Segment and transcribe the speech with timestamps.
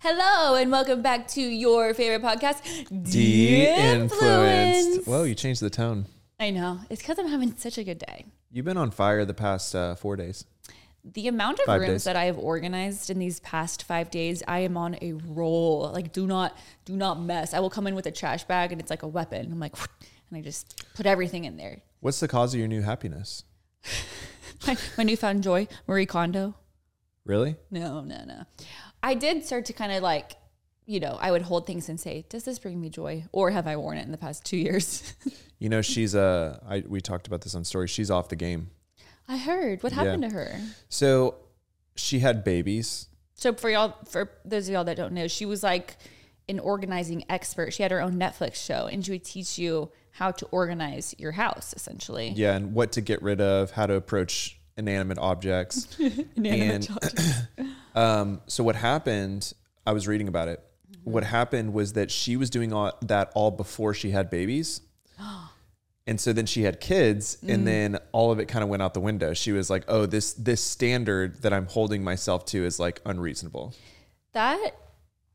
[0.00, 2.60] Hello and welcome back to your favorite podcast,
[3.10, 5.06] De-influenced.
[5.06, 6.04] Whoa, you changed the tone.
[6.38, 6.80] I know.
[6.90, 8.26] It's because I'm having such a good day.
[8.52, 10.44] You've been on fire the past uh, four days.
[11.02, 12.04] The amount of Five rooms days.
[12.04, 15.90] that I have organized in these past five days, I am on a roll.
[15.90, 16.54] Like, do not,
[16.84, 17.54] do not mess.
[17.54, 19.50] I will come in with a trash bag and it's like a weapon.
[19.50, 19.74] I'm like,
[20.30, 21.80] and I just put everything in there.
[22.00, 23.44] What's the cause of your new happiness?
[24.66, 26.54] My, my newfound joy, Marie Kondo.
[27.24, 27.56] Really?
[27.70, 28.42] No, no, no.
[29.02, 30.32] I did start to kind of like,
[30.84, 33.24] you know, I would hold things and say, does this bring me joy?
[33.32, 35.14] Or have I worn it in the past two years?
[35.62, 37.86] You know, she's uh, I we talked about this on story.
[37.86, 38.70] She's off the game.
[39.28, 39.82] I heard.
[39.82, 40.04] What Yeah.
[40.04, 40.58] happened to her?
[40.88, 41.34] So
[41.96, 43.08] she had babies.
[43.34, 45.98] So for y'all, for those of y'all that don't know, she was like
[46.48, 47.74] an organizing expert.
[47.74, 51.32] She had her own Netflix show, and she would teach you how to organize your
[51.32, 52.32] house, essentially.
[52.36, 55.96] Yeah, and what to get rid of, how to approach inanimate objects.
[56.36, 57.42] Inanimate And- objects.
[57.94, 59.52] Um, so what happened?
[59.86, 60.62] I was reading about it.
[61.04, 64.80] What happened was that she was doing all, that all before she had babies.
[66.06, 68.94] And so then she had kids, and then all of it kind of went out
[68.94, 69.32] the window.
[69.32, 73.74] She was like, "Oh, this this standard that I'm holding myself to is like unreasonable."
[74.32, 74.72] That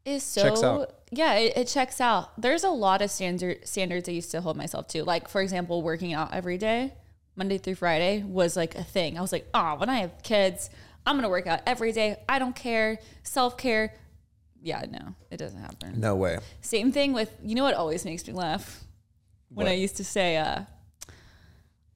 [0.04, 0.88] is so.
[1.12, 2.40] Yeah, it, it checks out.
[2.42, 5.04] There's a lot of standard standards I used to hold myself to.
[5.04, 6.94] Like for example, working out every day,
[7.36, 9.18] Monday through Friday, was like a thing.
[9.18, 10.70] I was like, oh, when I have kids,
[11.06, 12.18] I'm gonna work out every day.
[12.28, 13.00] I don't care.
[13.24, 13.94] Self care.
[14.62, 16.00] Yeah, no, it doesn't happen.
[16.00, 16.40] No way.
[16.62, 18.84] Same thing with you know what always makes me laugh
[19.50, 19.72] when What?
[19.72, 20.62] I used to say, uh,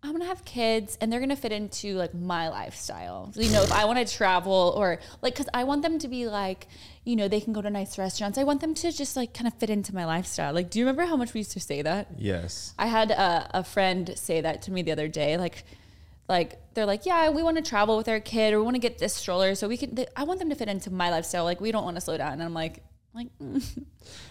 [0.01, 3.33] I'm gonna have kids and they're gonna fit into like my lifestyle.
[3.35, 6.27] You know, if I want to travel or like, cause I want them to be
[6.27, 6.67] like,
[7.05, 8.37] you know, they can go to nice restaurants.
[8.37, 10.53] I want them to just like kind of fit into my lifestyle.
[10.53, 12.07] Like, do you remember how much we used to say that?
[12.17, 12.73] Yes.
[12.77, 15.37] I had a, a friend say that to me the other day.
[15.37, 15.63] Like,
[16.27, 18.79] like they're like, yeah, we want to travel with our kid, or we want to
[18.81, 19.95] get this stroller, so we can.
[19.95, 21.43] They, I want them to fit into my lifestyle.
[21.43, 22.33] Like, we don't want to slow down.
[22.33, 22.83] And I'm like,
[23.15, 23.85] like, mm.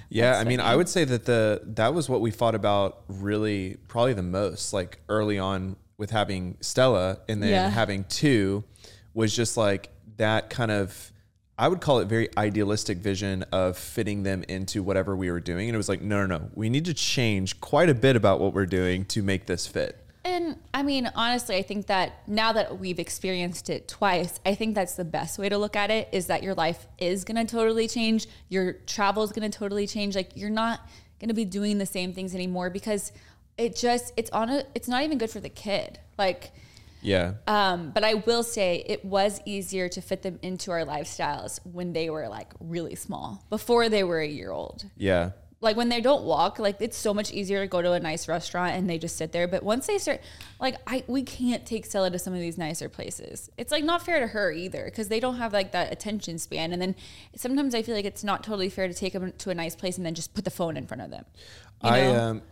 [0.08, 0.70] Yeah, I mean, funny.
[0.70, 4.72] I would say that the that was what we fought about really probably the most,
[4.72, 7.68] like early on with having Stella and then Yeah.
[7.70, 8.62] having two
[9.14, 11.12] was just like that kind of
[11.58, 15.68] I would call it very idealistic vision of fitting them into whatever we were doing.
[15.68, 16.50] And it was like, no, no, no.
[16.54, 19.98] We need to change quite a bit about what we're doing to make this fit.
[20.24, 24.74] And I mean, honestly, I think that now that we've experienced it twice, I think
[24.74, 27.50] that's the best way to look at it is that your life is going to
[27.50, 28.26] totally change.
[28.48, 30.14] Your travel is going to totally change.
[30.14, 33.10] Like you're not going to be doing the same things anymore because
[33.56, 35.98] it just it's on a it's not even good for the kid.
[36.16, 36.52] Like
[37.02, 37.34] Yeah.
[37.46, 41.92] um but I will say it was easier to fit them into our lifestyles when
[41.92, 45.30] they were like really small, before they were a year old yeah.
[45.60, 48.28] like when they don't walk like it's so much easier to go to a nice
[48.28, 50.20] restaurant and they just sit there but once they start
[50.60, 54.02] like i we can't take stella to some of these nicer places it's like not
[54.02, 56.94] fair to her either because they don't have like that attention span and then
[57.36, 59.96] sometimes i feel like it's not totally fair to take them to a nice place
[59.96, 61.24] and then just put the phone in front of them
[61.82, 62.20] you I know?
[62.20, 62.42] um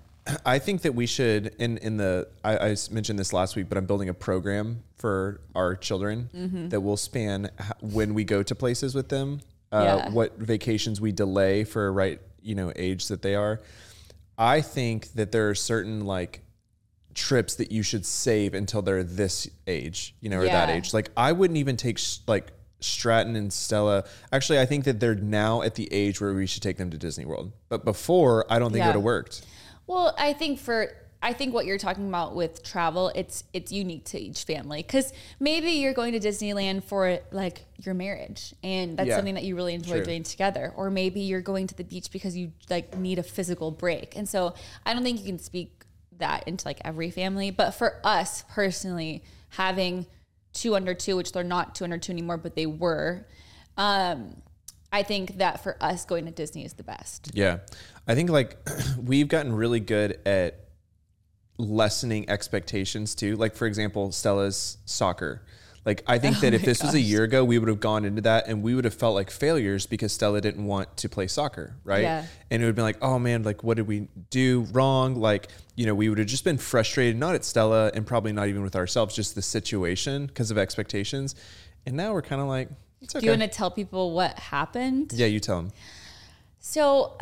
[0.45, 3.87] I think that we should in in the I mentioned this last week, but I'm
[3.87, 6.69] building a program for our children Mm-hmm.
[6.71, 7.51] that will span
[7.81, 9.41] when we go to places with them,
[9.73, 10.11] uh, Yeah.
[10.11, 13.61] what vacations we delay for a right you know age that they are.
[14.39, 16.43] I think that there are certain like
[17.15, 20.93] trips that you should save until they're this age, you know, or that age.
[20.93, 22.49] Like I wouldn't even take sh- like
[22.81, 24.05] Stratton and Stella.
[24.33, 26.99] Actually, I think that they're now at the age where we should take them to
[26.99, 27.53] Disney World.
[27.71, 29.47] But before, I don't think it would have worked.
[29.87, 30.93] Well, I think for
[31.23, 35.13] I think what you're talking about with travel, it's it's unique to each family because
[35.41, 39.17] maybe you're going to Disneyland for like your marriage, and that's Yeah.
[39.17, 40.05] something that you really enjoy True.
[40.05, 40.73] doing together.
[40.77, 44.29] Or maybe you're going to the beach because you like need a physical break, and
[44.29, 44.55] so
[44.85, 45.85] I don't think you can speak
[46.19, 47.51] that into like every family.
[47.51, 50.07] But for us personally, having
[50.53, 53.27] two under two, which they're not two under two anymore, but they were.
[53.77, 54.43] Um,
[54.93, 57.31] I think that for us, going to Disney is the best.
[57.35, 57.59] Yeah.
[58.07, 58.57] I think like
[59.03, 60.61] we've gotten really good at
[61.59, 63.37] lessening expectations too.
[63.37, 65.43] Like for example, Stella's soccer.
[65.85, 68.05] Like I think oh that if this was a year ago, we would have gone
[68.05, 71.29] into that and we would have felt like failures because Stella didn't want to play
[71.29, 72.03] soccer, right?
[72.03, 72.27] Yeah.
[72.51, 75.15] And it would have been like, oh man, like what did we do wrong?
[75.15, 78.49] Like, you know, we would have just been frustrated, not at Stella and probably not
[78.49, 81.37] even with ourselves, just the situation because of expectations.
[81.87, 82.69] And now we're kind of like,
[83.05, 83.21] okay.
[83.21, 85.13] Do you want to tell people what happened?
[85.15, 85.73] yeah, you tell them.
[86.59, 87.17] So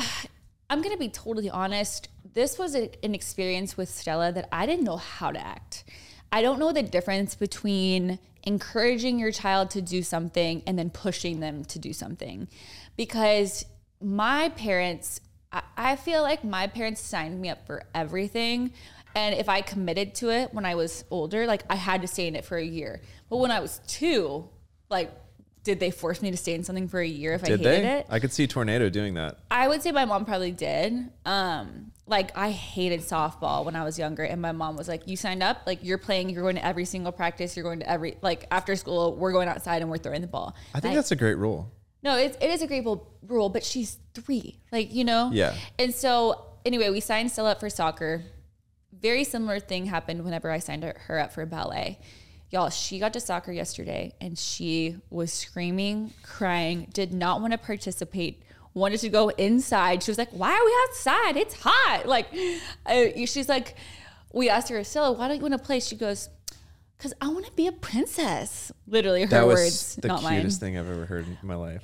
[0.75, 2.09] I'm going to be totally honest.
[2.33, 5.85] This was a, an experience with Stella that I didn't know how to act.
[6.33, 11.39] I don't know the difference between encouraging your child to do something and then pushing
[11.39, 12.49] them to do something.
[12.97, 13.65] Because
[14.01, 15.21] my parents,
[15.53, 18.73] I, I feel like my parents signed me up for everything.
[19.15, 22.27] And if I committed to it when I was older, like I had to stay
[22.27, 23.01] in it for a year.
[23.31, 24.49] But when I was two,
[24.91, 25.13] like,
[25.65, 27.87] did they force me to stay in something for a year if I hated they?
[27.99, 28.07] it?
[28.11, 29.39] I could see Tornado doing that.
[29.51, 31.11] I would say my mom probably did.
[31.25, 35.17] Um, like I hated softball when I was younger, and my mom was like, "You
[35.17, 38.19] signed up, like you're playing, you're going to every single practice, you're going to every
[38.21, 41.17] like after school, we're going outside and we're throwing the ball." I think that's a
[41.17, 41.73] great rule.
[42.03, 45.31] no, it's, it is a great rule- but she's three, like you know.
[45.33, 45.55] Yeah.
[45.79, 48.23] And so anyway, we signed Stella up for soccer.
[48.93, 51.99] Very similar thing happened whenever I signed her up for ballet.
[52.55, 57.59] Y'all, she got to soccer yesterday and she was screaming, crying, did not want to
[57.59, 60.05] participate, wanted to go inside.
[60.05, 61.37] She was like, Why are we outside?
[61.37, 62.07] It's hot.
[62.07, 62.29] Like,
[62.87, 63.75] uh, she's like,
[64.33, 65.81] We asked her, Stella, why don't you want to play?
[65.81, 66.29] She goes,
[66.97, 68.71] Because I want to be a princess.
[68.87, 70.71] Literally, her That was words, the not cutest mine.
[70.71, 71.83] thing I've ever heard in my life.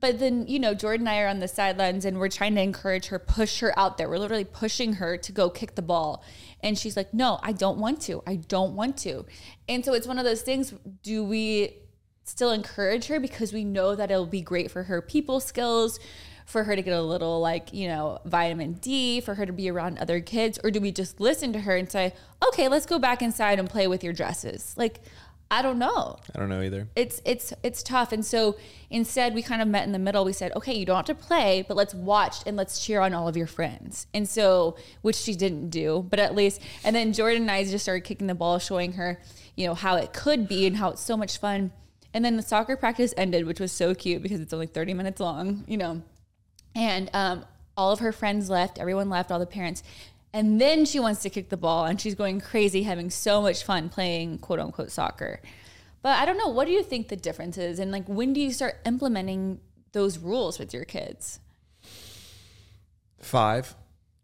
[0.00, 2.62] But then, you know, Jordan and I are on the sidelines and we're trying to
[2.62, 4.08] encourage her, push her out there.
[4.08, 6.22] We're literally pushing her to go kick the ball.
[6.62, 8.22] And she's like, no, I don't want to.
[8.26, 9.24] I don't want to.
[9.68, 11.76] And so it's one of those things do we
[12.24, 15.98] still encourage her because we know that it'll be great for her people skills,
[16.46, 19.70] for her to get a little, like, you know, vitamin D, for her to be
[19.70, 20.58] around other kids?
[20.64, 22.14] Or do we just listen to her and say,
[22.48, 24.74] okay, let's go back inside and play with your dresses?
[24.76, 25.00] Like,
[25.50, 26.18] I don't know.
[26.34, 26.88] I don't know either.
[26.94, 28.12] it's it's it's tough.
[28.12, 28.56] And so
[28.90, 30.24] instead we kind of met in the middle.
[30.24, 33.14] We said okay you don't have to play but let's watch and let's cheer on
[33.14, 34.06] all of your friends.
[34.12, 37.84] And so which she didn't do but at least and then jordan and i just
[37.84, 39.20] started kicking the ball showing her
[39.56, 41.72] you know how it could be and how it's so much fun.
[42.12, 45.20] And then the soccer practice ended which was so cute because it's only 30 minutes
[45.20, 46.02] long you know.
[46.74, 47.44] And um,
[47.76, 48.78] all of her friends left.
[48.78, 49.82] Everyone left all the parents
[50.32, 53.64] and then she wants to kick the ball and she's going crazy having so much
[53.64, 55.40] fun playing quote unquote soccer.
[56.00, 57.78] But i don't know what do you think the difference is?
[57.78, 59.60] And like when do you start implementing
[59.92, 61.40] those rules with your kids?
[63.20, 63.74] Five,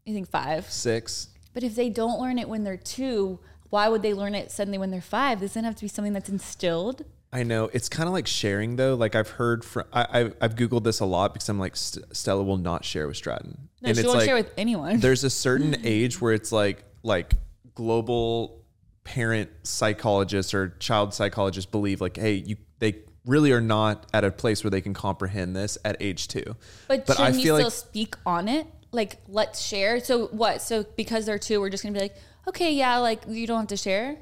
[0.05, 0.71] you think five?
[0.71, 1.29] Six.
[1.53, 3.41] but if they don't learn it when they're two
[3.71, 5.41] why would they learn it suddenly when they're five?
[5.41, 7.05] Doesn't it have to be something that's instilled
[7.35, 8.95] I know it's kind of like sharing though.
[8.95, 12.17] Like I've heard from I, I've, I've googled this a lot because I'm like St-
[12.17, 15.77] Stella will not share with Stratton, no she won't share with anyone there's a certain
[15.85, 17.35] age where it's like like
[17.75, 18.63] global
[19.03, 22.95] parent psychologists or child psychologists believe like hey you they
[23.27, 26.55] really are not at a place where they can comprehend this at age two
[26.89, 28.67] But, But I shouldn't you feel still like- speak on it?
[28.93, 29.99] Like, let's share.
[29.99, 30.63] So what?
[30.63, 32.15] So because they're two, we're just gonna be like,
[32.47, 34.17] okay, yeah, like you don't have to share.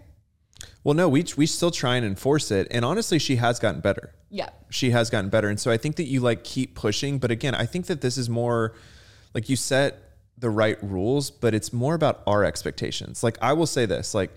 [0.84, 4.14] Well no we we still try and enforce it and honestly she has gotten better
[4.30, 4.48] Yeah.
[4.70, 7.54] she has gotten better and so i think that you like keep pushing but again
[7.54, 8.74] i think that this is more
[9.34, 9.98] like you set
[10.38, 14.30] the right rules but it's more about our expectations like i will say this like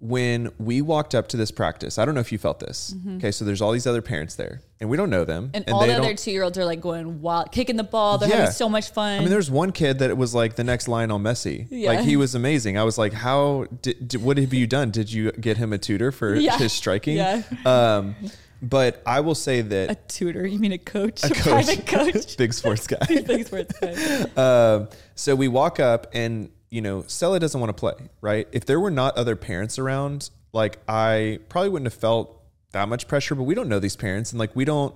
[0.00, 3.32] when we walked up to this practice i don't know if you felt this okay
[3.32, 5.56] so there's all these other parents there and we don't know them Mm-hmm.
[5.56, 8.16] And, all the other two year olds are like going wild, kicking the ball.
[8.18, 8.36] They're Yeah.
[8.36, 9.16] having so much fun.
[9.18, 11.66] I mean, there's one kid that was like the next Lionel Messi.
[11.70, 11.88] Yeah.
[11.90, 12.78] Like he was amazing.
[12.78, 14.90] I was like, how did, did- what have you done?
[14.92, 16.56] Did you get him a tutor for Yeah.
[16.58, 17.16] his striking?
[17.16, 17.42] Yeah.
[17.66, 18.14] Um,
[18.62, 20.46] but I will say that a tutor.
[20.46, 21.24] You mean a coach?
[21.24, 21.42] A, coach.
[21.42, 22.36] private coach.
[22.38, 22.98] big sports guy.
[23.06, 23.94] Big sports guy.
[24.36, 28.46] Um, so we walk up and, you know, Stella doesn't want to play, right?
[28.52, 32.42] If there were not other parents around, like I probably wouldn't have felt
[32.72, 34.94] that much pressure, but we don't know these parents and like we don't,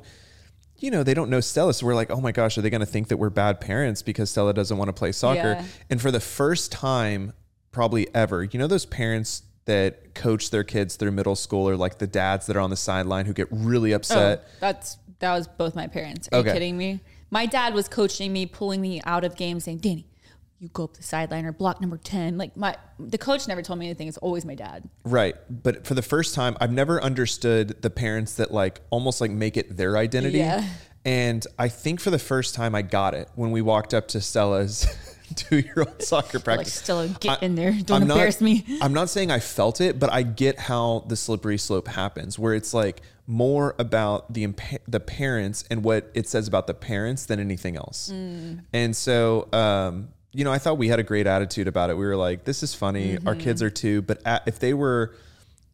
[0.79, 1.73] you know, they don't know Stella.
[1.73, 4.03] So we're like, oh my gosh, are they going to think that we're bad parents
[4.03, 5.53] because Stella doesn't want to play soccer?
[5.59, 5.65] Yeah.
[5.89, 7.33] And for the first time,
[7.71, 11.99] probably ever, you know, those parents that coach their kids through middle school or like
[11.99, 14.45] the dads that are on the sideline who get really Oh, upset.
[14.61, 16.29] that's that was both my parents.
[16.33, 16.49] Are Okay.
[16.49, 17.01] you kidding me?
[17.31, 20.05] My dad was coaching me, pulling me out of games, saying, "Dani,
[20.63, 22.39] you go up the sideline or block number ten.
[22.39, 24.07] Like my the coach never told me anything.
[24.07, 24.89] It's always my dad.
[25.05, 25.35] Right.
[25.51, 29.57] But for the first time, I've never understood the parents that like almost like make
[29.57, 30.39] it their identity.
[30.39, 30.65] Yeah.
[31.05, 34.21] And I think for the first time I got it when we walked up to
[34.21, 34.87] Stella's
[35.35, 37.73] two year old soccer practice Like, still get I- in there.
[37.73, 38.65] Don't I'm not- embarrass me.
[38.81, 42.55] I'm not saying I felt it, but I get how the slippery slope happens, where
[42.55, 47.27] it's like more about the impa- the parents and what it says about the parents
[47.27, 48.13] than anything else.
[48.15, 48.61] Mm.
[48.73, 51.97] And so, um, you know, I thought we had a great attitude about it.
[51.97, 53.17] We were like, this is funny.
[53.27, 53.41] Our Mm-hmm.
[53.41, 55.15] kids are two, but at, if they were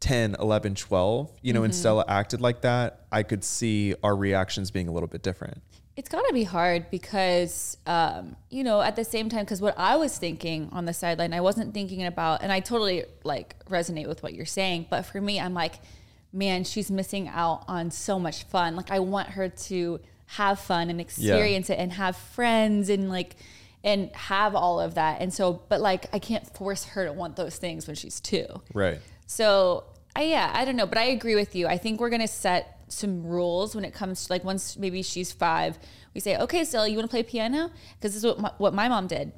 [0.01, 1.79] 10, 11, 12, you know, and Mm-hmm.
[1.81, 5.63] Stella acted like that, I could see our reactions being a little bit different.
[5.97, 9.75] It's got to be hard because, um, you know, at the same time, because what
[9.77, 14.07] I was thinking on the sideline, I wasn't thinking about, and I totally like resonate
[14.07, 14.87] with what you're saying.
[14.91, 15.81] But for me, I'm like,
[16.33, 18.77] man, she's missing out on so much fun.
[18.77, 23.35] Like, I want her to have fun and experience it and have friends and like,
[23.85, 25.21] and have all of that.
[25.21, 28.47] And so, but like, I can't force her to want those things when she's two.
[28.75, 29.01] Right.
[29.27, 29.85] So
[30.17, 31.67] I yeah, I don't know, but I agree with you.
[31.69, 35.31] I think we're gonna set some rules when it comes to like once maybe she's
[35.31, 35.79] five,
[36.15, 37.71] we say, okay, Stella, you want to play piano?
[37.95, 39.33] Because this is what my, what my mom did.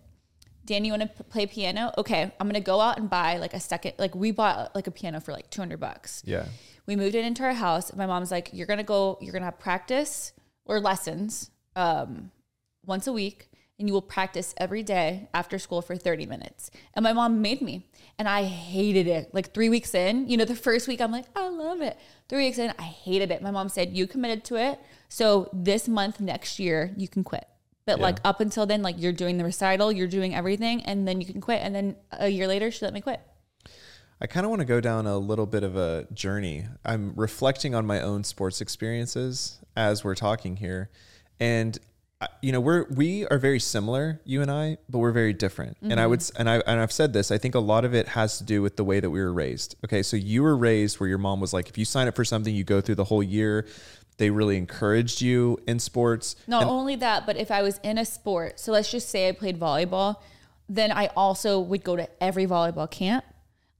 [0.64, 1.92] Dan, you want to p- play piano?
[1.98, 3.94] Okay, I'm gonna go out and buy like a second.
[3.98, 6.22] Like we bought like a piano for like 200 bucks.
[6.24, 6.46] Yeah.
[6.86, 7.94] We moved it into our house.
[7.94, 9.18] My mom's like, "You're gonna go.
[9.20, 10.32] You're gonna have practice
[10.64, 12.30] or lessons um,
[12.86, 13.49] once a week,
[13.80, 17.60] and you will practice every day after school for 30 minutes." And my mom made
[17.60, 19.34] me, and I hated it.
[19.34, 21.96] Like three weeks in, you know, the first week I'm like, "I love it."
[22.28, 23.42] Three weeks in, I hated it.
[23.42, 27.46] My mom said, "You committed to it, so this month next year you can quit."
[27.86, 28.04] But Yeah.
[28.04, 31.26] like up until then, like you're doing the recital, you're doing everything, and then you
[31.26, 31.60] can quit.
[31.62, 33.20] And then a year later, she let me quit.
[34.20, 36.66] I kind of want to go down a little bit of a journey.
[36.84, 40.90] I'm reflecting on my own sports experiences as we're talking here.
[41.40, 41.78] And
[42.42, 45.78] you know, we're we are very similar, you and I, but we're very different.
[45.80, 46.10] And I mm-hmm.
[46.10, 48.44] would and I and I've said this, I think a lot of it has to
[48.44, 49.76] do with the way that we were raised.
[49.84, 52.24] Okay, so you were raised where your mom was like if you sign up for
[52.24, 53.66] something, you go through the whole year.
[54.18, 56.36] They really encouraged you in sports.
[56.46, 59.28] Not And- only that, but if I was in a sport, so let's just say
[59.28, 60.16] I played volleyball,
[60.68, 63.24] then I also would go to every volleyball camp.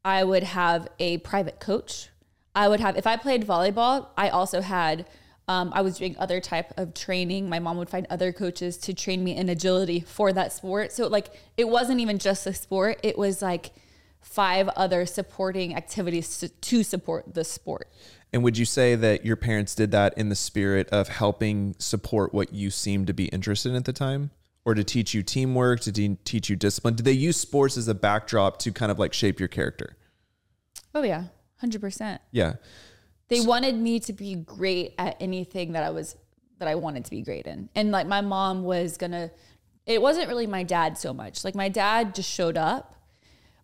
[0.03, 2.09] I would have a private coach.
[2.55, 5.07] I would have, if I played volleyball, I also had,
[5.51, 7.49] um, I was doing other type of training.
[7.49, 10.93] My mom would find other coaches to train me in agility for that sport.
[10.93, 13.01] So like, it wasn't even just the sport.
[13.03, 13.73] It was like
[14.21, 17.91] five other supporting activities to, to support the sport.
[18.33, 22.33] And would you say that your parents did that in the spirit of helping support
[22.33, 24.31] what you seemed to be interested in at the time?
[24.65, 26.95] Or to teach you teamwork, to de- teach you discipline?
[26.95, 29.97] Did they use sports as a backdrop to kind of like shape your character?
[30.95, 31.25] Oh yeah,
[31.61, 32.21] 100%.
[32.31, 32.53] Yeah.
[33.31, 36.17] They wanted me to be great at anything that I was
[36.59, 37.71] that I wanted to be great in.
[37.75, 39.31] And like my mom was gonna
[39.87, 41.45] it wasn't really my dad so much.
[41.45, 42.95] Like my dad just showed up,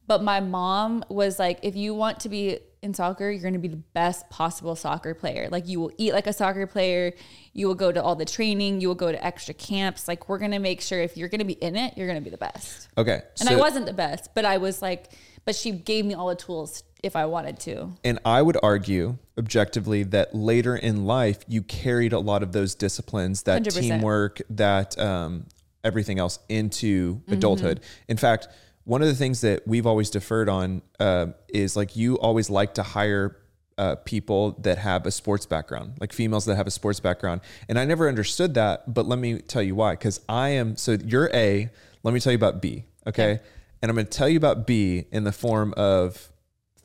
[0.07, 3.69] but my mom was like, if you want to be in soccer, you're gonna be
[3.69, 5.49] the best possible soccer player.
[5.51, 7.13] Like you will eat like a soccer player,
[7.53, 10.07] you will go to all the training, you will go to extra camps.
[10.07, 12.39] Like we're gonna make sure if you're gonna be in it, you're gonna be the
[12.39, 12.89] best.
[12.97, 13.21] Okay.
[13.41, 15.09] And I wasn't the best, but I was like,
[15.45, 17.91] but she gave me all the tools if I wanted to.
[18.05, 22.75] And I would argue objectively that later in life, you carried a lot of those
[22.75, 23.81] disciplines, that 100%.
[23.81, 25.47] teamwork, that um,
[25.85, 27.81] everything else into adulthood.
[28.09, 28.49] In fact,
[28.85, 32.75] one of the things that we've always deferred on uh, is like you always like
[32.75, 33.37] to hire
[33.79, 37.41] uh, people that have a sports background, like females that have a sports background.
[37.69, 39.93] And I never understood that, but let me tell you why.
[39.93, 41.71] Because I am, so you're A,
[42.03, 43.41] let me tell you about B, okay?
[43.83, 46.33] And I'm going to tell you about B in the form of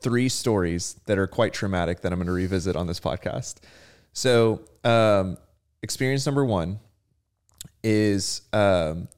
[0.02, 3.56] three stories that are quite traumatic that I'm going to revisit on this podcast.
[4.12, 5.38] So, um,
[5.82, 6.80] experience number one
[7.82, 9.08] is, um,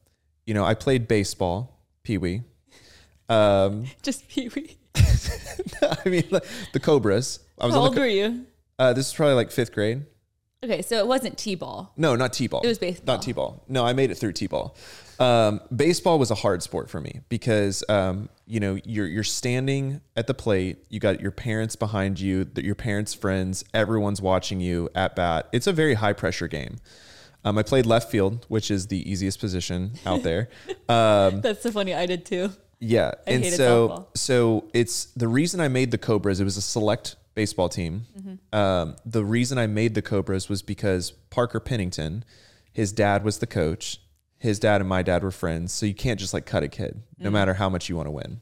[0.47, 2.43] you know, I played baseball, Pee Wee.
[3.29, 4.77] Um, Just Pee Wee.
[4.95, 6.25] I mean,
[6.73, 7.41] the Cobras.
[7.61, 8.47] I was How old the, were you?
[8.79, 10.05] uh, this is probably like fifth grade.
[10.65, 11.93] Okay, so it wasn't T-ball.
[11.99, 12.63] No, not t-ball.
[12.63, 13.17] It was baseball.
[13.17, 13.63] Not t-ball.
[13.69, 14.75] No, I made it through t-ball.
[15.21, 20.01] Um, baseball was a hard sport for me because um, you know you're you're standing
[20.17, 20.79] at the plate.
[20.89, 25.49] You got your parents behind you, your parents' friends, everyone's watching you at bat.
[25.53, 26.79] It's a very high pressure game.
[27.45, 30.49] Um, I played left field, which is the easiest position out there.
[30.87, 31.95] Um, That's so funny.
[31.95, 32.51] I did too.
[32.79, 34.07] yeah, I and so softball.
[34.19, 36.41] so it's the reason I made the Cobras.
[36.41, 38.07] It was a select baseball team.
[38.19, 38.57] Mm-hmm.
[38.59, 42.25] Um, the reason I made the Cobras was because Parker Pennington,
[42.73, 44.01] his dad was the coach.
[44.39, 47.03] His dad and my dad were friends, so you can't just like cut a kid,
[47.19, 47.33] no Mm-hmm.
[47.33, 48.41] matter how much you want to win.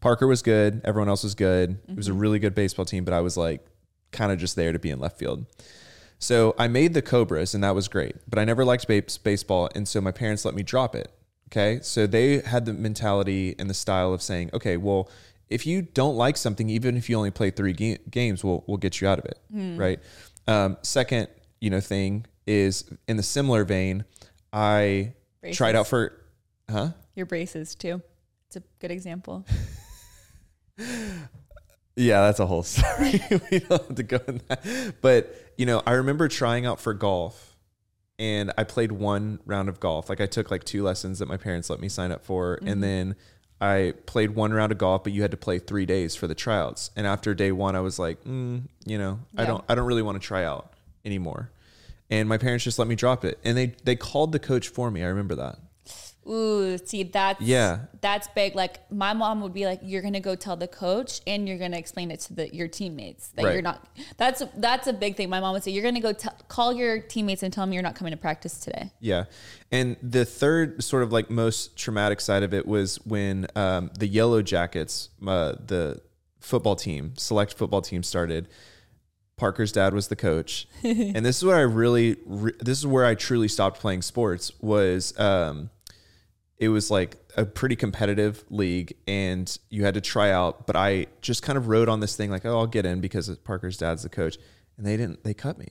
[0.00, 0.80] Parker was good.
[0.84, 1.78] Everyone else was good.
[1.88, 2.20] It was a Mm-hmm.
[2.20, 3.66] really good baseball team, but I was like
[4.12, 5.46] kind of just there to be in left field.
[6.18, 8.14] So I made the Cobras, and that was great.
[8.28, 11.10] But I never liked base- baseball, and so my parents let me drop it.
[11.52, 15.10] Okay, so they had the mentality and the style of saying, okay, well,
[15.50, 18.76] if you don't like something, even if you only play three ga- games, we'll we'll
[18.78, 19.38] get you out of it,
[19.78, 19.98] right?
[20.46, 21.28] Um, second,
[21.60, 24.04] you know, thing is in the similar vein,
[24.52, 25.74] I tried Braces.
[25.74, 26.12] out for,
[26.70, 26.88] huh?
[27.14, 28.00] Your braces too.
[28.46, 29.44] It's a good example.
[31.96, 33.20] Yeah, that's a whole story.
[33.50, 34.94] we don't have to go in that.
[35.02, 37.56] But, you know, I remember trying out for golf
[38.18, 40.08] and I played one round of golf.
[40.08, 42.58] Like I took like two lessons that my parents let me sign up for.
[42.64, 43.16] And then
[43.60, 46.34] I played one round of golf, but you had to play three days for the
[46.34, 46.90] tryouts.
[46.96, 50.02] And after day one, I was like, mm, you know, I don't, I don't really
[50.02, 50.72] want to try out
[51.04, 51.50] anymore.
[52.08, 53.38] And my parents just let me drop it.
[53.44, 55.02] And they, they called the coach for me.
[55.02, 55.58] I remember that.
[56.28, 57.86] Ooh, see that's Yeah.
[58.02, 58.54] that's big.
[58.54, 61.78] Like my mom would be like, "You're gonna go tell the coach, and you're gonna
[61.78, 63.52] explain it to the your teammates that Right.
[63.54, 63.86] you're not."
[64.18, 65.30] That's that's a big thing.
[65.30, 67.82] My mom would say, "You're gonna go tell call your teammates and tell them you're
[67.82, 69.24] not coming to practice today." Yeah.
[69.72, 74.06] And the third sort of like most traumatic side of it was when um, the
[74.06, 76.00] Yellow Jackets, uh, the
[76.38, 78.46] football team, select football team started.
[79.36, 80.68] Parker's dad was the coach.
[80.84, 84.52] and this is where I really, re- this is where I truly stopped playing sports
[84.60, 85.70] was, um,
[86.60, 90.66] it was like a pretty competitive league and you had to try out.
[90.66, 93.28] But I just kind of wrote on this thing like, oh, I'll get in because
[93.38, 94.36] Parker's dad's the coach.
[94.76, 95.68] And they didn't, they cut me.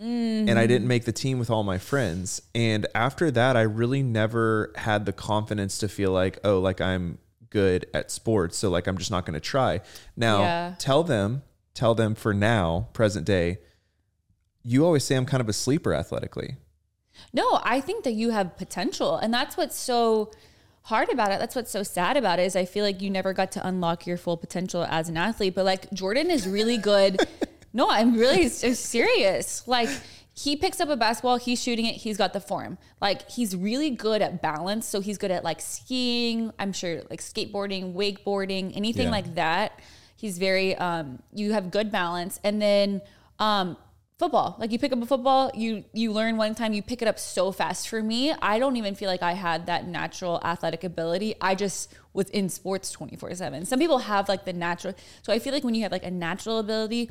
[0.00, 2.40] And I didn't make the team with all my friends.
[2.54, 7.18] And after that, I really never had the confidence to feel like, oh, like I'm
[7.50, 8.56] good at sports.
[8.58, 9.80] So like I'm just not going to try.
[10.16, 10.74] Now, Yeah.
[10.78, 11.42] tell them,
[11.74, 13.58] tell them for now, present day,
[14.62, 16.56] you always say I'm kind of a sleeper athletically.
[17.32, 19.16] No, I think that you have potential.
[19.16, 20.30] And that's what's so
[20.82, 21.38] hard about it.
[21.38, 24.06] That's what's so sad about it is I feel like you never got to unlock
[24.06, 25.54] your full potential as an athlete.
[25.54, 27.18] But like Jordan is really good.
[27.72, 29.66] no, I'm really s- serious.
[29.68, 29.90] Like
[30.32, 32.78] he picks up a basketball, he's shooting it, he's got the form.
[33.00, 34.86] Like he's really good at balance.
[34.86, 39.10] So he's good at like skiing, I'm sure like skateboarding, wakeboarding, anything Yeah.
[39.10, 39.78] like that.
[40.16, 42.40] He's very um you have good balance.
[42.42, 43.02] And then
[43.38, 43.76] um
[44.18, 44.56] football.
[44.58, 47.18] Like you pick up a football you you learn one time you pick it up
[47.18, 47.88] so fast.
[47.88, 51.34] For me i don't even feel like i had that natural athletic ability.
[51.40, 55.38] I just was in sports 24 7 some people have like the natural so i
[55.38, 57.10] feel like when you have like a natural ability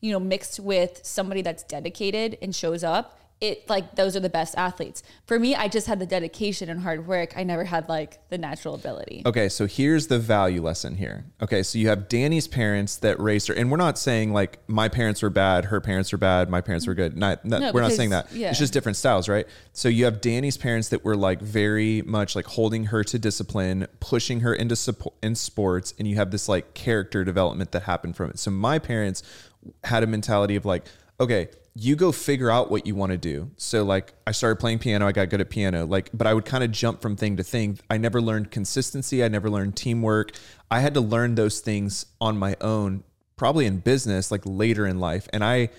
[0.00, 4.28] you know mixed with somebody that's dedicated and shows up it like those are the
[4.28, 7.88] best athletes for me i just had the dedication and hard work i never had
[7.88, 11.24] like the natural ability Okay, so here's the value lesson here.
[11.42, 14.88] Okay, so you have Dani's parents that raised her, and we're not saying like my
[14.88, 17.16] parents were bad, her parents were bad, my parents were good.
[17.16, 18.32] Not, not- No, we're not saying that.
[18.32, 18.50] yeah.
[18.50, 19.46] It's just different styles, right?
[19.72, 23.86] So you have Dani's parents that were like very much like holding her to discipline,
[24.00, 28.16] pushing her into support in sports, and you have this like character development that happened
[28.16, 28.38] from it.
[28.38, 29.22] So my parents
[29.84, 30.84] had a mentality of like,
[31.20, 31.48] okay,
[31.80, 33.52] you go figure out what you want to do.
[33.56, 36.44] So like I started playing piano, I got good at piano, like but I would
[36.44, 37.78] kind of jump from thing to thing.
[37.88, 40.32] I never learned consistency, I never learned teamwork.
[40.72, 43.04] I had to learn those things on my own,
[43.36, 45.28] probably in business like later in life.
[45.32, 45.70] And I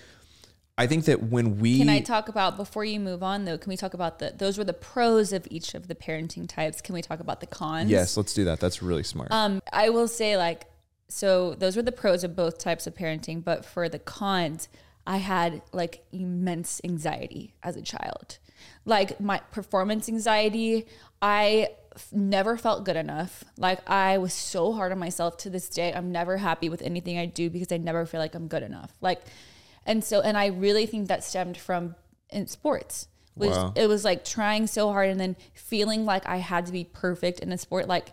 [0.78, 3.58] I think that when we Can I talk about before you move on though?
[3.58, 6.80] Can we talk about the those were the pros of each of the parenting types?
[6.80, 7.90] Can we talk about the cons?
[7.90, 8.58] Yes, let's do that.
[8.58, 9.30] That's really smart.
[9.32, 10.64] Um, I will say like
[11.08, 14.70] so those were the pros of both types of parenting, but for the cons,
[15.10, 18.38] I had like immense anxiety as a child.
[18.84, 20.86] Like my performance anxiety,
[21.20, 23.42] I f- never felt good enough.
[23.56, 25.92] Like I was so hard on myself to this day.
[25.92, 28.92] I'm never happy with anything I do because I never feel like I'm good enough.
[29.00, 29.20] Like
[29.84, 31.94] and so and I really think that stemmed from
[32.30, 33.08] in sports.
[33.36, 33.72] Was Wow.
[33.74, 37.40] it was like trying so hard and then feeling like I had to be perfect
[37.40, 37.88] in a sport.
[37.88, 38.12] Like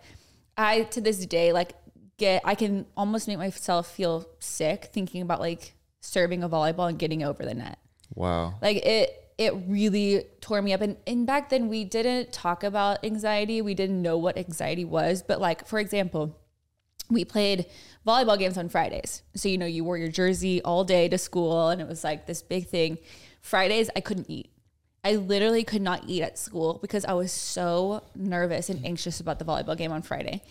[0.57, 1.73] I to this day like
[2.17, 6.99] get I can almost make myself feel sick thinking about like serving a volleyball and
[6.99, 7.79] getting over the net.
[8.15, 8.55] wow.
[8.61, 13.03] Like it it really tore me up and and back then we didn't talk about
[13.05, 13.61] anxiety.
[13.61, 16.37] We didn't know what anxiety was, but like for example,
[17.09, 17.65] we played
[18.05, 19.21] volleyball games on Fridays.
[19.35, 22.25] So you know, you wore your jersey all day to school and it was like
[22.25, 22.97] this big thing.
[23.41, 24.51] Fridays I couldn't eat.
[25.03, 29.39] I literally could not eat at school because I was so nervous and anxious about
[29.39, 30.41] the volleyball game on Friday.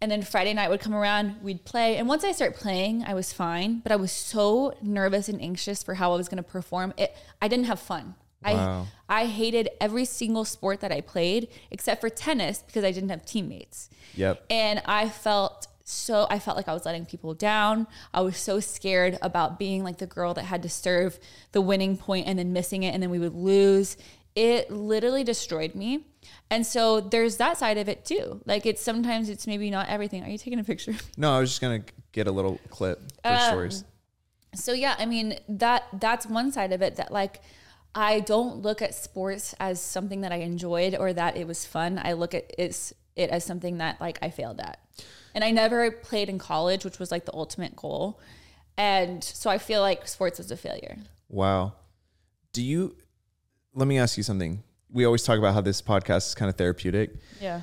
[0.00, 1.96] And then Friday night would come around, we'd play.
[1.96, 5.82] And once I started playing, I was fine, but I was so nervous and anxious
[5.82, 6.94] for how I was going to perform.
[6.96, 8.14] It I didn't have fun.
[8.42, 8.86] Wow.
[9.08, 13.10] I I hated every single sport that I played except for tennis because I didn't
[13.10, 13.90] have teammates.
[14.14, 14.44] Yep.
[14.48, 17.86] And I felt so I felt like I was letting people down.
[18.14, 21.18] I was so scared about being like the girl that had to serve
[21.52, 23.96] the winning point and then missing it and then we would lose.
[24.40, 26.06] It literally destroyed me.
[26.50, 28.40] And so there's that side of it too.
[28.46, 30.22] Like it's sometimes it's maybe not everything.
[30.24, 30.94] Are you taking a picture?
[31.16, 33.84] No, I was just gonna get a little clip for Um, stories.
[34.54, 37.40] so yeah i mean that that's one side of it that like
[37.94, 42.00] i don't look at sports as something that i enjoyed or that it was fun
[42.02, 44.80] i look at it's it as something that like i failed at
[45.36, 48.18] and i never played in college which was like the ultimate goal
[48.76, 50.96] and so i feel like sports was a failure
[51.28, 51.74] Wow.
[52.52, 52.96] Do you
[53.74, 54.62] let me ask you something.
[54.90, 57.12] We always talk about how this podcast is kind of therapeutic.
[57.40, 57.62] yeah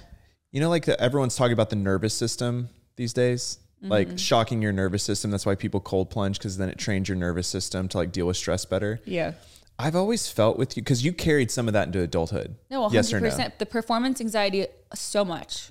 [0.52, 4.18] You know, like the, everyone's talking about the nervous system these days, like mm-hmm.
[4.18, 5.30] shocking your nervous system.
[5.32, 8.28] That's why people cold plunge because then it trains your nervous system to like deal
[8.28, 9.02] with stress better.
[9.06, 9.34] yeah
[9.80, 12.56] I've always felt with you because you carried some of that into adulthood.
[12.72, 12.94] No, 100%.
[12.94, 13.30] Yes or no?
[13.60, 14.66] The performance anxiety,
[14.96, 15.70] so much.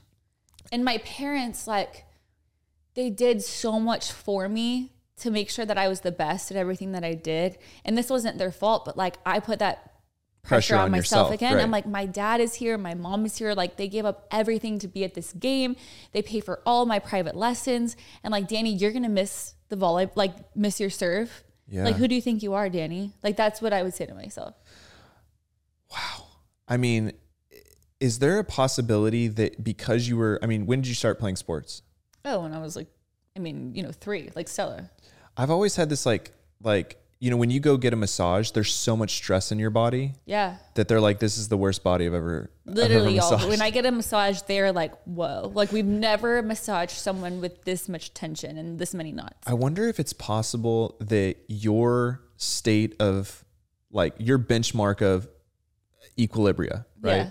[0.70, 2.05] And my parents, like,
[2.94, 6.57] they did so much for me to make sure that I was the best at
[6.57, 7.59] everything that I did.
[7.85, 9.95] And this wasn't their fault, but like, I put that
[10.46, 11.54] pressure, Pressure on, on myself yourself, again.
[11.54, 11.62] right.
[11.62, 13.52] I'm like, my dad is here, my mom is here.
[13.54, 15.76] Like, they gave up everything to be at this game.
[16.12, 17.96] They pay for all my private lessons.
[18.22, 21.44] And like, Dani, you're going to miss the volley, like, miss your serve.
[21.68, 21.85] Yeah.
[21.85, 23.12] Like, who do you think you are, Dani?
[23.22, 24.54] Like, that's what I would say to myself.
[25.90, 26.26] Wow.
[26.68, 27.12] I mean,
[28.00, 31.37] is there a possibility that because you were, I mean, when did you start playing
[31.37, 31.82] sports?
[32.24, 32.88] Oh, when I was like,
[33.37, 34.90] I mean, you know, three, like Stella.
[35.37, 36.32] I've always had this like
[36.62, 39.70] like you know, when you go get a massage, there's so much stress in your
[39.70, 40.57] body Yeah.
[40.74, 43.48] that they're like, this is the worst body I've ever I've ever Literally, y'all.
[43.48, 45.50] When I get a massage, they're like, whoa.
[45.55, 49.37] Like, we've never massaged someone with this much tension and this many knots.
[49.46, 53.44] I wonder if it's possible that your state of
[53.90, 55.26] like your benchmark of
[56.18, 57.29] equilibria, right, Yeah.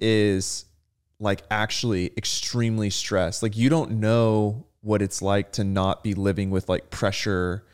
[0.00, 0.66] is
[1.18, 3.42] like actually extremely stressed.
[3.42, 7.64] Like you don't know what it's like to not be living with like pressure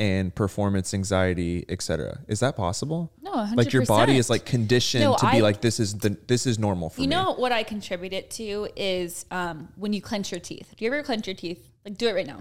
[0.00, 2.20] and performance anxiety, etc.
[2.26, 3.12] Is that possible?
[3.20, 3.56] No, 100%.
[3.56, 6.46] Like your body is like conditioned No, to be I- like this is the this
[6.46, 7.14] is normal for You me.
[7.14, 10.72] You know what I contribute it to is um, when you clench your teeth.
[10.76, 11.68] Do you ever clench your teeth?
[11.84, 12.38] Like, do it right now.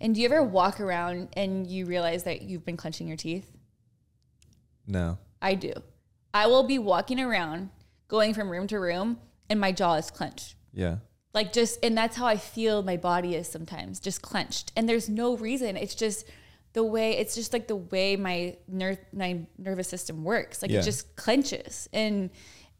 [0.00, 3.50] and do you ever walk around and you realize that you've been clenching your teeth?
[4.86, 5.18] no.
[5.42, 5.74] I do.
[6.32, 7.68] I will be walking around,
[8.08, 9.18] going from room to room,
[9.50, 10.54] and my jaw is clenched.
[10.72, 10.96] Yeah.
[11.34, 14.72] Like just, and that's how I feel my body is sometimes, just clenched.
[14.76, 15.76] And there's no reason.
[15.76, 16.26] It's just
[16.74, 17.16] the way.
[17.18, 20.62] It's just like the way my nerve, my nervous system works.
[20.62, 20.78] Like Yeah.
[20.80, 22.30] it just clenches, and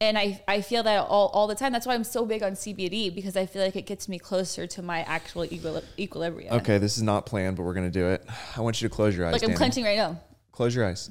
[0.00, 1.72] and I I feel that all all the time.
[1.72, 4.66] That's why I'm so big on CBD because I feel like it gets me closer
[4.68, 6.54] to my actual equili- equilibrium.
[6.56, 8.24] Okay, this is not planned, but we're gonna do it.
[8.56, 9.32] I want you to close your eyes.
[9.32, 9.56] Like I'm Dani.
[9.56, 10.20] clenching right now.
[10.52, 11.10] Close your eyes.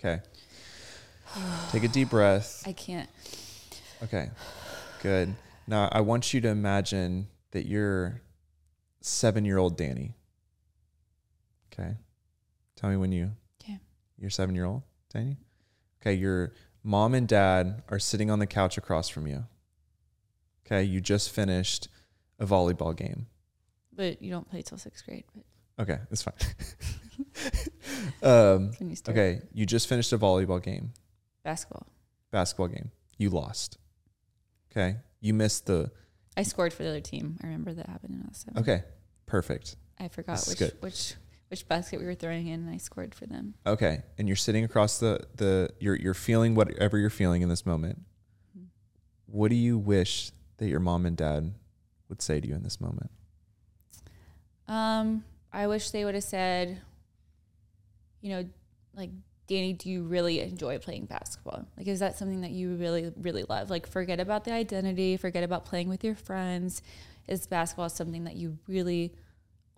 [0.00, 0.20] Okay.
[1.70, 2.62] Take a deep breath.
[2.66, 3.08] I can't.
[4.02, 4.30] Okay.
[5.02, 5.34] Good.
[5.66, 8.20] Now I want you to imagine that you're
[9.00, 10.14] seven year old Dani.
[11.72, 11.96] Okay.
[12.76, 13.78] Tell me when you Okay.
[14.18, 14.82] you're seven year old
[15.14, 15.36] Dani.
[16.00, 19.44] Okay, your mom and dad are sitting on the couch across from you.
[20.66, 21.88] Okay, you just finished
[22.38, 23.26] a volleyball game.
[23.92, 25.24] But you don't play till sixth grade.
[25.34, 25.44] But
[25.76, 26.34] Okay, that's fine.
[28.22, 30.92] um, when you start okay, you just finished a volleyball game.
[31.42, 31.86] basketball,
[32.30, 32.90] basketball game.
[33.18, 33.78] You lost.
[34.70, 34.96] Okay.
[35.24, 35.90] You missed the.
[36.36, 37.38] I scored for the other team.
[37.42, 38.60] I remember that happened in 07.
[38.60, 38.84] Okay.
[39.24, 39.76] Perfect.
[39.98, 41.14] I forgot This which which
[41.48, 43.54] which basket we were throwing in, and I scored for them.
[43.66, 44.02] Okay.
[44.18, 48.02] And you're sitting across the the you're you're feeling whatever you're feeling in this moment.
[48.54, 48.66] Mhm.
[49.24, 51.54] What do you wish that your mom and dad
[52.10, 53.10] would say to you in this moment?
[54.68, 56.82] Um, I wish they would have said,
[58.20, 58.48] you know,
[58.94, 59.10] like
[59.48, 61.66] Dani, do you really enjoy playing basketball?
[61.76, 63.70] Like, is that something that you really, really love?
[63.70, 66.82] Like, forget about the identity, forget about playing with your friends.
[67.28, 69.14] Is basketball something that you really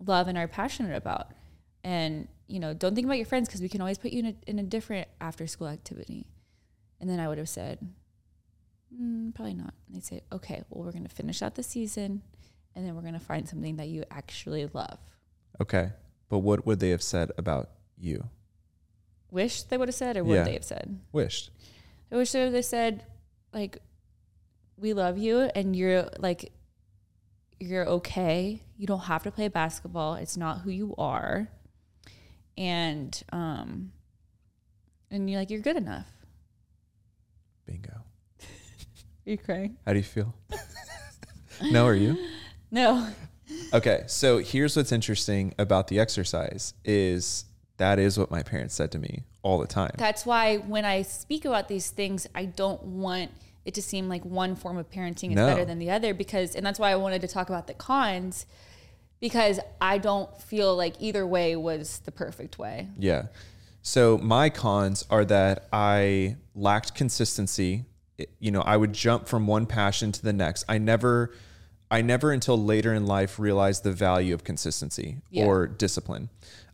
[0.05, 1.31] love and are passionate about?
[1.83, 4.25] And, you know, don't think about your friends because we can always put you in
[4.25, 6.27] a, in a different after school activity.
[6.99, 7.79] And then I would have said,
[8.93, 9.73] mm, probably not.
[9.87, 12.21] And they'd say, okay, well, we're going to finish out the season
[12.75, 14.99] and then we're going to find something that you actually love.
[15.59, 15.91] Okay.
[16.29, 18.29] But what would they have said about you?
[19.31, 20.43] Wish they would have said, or would Yeah.
[20.43, 20.99] they have said?
[21.11, 21.51] Wished.
[22.11, 23.05] I wish they would have said,
[23.53, 23.79] like,
[24.77, 26.51] we love you and you're like,
[27.59, 28.61] you're okay.
[28.77, 30.15] You don't have to play basketball.
[30.15, 31.49] It's not who you are.
[32.57, 33.91] And, um,
[35.11, 36.07] and you're like, you're good enough.
[37.65, 37.91] Bingo.
[38.41, 39.77] Are you crying?
[39.85, 40.33] How do you feel?
[41.71, 42.17] no, are you?
[42.69, 43.07] No.
[43.73, 47.45] Okay, so here's what's interesting about the exercise is
[47.77, 49.91] that is what my parents said to me all the time.
[49.97, 53.31] That's why when I speak about these things, I don't want
[53.65, 55.47] it to seem like one form of parenting is No.
[55.47, 58.45] better than the other because, and that's why I wanted to talk about the cons
[59.19, 62.87] because I don't feel like either way was the perfect way.
[62.97, 63.23] Yeah.
[63.81, 67.85] So my cons are that I lacked consistency.
[68.17, 70.65] It- you know, I would jump from one passion to the next.
[70.67, 71.33] I never
[71.89, 75.45] I never until later in life realized the value of consistency Yeah.
[75.45, 76.27] or discipline.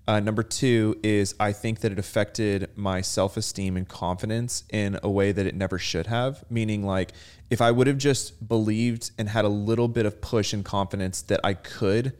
[0.06, 5.00] Uh, number two is I think that it affected my self esteem and confidence in
[5.02, 6.44] a way that it never should have.
[6.50, 7.14] Meaning, like,
[7.50, 11.22] if I would have just believed and had a little bit of push and confidence
[11.24, 12.14] that I could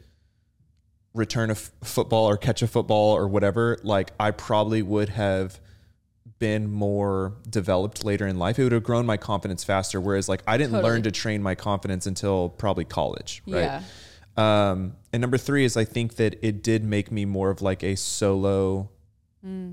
[1.12, 5.60] return a f- football or catch a football or whatever, like, I probably would have
[6.38, 8.58] been more developed later in life.
[8.58, 10.00] It would have grown my confidence faster.
[10.00, 10.90] Whereas, like, I didn't Totally.
[10.90, 13.60] learn to train my confidence until probably college, right?
[13.60, 13.82] Yeah.
[14.36, 17.82] Um, and number three is I think that it did make me more of like
[17.82, 18.90] a solo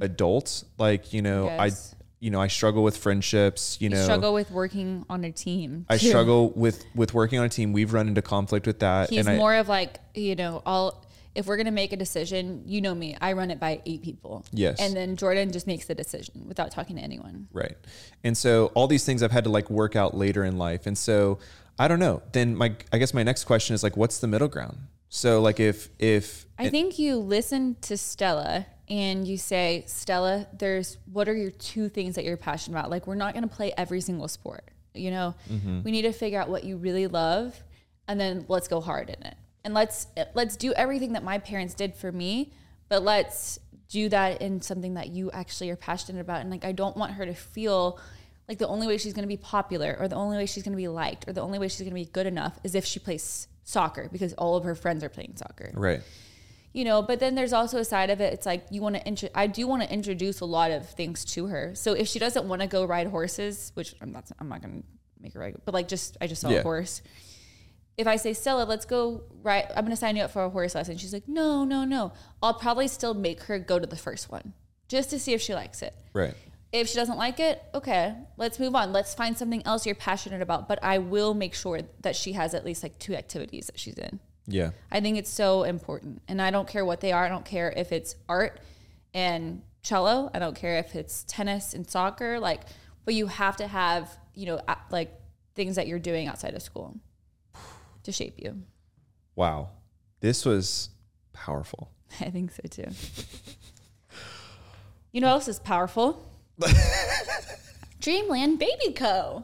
[0.01, 0.63] adult.
[0.77, 1.71] Like, you know, I,
[2.19, 5.85] you know, I struggle with friendships, you You know, struggle with working on a team.
[5.89, 6.09] I too.
[6.09, 7.73] struggle with, with working on a team.
[7.73, 9.09] We've run into conflict with that.
[9.09, 12.63] He's and I, more of like, you know, all if we're gonna make a decision,
[12.65, 14.45] you know me, I run it by eight people.
[14.51, 14.81] Yes.
[14.81, 17.47] And then Jordan just makes the decision without talking to anyone.
[17.53, 17.77] Right.
[18.25, 20.85] And so all these things I've had to like work out later in life.
[20.85, 21.39] And so
[21.79, 22.21] I don't know.
[22.31, 24.77] Then my, I guess my next question is like, what's the middle ground?
[25.09, 30.97] So like if, if, I think you listen to Stella and you say, Stella, there's
[31.11, 32.89] what are your two things that you're passionate about?
[32.89, 34.63] Like, we're not going to play every single sport.
[34.93, 35.83] You know, Mm-hmm.
[35.83, 37.61] we need to figure out what you really love,
[38.07, 39.35] and then let's go hard in it.
[39.63, 42.51] And let's let's do everything that my parents did for me,
[42.89, 43.57] but let's
[43.89, 46.41] do that in something that you actually are passionate about.
[46.41, 47.99] And like, I don't want her to feel
[48.51, 50.73] like the only way she's going to be popular or the only way she's going
[50.73, 52.83] to be liked or the only way she's going to be good enough is if
[52.83, 55.71] she plays soccer because all of her friends are playing soccer.
[55.73, 56.01] Right.
[56.73, 58.33] You know, but then there's also a side of it.
[58.33, 59.29] It's like you want to intro.
[59.33, 61.73] I do want to introduce a lot of things to her.
[61.75, 64.81] So if she doesn't want to go ride horses, which I'm not, I'm not going
[64.81, 64.87] to
[65.21, 66.57] make her ride, but like just I just saw Yeah.
[66.59, 67.01] a horse.
[67.97, 69.67] If I say Stella, let's go ride.
[69.69, 70.97] I'm going to sign you up for a horse lesson.
[70.97, 72.11] She's like, no, no, no.
[72.43, 74.53] I'll probably still make her go to the first one
[74.89, 75.93] just to see if she likes it.
[76.11, 76.33] Right.
[76.71, 78.93] If she doesn't like it, okay, let's move on.
[78.93, 80.67] Let's find something else you're passionate about.
[80.69, 83.95] But I will make sure that she has at least like two activities that she's
[83.95, 84.19] in.
[84.47, 84.71] Yeah.
[84.91, 86.21] I think it's so important.
[86.27, 87.25] And I don't care what they are.
[87.25, 88.59] I don't care if it's art
[89.13, 90.31] and cello.
[90.33, 92.39] I don't care if it's tennis and soccer.
[92.39, 92.61] Like,
[93.03, 95.13] but you have to have, you know, like
[95.55, 96.97] things that you're doing outside of school
[98.03, 98.63] to shape you.
[99.35, 99.71] Wow.
[100.21, 100.89] This was
[101.33, 101.91] powerful.
[102.21, 102.91] I think so too.
[105.11, 106.30] You know what else is powerful?
[108.01, 109.43] Dreamland Baby Co.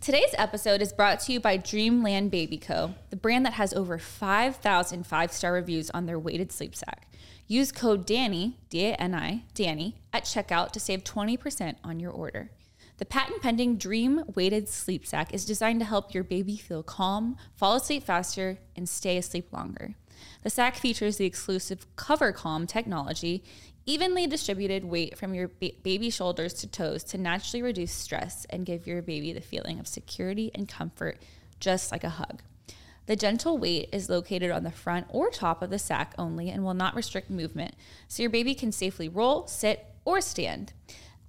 [0.00, 3.98] Today's episode is brought to you by Dreamland Baby Co., the brand that has over
[3.98, 7.10] 5,000 five star reviews on their weighted sleep sack.
[7.46, 12.12] Use code DANI, D A N I, Dani, at checkout to save 20% on your
[12.12, 12.50] order.
[12.98, 17.36] The patent pending Dream Weighted Sleep Sack is designed to help your baby feel calm,
[17.54, 19.94] fall asleep faster, and stay asleep longer.
[20.42, 23.44] The sack features the exclusive Cover Calm technology,
[23.86, 28.66] evenly distributed weight from your ba- baby shoulders to toes to naturally reduce stress and
[28.66, 31.22] give your baby the feeling of security and comfort,
[31.60, 32.42] just like a hug.
[33.06, 36.64] The gentle weight is located on the front or top of the sack only and
[36.64, 37.74] will not restrict movement,
[38.08, 40.72] so your baby can safely roll, sit, or stand.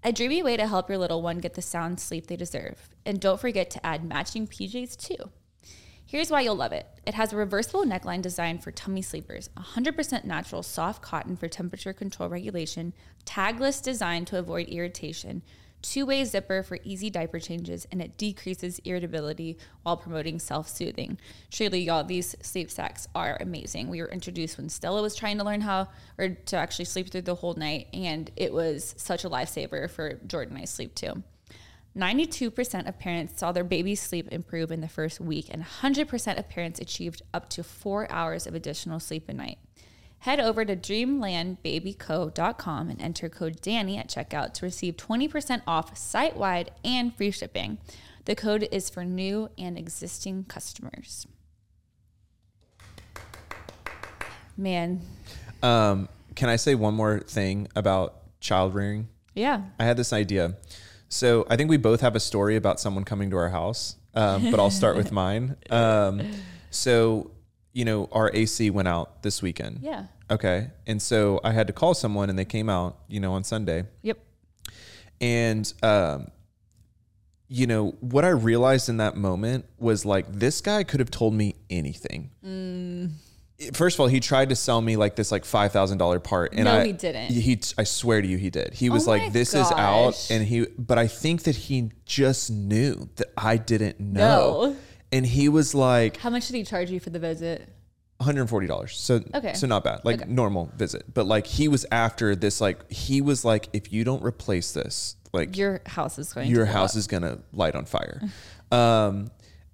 [0.04, 2.90] A dreamy way to help your little one get the sound sleep they deserve.
[3.06, 5.30] And don't forget to add matching PJs too.
[6.10, 6.88] Here's why you'll love it.
[7.06, 11.92] It has a reversible neckline designed for tummy sleepers, 100% natural soft cotton for temperature
[11.92, 12.94] control regulation,
[13.26, 15.42] tagless design to avoid irritation,
[15.82, 21.18] two-way zipper for easy diaper changes, and it decreases irritability while promoting self-soothing.
[21.52, 23.90] Truly, y'all, these sleep sacks are amazing.
[23.90, 27.24] We were introduced when Stella was trying to learn how or to actually sleep through
[27.24, 31.22] the whole night, and it was such a lifesaver for Jordan and I sleep too.
[31.98, 36.48] 92% of parents saw their baby's sleep improve in the first week, and 100% of
[36.50, 39.58] parents achieved up to four hours of additional sleep a night.
[40.20, 46.36] Head over to dreamlandbabyco.com and enter code DANI at checkout to receive 20% off site
[46.38, 47.78] wide and free shipping.
[48.26, 51.28] The code is for new and existing customers.
[54.56, 55.02] Man,
[55.64, 59.08] Um, can I say one more thing about child rearing?
[59.36, 59.62] yeah.
[59.80, 60.56] I had this idea.
[61.10, 64.52] So I think we both have a story about someone coming to our house, um,
[64.52, 65.56] but I'll start with mine.
[65.70, 66.22] Um,
[66.70, 67.32] so,
[67.74, 69.80] you know, our AC went out this weekend.
[69.82, 70.06] Yeah.
[70.30, 70.72] Okay.
[70.86, 73.86] And so I had to call someone and they came out, you know, on Sunday.
[74.02, 74.20] Yep.
[75.22, 76.28] And, um,
[77.48, 81.34] you know, what I realized in that moment was like, this guy could have told
[81.34, 82.32] me anything.
[83.74, 86.54] First of all, he tried to sell me like this like five thousand dollar part,
[86.54, 87.32] and No, I, he didn't.
[87.32, 88.74] He, I swear to you, he did.
[88.74, 90.68] He was Oh like, "This is out," and he.
[90.78, 94.22] But I think that he just knew that I didn't know,
[94.70, 94.76] No.
[95.12, 97.68] and he was like, How much did he charge you for the visit?
[98.22, 98.90] $140.
[98.92, 99.54] So Okay.
[99.54, 100.02] so not bad.
[100.04, 100.32] Like Okay.
[100.32, 101.12] normal visit.
[101.14, 105.16] But like he was after this like he was like if you don't replace this,
[105.34, 107.00] like Your house is going your house up.
[107.00, 108.22] is to light on fire.
[108.72, 109.30] um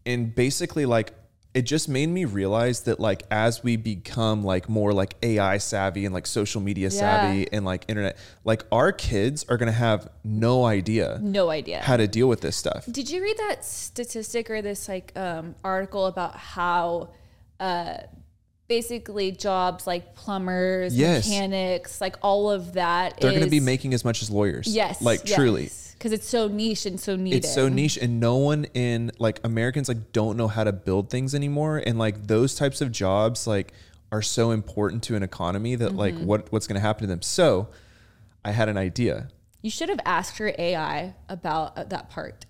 [0.05, 1.13] and basically like
[1.53, 6.03] it just made me realize that like as we become like more like AI savvy
[6.05, 7.45] and like social media savvy Yeah.
[7.51, 11.81] and like internet, like our kids are going to have no idea No idea.
[11.81, 12.85] how to deal with this stuff.
[12.91, 17.09] Did you read that statistic or this like um, article about how
[17.59, 17.97] uh,
[18.67, 21.27] basically jobs like plumbers, Yes.
[21.27, 24.67] mechanics, like all of that They're going to be making as much as lawyers.
[24.67, 25.69] yes, Like truly.
[26.03, 27.37] Because it's so niche and so needed.
[27.37, 31.09] it's so niche and no one in like americans like don't know how to build
[31.09, 33.71] things anymore and like those types of jobs like
[34.11, 36.25] are so important to an economy that like Mm-hmm.
[36.25, 37.69] what what's going to happen to them so
[38.43, 39.29] i had an idea
[39.61, 42.45] You should have asked your AI about uh, that part,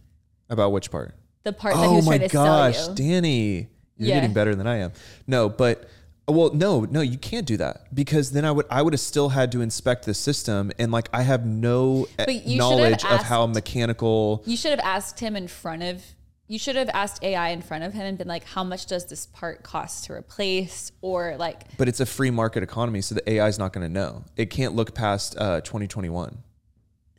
[0.49, 1.13] about which part
[1.43, 2.95] the part that he oh was my trying to gosh sell you.
[2.95, 3.51] danny
[3.97, 4.15] you're Yeah.
[4.15, 4.93] getting better than i am
[5.27, 5.87] no but
[6.27, 9.29] well no no you can't do that because then i would i would have still
[9.29, 13.21] had to inspect the system and like i have no eh, But have knowledge of
[13.21, 16.03] how mechanical You should have asked him in front of.
[16.47, 19.05] You should have asked AI in front of him and been like, "How much does
[19.05, 23.29] this part cost to replace?" Or like, but it's a free market economy so the
[23.31, 26.37] ai is not going to know it can't look past uh, 2021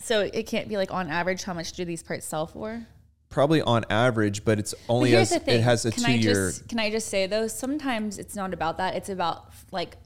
[0.05, 2.87] so it can't be like on average, how much do these parts sell for?
[3.35, 6.33] Probably on average, but it's only But as it has a can two I year.
[6.51, 7.49] just can I just say though?
[7.49, 8.95] Sometimes it's not about that.
[8.95, 9.97] It's about like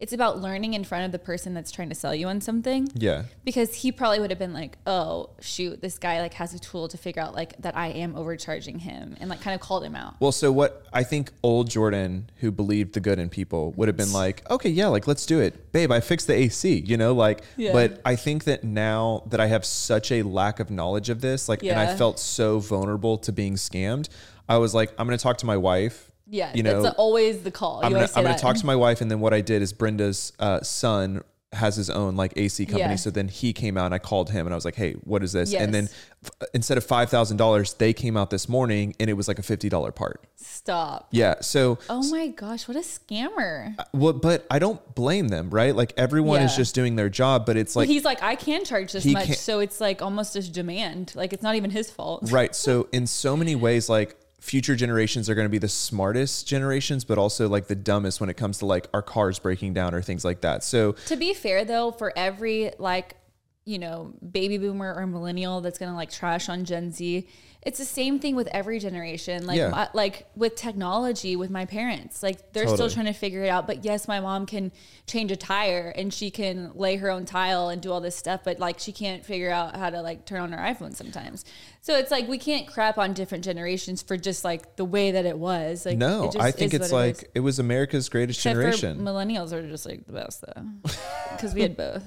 [0.00, 2.88] it's about learning in front of the person that's trying to sell you on something
[2.94, 3.22] Yeah.
[3.44, 6.88] because he probably would have been like, "Oh, shoot, this guy like has a tool
[6.88, 9.94] to figure out like that I am overcharging him," and like kind of called him
[9.94, 10.14] out.
[10.20, 13.96] Well, so what I think old Jordan, who believed the good in people, would have
[13.96, 15.72] been like, okay, yeah, like let's do it.
[15.72, 17.72] Babe, I fixed the AC, you know, like, Yeah.
[17.72, 21.48] but I think that now that I have such a lack of knowledge of this,
[21.48, 24.08] like, and I felt so vulnerable to being scammed,
[24.48, 26.10] I was like, I'm going to talk to my wife.
[26.26, 27.80] Yeah, you know, that's always the call.
[27.80, 29.72] You I'm gonna, I'm gonna talk to my wife, and then what I did is
[29.72, 32.96] Brenda's uh, son has his own like AC company, Yeah.
[32.96, 35.22] so then he came out and I called him and I was like, hey, what
[35.22, 35.54] is this?
[35.54, 35.88] And then
[36.24, 39.38] f- instead of five thousand dollars, they came out this morning and it was like
[39.38, 40.24] a fifty dollar part.
[40.34, 41.06] Stop.
[41.12, 43.76] Yeah, so Oh my gosh, what a scammer!
[43.92, 45.76] well, but I don't blame them, right?
[45.76, 48.92] Like everyone is just doing their job, but it's like He's like, I can charge
[48.92, 51.12] this much, can't- so it's like almost as demand.
[51.14, 52.30] Like it's not even his fault.
[52.32, 52.54] right.
[52.54, 57.02] So in so many ways, like future generations are going to be the smartest generations,
[57.02, 60.02] but also like the dumbest when it comes to like our cars breaking down or
[60.02, 60.62] things like that.
[60.62, 63.16] So To be fair though, for every like,
[63.64, 67.26] you know, baby boomer or millennial that's gonna like trash on Gen Z,
[67.64, 69.46] it's the same thing with every generation.
[69.46, 69.68] Like Yeah.
[69.70, 72.22] my, like with technology with my parents.
[72.22, 72.90] Like they're Totally.
[72.90, 73.66] still trying to figure it out.
[73.66, 74.70] But yes, my mom can
[75.06, 78.40] change a tire and she can lay her own tile and do all this stuff,
[78.44, 81.44] but like she can't figure out how to like turn on her iPhone sometimes.
[81.80, 85.26] So it's like we can't crap on different generations for just like the way that
[85.26, 85.84] it was.
[85.84, 88.54] Like no, it just I think it's what it like it was America's greatest Except
[88.54, 89.00] generation.
[89.00, 90.62] millennials are just like the best though,
[91.32, 92.02] because we had both.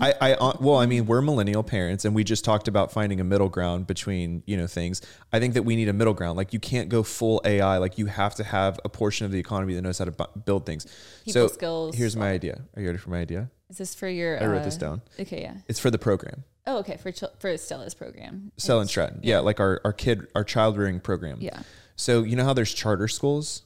[0.00, 3.18] I, I, uh, well, I mean, we're millennial parents, and we just talked about finding
[3.20, 4.93] a middle ground between you know things.
[5.32, 6.36] I think that we need a middle ground.
[6.36, 7.78] Like you can't go full AI.
[7.78, 10.40] Like you have to have a portion of the economy that knows how to bu-
[10.44, 10.86] build things.
[11.24, 11.96] People so skills.
[11.96, 12.62] Here's my idea.
[12.76, 13.50] Are you ready for my idea?
[13.70, 14.42] Is this for your?
[14.42, 15.02] I wrote uh, this down.
[15.18, 15.54] Okay, yeah.
[15.68, 16.44] It's for the program.
[16.66, 16.96] Oh, okay.
[16.96, 18.52] For for Stella's program.
[18.56, 19.20] Stella and Stratton.
[19.22, 21.38] Yeah, like our our kid our child rearing program.
[21.40, 21.62] Yeah.
[21.96, 23.62] So you know how there's charter schools.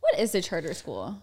[0.00, 1.22] What is a charter school?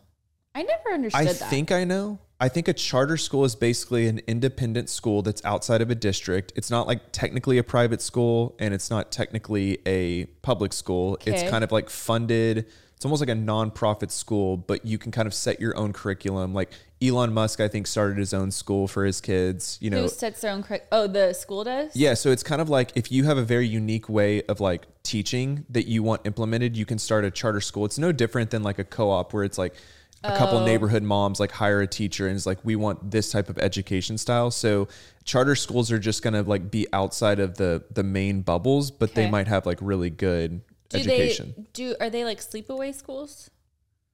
[0.55, 1.49] I never understood I that.
[1.49, 2.19] think I know.
[2.43, 6.51] I think a charter school is basically an independent school that's outside of a district.
[6.57, 11.17] It's not like technically a private school and it's not technically a public school.
[11.25, 12.65] It's kind of like funded.
[12.97, 16.53] It's almost like a nonprofit school, but you can kind of set your own curriculum.
[16.53, 19.77] Like Elon Musk, I think, started his own school for his kids.
[19.79, 20.65] You know, Who sets their own?
[20.91, 21.95] Oh, the school does.
[21.95, 24.85] yeah, so it's kind of like if you have a very unique way of like
[25.03, 27.85] teaching that you want implemented, you can start a charter school.
[27.85, 29.75] It's no different than like a co-op where it's like
[30.23, 30.65] a couple Oh.
[30.65, 34.17] neighborhood moms like hire a teacher and it's like we want this type of education
[34.17, 34.51] style.
[34.51, 34.87] So
[35.23, 39.13] charter schools are just going to like be outside of the the main bubbles, but
[39.15, 41.53] they might have like really good Do education.
[41.57, 41.95] they do?
[41.99, 43.49] Are they like sleepaway schools?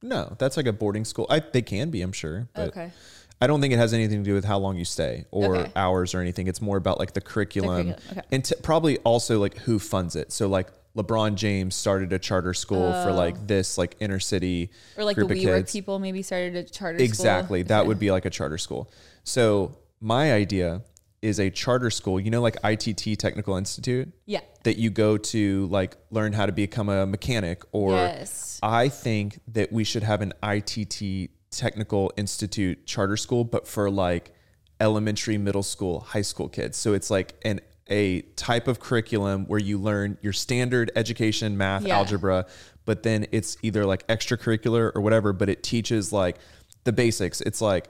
[0.02, 1.26] No, that's like a boarding school.
[1.30, 2.90] I they can be, I'm sure, but okay.
[3.42, 5.72] I don't think it has anything to do with how long you stay or Okay.
[5.76, 6.46] hours or anything.
[6.46, 8.22] It's more about like the curriculum curriculum, okay.
[8.32, 10.32] and t- probably also like who funds it.
[10.32, 13.44] So like LeBron James started a charter school for like oh.
[13.46, 15.02] this like inner city Oh.
[15.02, 17.04] Or like group the WeWork people maybe started a charter school.
[17.04, 17.62] Exactly.
[17.62, 18.90] That would be like a charter school.
[19.22, 20.82] So my idea
[21.22, 24.40] is a charter school, you know, like ITT Technical Institute Yeah.
[24.64, 28.58] that you go to like learn how to become a mechanic or Yes.
[28.62, 34.32] I think that we should have an ITT Technical Institute charter school, but for like
[34.80, 36.76] elementary, middle school, high school kids.
[36.78, 41.82] So it's like an a type of curriculum where you learn your standard education, math,
[41.84, 41.96] Yeah.
[41.98, 42.46] algebra,
[42.84, 46.36] but then it's either like extracurricular or whatever, but it teaches like
[46.84, 47.40] the basics.
[47.40, 47.88] It's like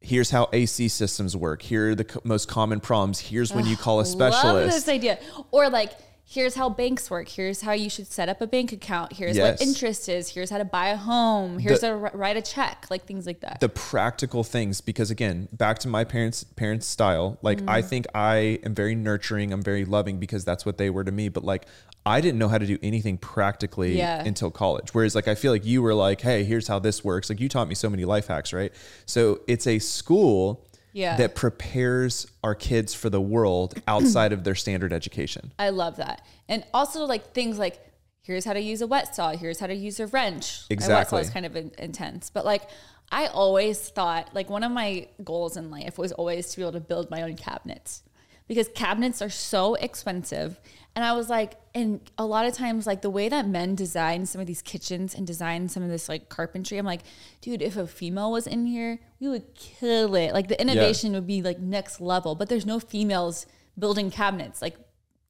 [0.00, 1.62] here's how AC systems work.
[1.62, 3.20] Here are the co- most common problems.
[3.20, 4.76] Here's when you call a Love specialist.
[4.76, 5.18] this idea.
[5.52, 5.92] Or like,
[6.24, 7.28] here's how banks work.
[7.28, 9.12] Here's how you should set up a bank account.
[9.14, 9.60] Here's Yes.
[9.60, 10.30] what interest is.
[10.30, 11.58] Here's how to buy a home.
[11.58, 12.86] Here's how to write a check.
[12.90, 13.60] Like things like that.
[13.60, 17.68] the practical things because again back to my parents parents style like Mm.
[17.70, 21.12] i think i am very nurturing i'm very loving because that's what they were to
[21.12, 21.66] me but like
[22.06, 24.22] i didn't know how to do anything practically Yeah.
[24.24, 27.28] until college whereas like i feel like you were like hey here's how this works
[27.30, 28.72] like you taught me so many life hacks right
[29.06, 31.16] so it's a school Yeah.
[31.16, 36.24] that prepares our kids for the world outside of their standard education I love that.
[36.48, 37.80] And also like things like
[38.22, 40.62] here's how to use a wet saw, here's how to use a wrench.
[40.70, 42.62] A wet saw is kind of in- intense, but like
[43.10, 46.72] I always thought like one of my goals in life was always to be able
[46.72, 48.02] to build my own cabinets
[48.48, 50.58] because cabinets are so expensive.
[50.94, 54.26] And I was like, and a lot of times, like the way that men design
[54.26, 57.00] some of these kitchens and design some of this like carpentry, I'm like,
[57.40, 60.32] dude, if a female was in here, we would kill it.
[60.34, 62.34] Like the innovation would be like next level.
[62.34, 63.46] But there's no females
[63.78, 64.76] building cabinets, like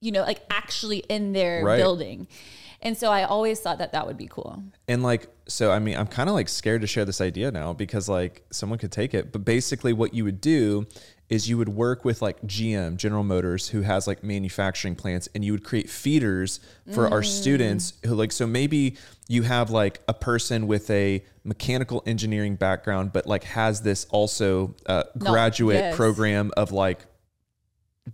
[0.01, 1.77] you know, like actually in their Right.
[1.77, 2.27] building.
[2.81, 4.61] And so I always thought that that would be cool.
[4.89, 7.71] And like, so I mean, I'm kind of like scared to share this idea now
[7.71, 9.31] because like someone could take it.
[9.31, 10.85] But basically, what you would do
[11.29, 15.43] is you would work with like GM, General Motors, who has like manufacturing plants, and
[15.43, 16.59] you would create feeders
[16.93, 18.97] for our students who like, so maybe
[19.27, 24.75] you have like a person with a mechanical engineering background, but like has this also
[24.85, 25.95] uh, No, graduate yes.
[25.95, 27.05] program of like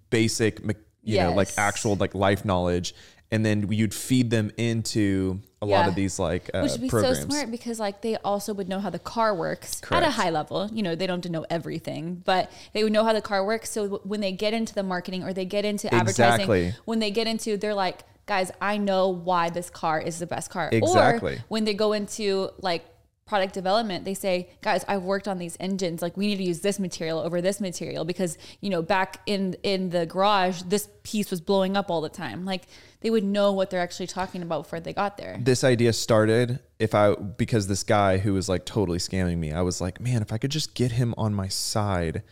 [0.09, 0.61] basic,
[1.03, 2.93] you know, like actual like life knowledge.
[3.31, 6.89] And then you'd feed them into a lot of these like uh, Which would be
[6.89, 7.19] programs.
[7.19, 10.29] so smart because like they also would know how the car works at a high
[10.31, 10.67] level.
[10.73, 13.45] You know, they don't have to know everything, but they would know how the car
[13.45, 13.69] works.
[13.69, 16.73] So w- when they get into the marketing or they get into advertising, Exactly.
[16.85, 20.49] when they get into, they're like, guys, I know why this car is the best
[20.49, 20.69] car.
[20.71, 21.35] Exactly.
[21.35, 22.85] Or when they go into like
[23.29, 26.01] product development, they say, guys, I've worked on these engines.
[26.01, 29.55] Like we need to use this material over this material because, you know, back in
[29.63, 32.43] in the garage, this piece was blowing up all the time.
[32.43, 32.63] Like
[33.01, 35.37] they would know what they're actually talking about before they got there.
[35.41, 39.61] this idea started if I because this guy who was like totally scamming me, I
[39.61, 42.23] was like, man, if I could just get him on my side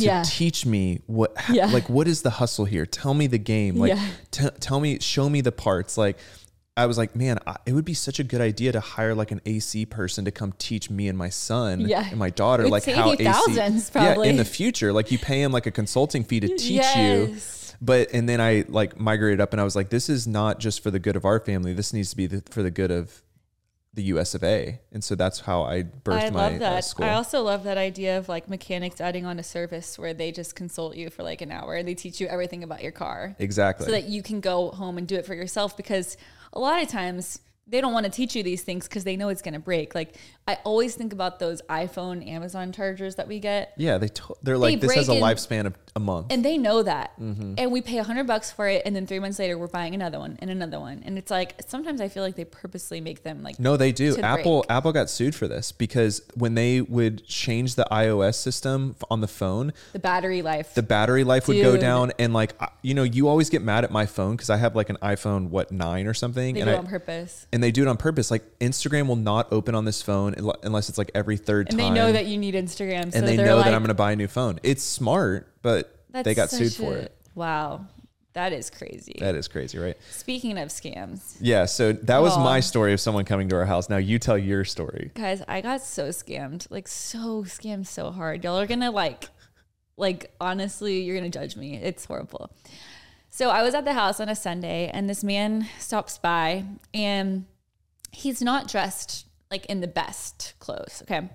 [0.00, 0.22] to Yeah.
[0.26, 1.66] teach me what Yeah.
[1.66, 2.86] like what is the hustle here?
[2.86, 3.76] Tell me the game.
[3.76, 4.06] Like Yeah.
[4.32, 5.96] t- tell me show me the parts.
[5.96, 6.18] Like
[6.76, 9.32] I was like, man, I, it would be such a good idea to hire like
[9.32, 12.06] an AC person to come teach me and my son Yeah.
[12.08, 14.28] and my daughter like how AC thousands, Yeah, probably.
[14.28, 17.36] in the future, like you pay him like a consulting fee to teach you.
[17.82, 20.82] But and then I like migrated up and I was like, this is not just
[20.82, 21.72] for the good of our family.
[21.72, 23.22] This needs to be the, for the good of
[23.94, 24.80] the US of A.
[24.92, 26.72] And so that's how I birthed I my love that.
[26.72, 27.06] Uh, school.
[27.06, 30.54] I also love that idea of like mechanics adding on a service where they just
[30.54, 33.86] consult you for like an hour and they teach you everything about your car exactly.
[33.86, 36.16] so that you can go home and do it for yourself because
[36.52, 37.40] a lot of times
[37.70, 39.94] they don't want to teach you these things because they know it's going to break.
[39.94, 40.16] Like
[40.48, 43.72] I always think about those iPhone, Amazon chargers that we get.
[43.76, 46.26] yeah, they to- they're like this has a lifespan of a month.
[46.30, 47.18] And they know that.
[47.20, 47.54] Mm-hmm.
[47.58, 48.82] And we pay a hundred bucks for it.
[48.84, 51.02] And then three months later, we're buying another one and another one.
[51.04, 54.16] And it's like, sometimes I feel like they purposely make them like, No, they do.
[54.18, 54.70] Apple break.
[54.70, 59.28] Apple got sued for this because when they would change the iOS system on the
[59.28, 60.74] phone, the battery life.
[60.74, 63.90] the battery life would go down and like you know, you always get mad at
[63.90, 66.72] my phone cuz I have like an iPhone what 9 or something they and do
[66.72, 67.46] I it on purpose.
[67.60, 68.30] And they do it on purpose.
[68.30, 71.88] Like Instagram will not open on this phone unless it's like every third And time.
[71.88, 73.12] And they know that you need Instagram.
[73.12, 74.58] So and they know like, that I'm going to buy a new phone.
[74.62, 77.14] It's smart, but they got sued such for it.
[77.34, 77.84] Wow.
[78.32, 79.16] That is crazy.
[79.20, 79.94] That is crazy, right?
[80.10, 81.66] Speaking of scams, Yeah.
[81.66, 83.90] So that was my story of someone coming to our house.
[83.90, 85.10] Now you tell your story.
[85.14, 86.66] guys, I got so scammed.
[86.70, 88.42] Like so scammed so hard.
[88.42, 89.28] Y'all are gonna like
[89.98, 91.76] like honestly, you're gonna judge me.
[91.76, 92.50] It's horrible.
[93.32, 97.46] So I was at the house on a Sunday and this man stops by and
[98.10, 101.02] he's not dressed like in the best clothes.
[101.02, 101.30] Okay.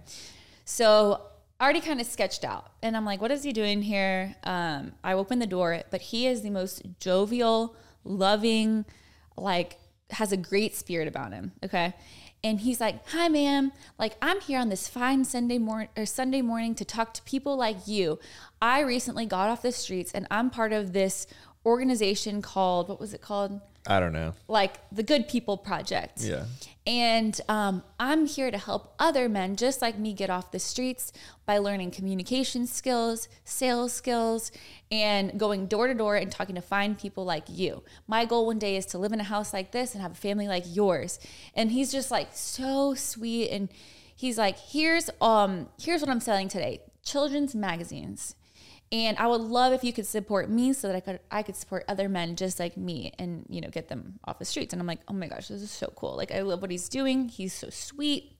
[0.66, 1.22] So
[1.62, 4.36] already kind of sketched out and I'm like, what is he doing here?
[4.43, 8.84] Um, I open the door, but he is the most jovial, loving,
[9.38, 9.80] like
[10.12, 11.54] has a great spirit about him.
[11.64, 11.93] Okay.
[12.43, 13.72] And he's like, "Hi, ma'am.
[13.98, 17.58] Like, I'm here on this fine Sunday morning or Sunday morning to talk to people
[17.58, 18.20] like you.
[18.62, 21.26] I recently got off the streets, and I'm part of this
[21.66, 23.61] organization called what was it called?
[23.88, 24.34] I don't know.
[24.47, 26.22] Like the Good People Project.
[26.22, 26.45] Yeah.
[26.88, 31.11] And um, I'm here to help other men just like me get off the streets
[31.45, 34.51] by learning communication skills, sales skills,
[34.91, 37.84] and going door to door and talking to fine people like you.
[38.07, 40.16] My goal one day is to live in a house like this and have a
[40.16, 41.20] family like yours.
[41.55, 43.70] And he's just like so sweet and
[44.16, 46.82] he's like, "Here's um here's what I'm selling today.
[47.03, 48.36] Children's magazines."
[48.92, 51.56] And I would love if you could support me so that I could I could
[51.56, 54.74] support other men just like me and you know get them off the streets.
[54.74, 56.16] And I'm like, oh my gosh, this is so cool.
[56.16, 57.30] Like I love what he's doing.
[57.30, 58.34] He's so sweet.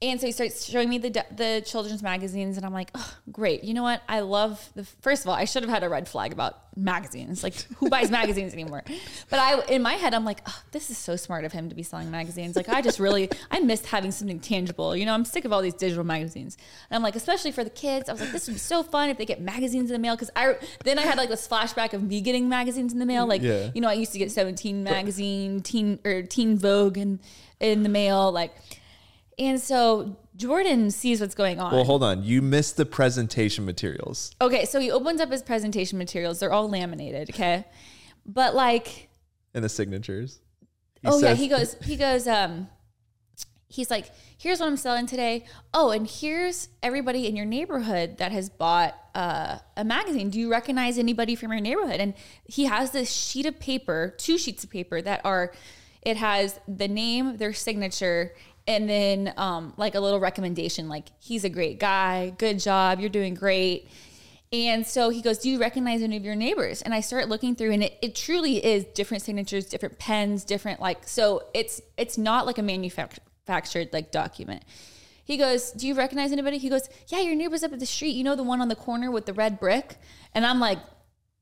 [0.00, 3.64] And so he starts showing me the the children's magazines, and I'm like, oh, great.
[3.64, 4.00] You know what?
[4.08, 4.84] I love the.
[4.84, 7.42] First of all, I should have had a red flag about magazines.
[7.42, 8.84] Like, who buys magazines anymore?
[9.30, 11.74] But I, in my head, I'm like, oh, this is so smart of him to
[11.74, 12.54] be selling magazines.
[12.54, 14.96] Like, I just really, I missed having something tangible.
[14.96, 16.56] You know, I'm sick of all these digital magazines,
[16.90, 19.10] and I'm like, especially for the kids, I was like, this would be so fun
[19.10, 20.14] if they get magazines in the mail.
[20.14, 23.26] Because I then I had like this flashback of me getting magazines in the mail.
[23.26, 23.70] Like, Yeah.
[23.74, 27.18] you know, I used to get 17 magazine, Teen or Teen Vogue, and
[27.58, 28.54] in the mail, like.
[29.38, 31.72] And so Jordan sees what's going on.
[31.72, 32.22] Well, hold on.
[32.24, 34.34] You missed the presentation materials.
[34.40, 36.40] okay, so he opens up his presentation materials.
[36.40, 37.64] They're all laminated, okay?
[38.26, 39.08] But like,
[39.54, 40.40] and the signatures.
[41.00, 42.68] He oh yeah, he goes, he goes, um,
[43.68, 45.44] he's like, here's what I'm selling today.
[45.72, 50.30] Oh, and here's everybody in your neighborhood that has bought uh, a magazine.
[50.30, 52.00] Do you recognize anybody from your neighborhood?
[52.00, 52.14] And
[52.44, 55.52] he has this sheet of paper, two sheets of paper that are,
[56.02, 58.34] it has the name, their signature,
[58.68, 63.08] and then um, like a little recommendation, like he's a great guy, good job, you're
[63.08, 63.88] doing great.
[64.52, 66.82] And so he goes, Do you recognize any of your neighbors?
[66.82, 70.80] And I start looking through and it, it truly is different signatures, different pens, different
[70.80, 74.62] like so it's it's not like a manufactured like document.
[75.24, 76.58] He goes, Do you recognize anybody?
[76.58, 78.10] He goes, Yeah, your neighbor's up at the street.
[78.16, 79.96] You know the one on the corner with the red brick?
[80.34, 80.78] And I'm like,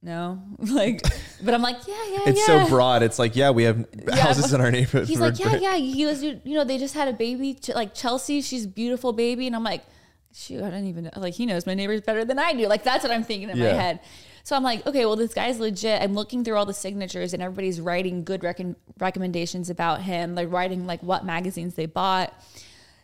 [0.02, 1.02] no, like,
[1.42, 2.64] but I'm like, yeah, yeah, It's yeah.
[2.64, 3.02] so broad.
[3.02, 5.08] It's like, yeah, we have houses in our neighborhood.
[5.08, 5.76] He's like, yeah, yeah.
[5.76, 8.40] He goes, you know, they just had a baby, like Chelsea.
[8.42, 9.84] She's a beautiful baby, and I'm like,
[10.32, 11.10] shoot, I don't even know.
[11.16, 12.66] Like, he knows my neighbors better than I do.
[12.68, 14.00] Like, that's what I'm thinking in my head.
[14.44, 16.00] So I'm like, okay, well, this guy's legit.
[16.00, 20.36] I'm looking through all the signatures, and everybody's writing good recon recommendations about him.
[20.36, 22.32] Like writing like what magazines they bought.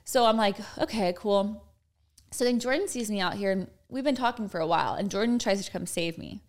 [0.04, 1.64] So I'm like, okay, cool.
[2.30, 5.10] So then Jordan sees me out here, and we've been talking for a while, and
[5.10, 6.42] Jordan tries to come save me.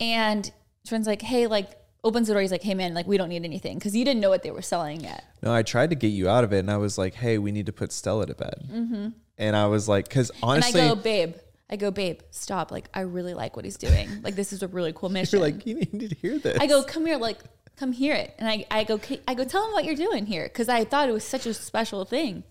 [0.00, 0.50] And
[0.84, 1.70] Jordan's like, hey, like,
[2.02, 2.40] opens the door.
[2.40, 4.50] He's like, hey, man, like, we don't need anything because you didn't know what they
[4.50, 5.24] were selling yet.
[5.42, 7.50] No, I tried to get you out of it, and I was like, "Hey, we
[7.52, 9.08] need to put Stella to bed." Mm-hmm.
[9.38, 11.34] And I was like, "Cause honestly, and I go, babe,
[11.70, 12.70] I go, babe, stop.
[12.70, 14.22] Like, I really like what he's doing.
[14.22, 15.38] Like, this is a really cool mission.
[15.38, 17.38] you're like, you need to hear this." I go, come here, like,
[17.76, 18.34] come hear it.
[18.38, 20.48] And I, I go, I go, tell him what you're doing here.
[20.50, 22.44] Cause I thought it was such a special thing.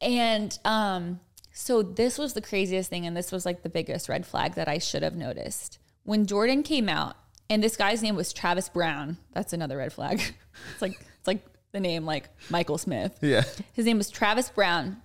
[0.00, 1.20] And, um,
[1.52, 3.04] so this was the craziest thing.
[3.04, 5.78] And this was like the biggest red flag that I should have noticed.
[6.04, 7.16] When Jordan came out,
[7.48, 9.18] and this guy's name was Travis Brown.
[9.32, 10.20] That's another red flag.
[10.72, 13.18] it's like, it's like the name like Michael Smith.
[13.20, 13.42] yeah,
[13.72, 15.02] His name was Travis Brown.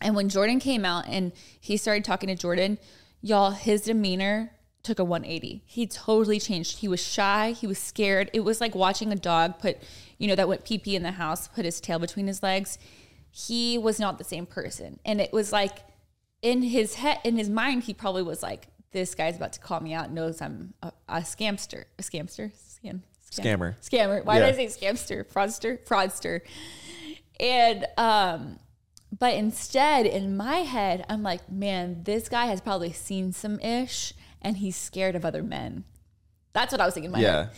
[0.00, 2.78] And when Jordan came out and he started talking to Jordan,
[3.20, 4.52] y'all, his demeanor
[4.82, 5.62] took a 180.
[5.66, 6.78] He totally changed.
[6.78, 7.52] He was shy.
[7.52, 8.30] He was scared.
[8.32, 9.78] It was like watching a dog put,
[10.18, 12.78] you know, that went pee pee in the house, put his tail between his legs.
[13.30, 14.98] He was not the same person.
[15.04, 15.84] And it was like
[16.42, 19.80] in his head, in his mind, he probably was like, this guy's about to call
[19.80, 23.76] me out, knows I'm a, a scamster, a scamster, scam, Scammer.
[23.80, 24.24] scammer.
[24.24, 24.50] Why Yeah.
[24.50, 25.24] did I say scamster?
[25.24, 26.40] Fraudster, fraudster.
[27.38, 28.58] And um,
[29.16, 34.12] but instead, in my head, I'm like, man, this guy has probably seen some ish,
[34.42, 35.84] and he's scared of other men.
[36.52, 37.32] That's what I was thinking in my Yeah.
[37.44, 37.50] head.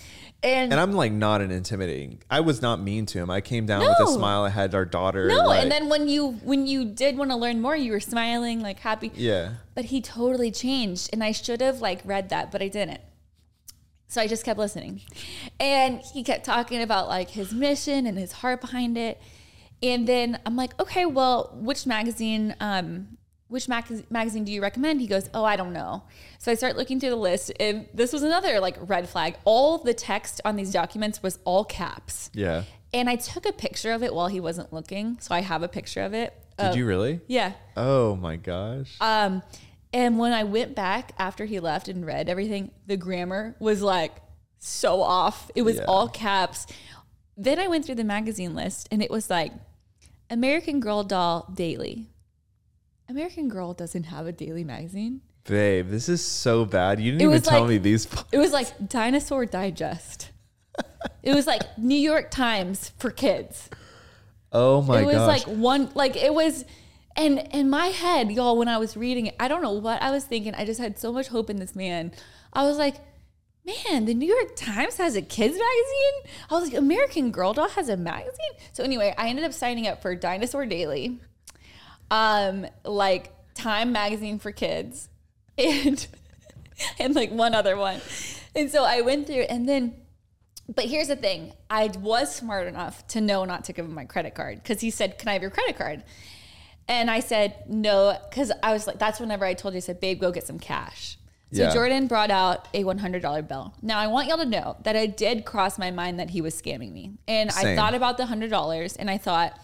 [0.45, 2.21] And, and I'm like not an intimidating.
[2.29, 3.31] I was not mean to him.
[3.31, 4.17] I came down with a No.
[4.17, 4.43] smile.
[4.43, 5.29] I had our daughter.
[5.29, 8.01] no, like- and then when you when you did want to learn more, you were
[8.01, 9.13] smiling, like happy.
[9.15, 13.01] yeah, But he totally changed, and I should have like read that, but I didn't.
[14.09, 15.03] So I just kept listening,
[15.61, 19.21] and he kept talking about like his mission and his heart behind it.
[19.81, 22.55] And then I'm like, okay, well, which magazine?
[22.61, 23.17] Um,
[23.53, 25.01] which mag- magazine do you recommend?
[25.01, 26.03] He goes, oh, I don't know.
[26.39, 29.37] So I start looking through the list, and this was another like red flag.
[29.45, 32.65] All the text on these documents was all caps, yeah.
[32.93, 35.69] and I took a picture of it while he wasn't looking, so I have a
[35.69, 36.35] picture of it.
[36.59, 37.21] Did you really?
[37.27, 37.53] Yeah.
[37.77, 38.97] Oh my gosh.
[39.01, 39.43] Um,
[39.93, 44.13] and when I went back after he left and read everything, the grammar was like
[44.59, 45.51] so off.
[45.57, 45.85] It was Yeah.
[45.89, 46.67] all caps.
[47.37, 49.53] Then I went through the magazine list and it was like
[50.31, 52.09] American Girl Doll Daily.
[53.13, 55.21] American Girl doesn't have a daily magazine.
[55.45, 56.99] Babe, this is so bad.
[56.99, 58.09] You didn't It even was tell like- me these.
[58.33, 60.31] It was like Dinosaur Digest.
[61.23, 63.69] it was like New York Times for kids.
[64.51, 65.03] Oh my god.
[65.03, 65.47] it was gosh.
[65.47, 66.65] like one like it was
[67.17, 70.11] and in my head y'all when i was reading it i don't know what i
[70.11, 72.13] was thinking i just had so much hope in this man
[72.53, 72.97] i was like
[73.67, 77.69] man the new york times has a kids magazine i was like american girl doll
[77.71, 81.19] has a magazine so anyway i ended up signing up for dinosaur daily
[82.13, 85.09] um like time magazine for kids
[85.59, 86.07] and
[87.01, 88.01] and like one other one
[88.55, 89.95] and so i went through and then
[90.69, 94.05] but here's the thing I was smart enough to know not to give him my
[94.05, 96.05] credit card because he said, Can I have your credit card?
[96.89, 100.01] And I said, No, because I was like, That's whenever I told you, I said,
[100.01, 101.19] Babe, go get some cash.
[101.53, 101.73] So Yeah.
[101.73, 103.75] Jordan brought out a $100 bill.
[103.83, 106.55] Now, I want y'all to know that I did cross my mind that he was
[106.61, 107.13] scamming me.
[107.29, 109.59] And I thought about the $100 and I thought,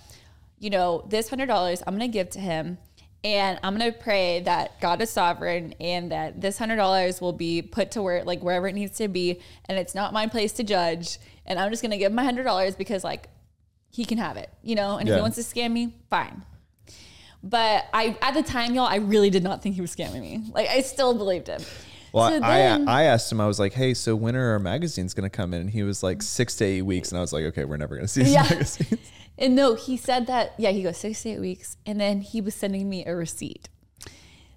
[0.59, 2.79] you know, this $100 I'm going to give to him.
[3.25, 7.63] And I'm gonna pray that God is sovereign and that this hundred dollars will be
[7.63, 10.63] put to where like wherever it needs to be, and it's not my place to
[10.63, 11.19] judge.
[11.45, 13.29] And I'm just gonna give him my hundred dollars because like
[13.91, 14.99] he can have it, you know.
[14.99, 16.43] And if he wants to scam me, fine.
[17.43, 20.45] But I at the time, y'all, I really did not think he was scamming me.
[20.53, 21.61] Like I still believed him.
[22.13, 23.41] well, So I then- I asked him.
[23.41, 25.83] I was like, "Hey, so when are our magazines going to come in?" And he
[25.83, 28.13] was like, six to eight weeks." And I was like, "Okay, we're never going to
[28.13, 28.43] see these Yeah.
[28.51, 31.77] magazines." And no, he said that, yeah, he goes six to eight weeks.
[31.87, 33.69] And then he was sending me a receipt.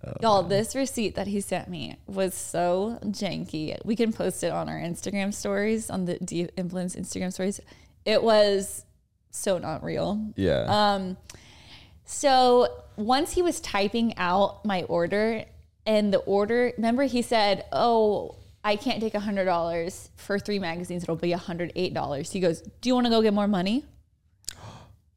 [0.04, 3.78] Oh, Y'all, this receipt that he sent me was so janky.
[3.86, 7.60] We can post it on our Instagram stories, on the De-Influence Instagram stories.
[8.04, 8.84] It was
[9.30, 10.34] so not real.
[10.36, 10.66] Yeah.
[10.68, 11.18] Um,
[12.04, 15.46] so once he was typing out my order,
[15.86, 20.60] and the order, remember he said, "Oh, I can't take a hundred dollars for three
[20.60, 21.04] magazines.
[21.04, 23.48] It'll be a hundred eight dollars." He goes, "Do you want to go get more
[23.48, 23.86] money?"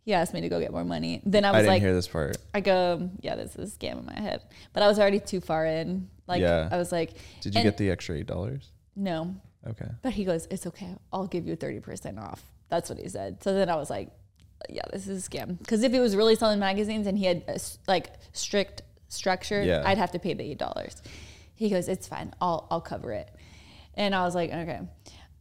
[0.05, 1.23] He asked me to go get more money.
[1.25, 2.37] Then I I was didn't like, hear this part.
[2.55, 4.43] I go, yeah, this is a scam in my head.
[4.73, 6.09] But I was already too far in.
[6.27, 6.69] Like Yeah.
[6.71, 8.71] I was like, Did you get the extra eight dollars?
[8.95, 9.35] no.
[9.67, 9.89] Okay.
[10.03, 10.95] But he goes, it's okay.
[11.11, 12.43] I'll give you 30% off.
[12.69, 13.43] That's what he said.
[13.43, 14.11] So then I was like,
[14.69, 15.59] yeah, this is a scam.
[15.59, 19.63] Because if he was really selling magazines and he had a s- like strict structure,
[19.63, 19.83] Yeah.
[19.87, 21.01] I'd have to pay the $8.
[21.55, 22.35] He goes, it's fine.
[22.43, 23.31] I'll, I'll cover it.
[23.95, 24.81] And I was like, okay.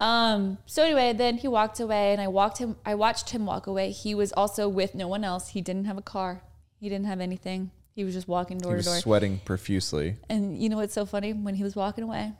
[0.04, 3.68] Um, so anyway, then he walked away and I walked him, I watched him walk
[3.68, 3.92] away.
[3.92, 5.50] He was also with no one else.
[5.50, 6.44] He didn't have a car.
[6.78, 7.72] He didn't have anything.
[7.96, 8.98] He was just walking door He to door.
[8.98, 10.18] sweating profusely.
[10.30, 11.32] And you know what's so funny?
[11.32, 12.34] When he was walking away,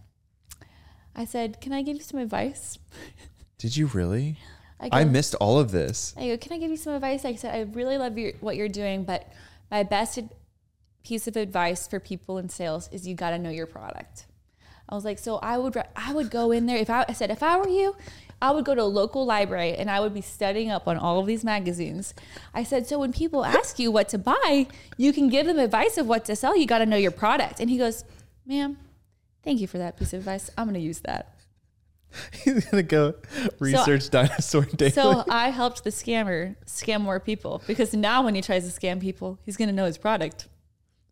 [1.16, 2.80] I said, Can I give you some advice?
[3.58, 4.40] Did you really?
[4.78, 6.14] I go, I missed all of this.
[6.18, 7.24] I go, Can I give you some advice?
[7.24, 9.32] I said, I really love your, what you're doing, but
[9.72, 10.20] my best
[11.06, 14.26] piece of advice for people in sales is you got to know your product.
[14.94, 16.78] I was like, so I would, re- I would go in there.
[16.78, 17.96] If I, I said, if I were you,
[18.40, 21.20] I would go to a local library and I would be studying up on all
[21.20, 22.14] of these magazines.
[22.54, 25.98] I said, so when people ask you what to buy, you can give them advice
[25.98, 26.56] of what to sell.
[26.56, 27.60] You got to know your product.
[27.60, 28.06] And he goes,
[28.46, 28.78] ma'am,
[29.42, 30.52] thank you for that piece of advice.
[30.60, 31.34] I'm going to use that.
[32.44, 33.16] He's gonna go
[33.60, 34.92] research dinosaur daily.
[34.92, 39.02] So I helped the scammer scam more people because now when he tries to scam
[39.02, 40.48] people, he's going to know his product.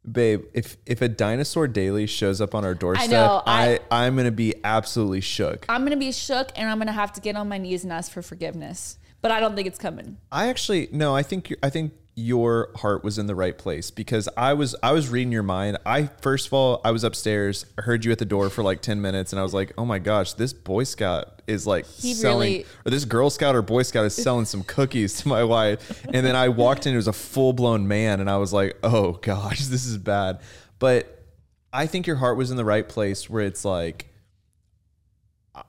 [0.10, 4.06] Babe, if if a dinosaur daily shows up on our doorstep, I know, I, I-
[4.06, 5.66] am gonna be absolutely shook.
[5.70, 7.84] I'm going to be shook and I'm going to have to get on my knees
[7.84, 8.98] and ask for forgiveness.
[9.22, 10.18] But I don't think it's coming.
[10.32, 14.28] I actually no, I think I think your heart was in the right place because
[14.36, 15.78] I was I was reading your mind.
[15.86, 18.82] I first of all, I was upstairs, I heard you at the door for like
[18.82, 22.14] 10 minutes and I was like, "Oh my gosh, this boy scout is like He
[22.14, 25.44] selling really- or this girl scout or boy scout is selling some cookies to my
[25.46, 28.78] wife." And then I walked in it was a full-blown man and I was like,
[28.84, 30.42] "Oh gosh, this is bad."
[30.80, 31.24] But
[31.72, 34.10] I think your heart was in the right place where it's like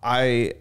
[0.02, 0.54] I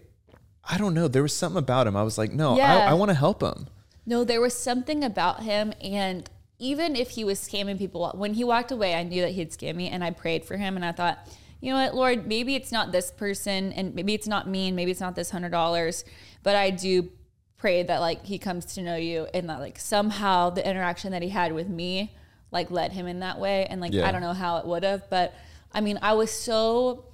[0.64, 1.08] I don't know.
[1.08, 1.96] There was something about him.
[1.96, 2.86] I was like, no, Yeah.
[2.86, 3.68] I, I want to help him.
[4.06, 5.74] No, there was something about him.
[5.82, 6.30] And
[6.60, 9.76] even if he was scamming people, when he walked away, I knew that he'd scam
[9.76, 10.76] me and I prayed for him.
[10.76, 11.28] And I thought,
[11.60, 14.76] you know what, Lord, maybe it's not this person and maybe it's not me and
[14.76, 16.04] maybe it's not this hundred dollars,
[16.42, 17.10] but I do
[17.58, 21.22] pray that like he comes to know you and that like somehow the interaction that
[21.22, 22.16] he had with me
[22.50, 23.66] like led him in that way.
[23.68, 24.08] And like, Yeah.
[24.08, 25.36] I don't know how it would have, but
[25.72, 27.06] I mean, I was so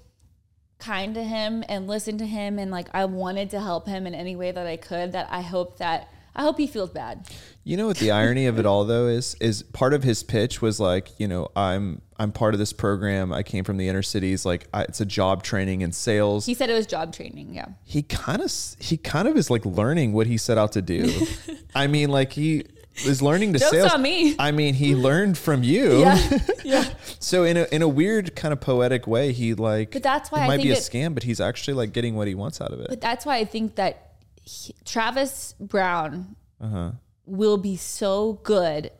[0.79, 4.13] kind to him and listened to him and like I wanted to help him in
[4.13, 6.07] any way that I could that I hope that
[6.37, 7.27] I hope he feels bad.
[7.63, 10.61] You know what the irony of it all though is is part of his pitch
[10.61, 13.33] was like, you know, I'm I'm part of this program.
[13.33, 14.45] I came from the inner cities.
[14.45, 16.45] Like I, it's a job training in sales.
[16.45, 17.65] He said it was job training, yeah.
[17.83, 21.11] he kind of he kind of is like learning what he set out to do.
[21.75, 22.65] I mean, like he
[23.05, 23.93] is learning to Joke's sales.
[23.93, 24.35] on me.
[24.39, 25.97] I mean, he learned from you.
[26.07, 26.39] Yeah.
[26.63, 26.93] yeah.
[27.19, 29.91] So in a in a weird kind of poetic way, he like.
[29.91, 32.15] But that's why it I might be a think scam, but he's actually like getting
[32.15, 32.87] what he wants out of it.
[32.89, 34.06] But that's why I think that
[34.47, 36.91] he, Travis Brown uh-huh.
[37.25, 38.91] will be so good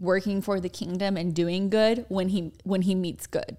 [0.00, 3.56] working for the kingdom and doing good when he when he meets good.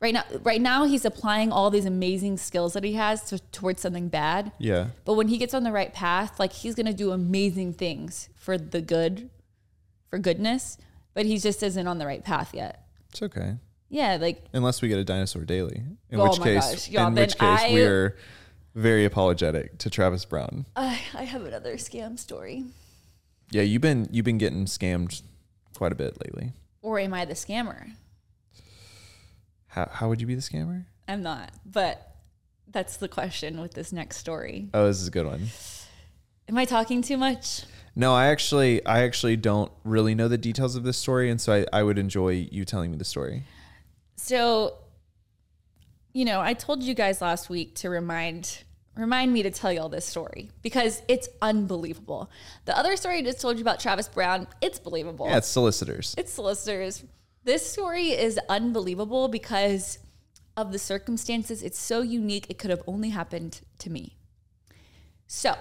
[0.00, 3.82] Right now right now he's applying all these amazing skills that he has to, towards
[3.82, 4.52] something bad.
[4.58, 4.88] yeah.
[5.04, 8.30] But when he gets on the right path, like he's going to do amazing things
[8.34, 9.30] for the good
[10.08, 10.78] for goodness,
[11.12, 12.86] but he just isn't on the right path yet.
[13.10, 13.56] It's okay.
[13.90, 17.38] Yeah, like Unless we get a dinosaur daily, in Oh which case, gosh, in which
[17.38, 18.16] case, I- we're
[18.74, 20.66] very apologetic to Travis Brown.
[20.76, 22.64] I, I have another scam story.
[23.50, 25.22] Yeah, you've been you've been getting scammed
[25.74, 26.52] quite a bit lately.
[26.82, 27.92] Or am I the scammer?
[29.68, 30.84] How how would you be the scammer?
[31.06, 32.16] I'm not, but
[32.68, 34.68] that's the question with this next story.
[34.74, 35.48] Oh, this is a good one.
[36.48, 37.62] Am I talking too much?
[37.96, 41.52] No, I actually I actually don't really know the details of this story, and so
[41.52, 43.44] I, I would enjoy you telling me the story.
[44.16, 44.78] So,
[46.14, 48.62] you know, I told you guys last week to remind
[48.96, 52.30] remind me to tell y'all this story because it's unbelievable.
[52.64, 55.26] The other story I just told you about Travis Brown, it's believable.
[55.28, 56.14] Yeah, it's solicitors.
[56.16, 57.02] It's solicitors.
[57.42, 59.98] This story is unbelievable because
[60.56, 61.60] of the circumstances.
[61.64, 62.46] It's so unique.
[62.48, 64.16] It could have only happened to me.
[65.26, 65.56] So,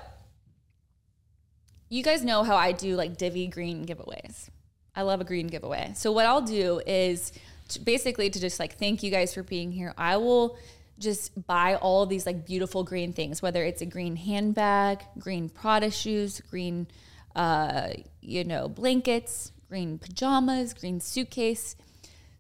[1.90, 4.50] you guys know how I do like Divi green giveaways.
[4.96, 5.94] I love a green giveaway.
[5.96, 7.32] So, what I'll do is
[7.78, 9.94] basically to just like thank you guys for being here.
[9.98, 10.58] I will
[11.00, 15.92] just buy all these like beautiful green things, whether it's a green handbag, green Prada
[15.92, 16.88] shoes, green,
[17.36, 17.90] uh,
[18.22, 21.76] you know, blankets, green pajamas, green suitcase.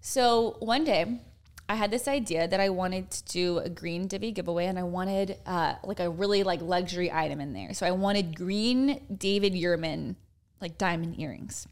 [0.01, 1.19] So one day
[1.67, 4.83] I had this idea that I wanted to do a green Divi giveaway and I
[4.83, 7.73] wanted uh, like a really like luxury item in there.
[7.73, 10.15] So I wanted green David Yurman
[10.61, 11.67] like diamond earrings.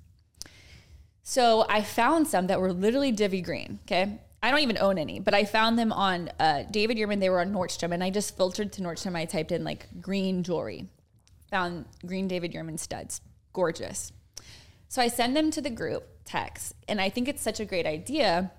[1.24, 3.80] So I found some that were literally Divi green.
[3.84, 4.20] Okay.
[4.44, 7.20] I don't even own any, but I found them on uh, David Yurman.
[7.20, 9.16] They were on Nordstrom and I just filtered to Nordstrom.
[9.16, 10.88] I typed in like green jewelry,
[11.52, 13.22] found green David Yurman studs.
[13.54, 14.12] gorgeous.
[14.88, 17.86] So I send them to the group text, and I think it's such a great
[17.86, 18.52] idea.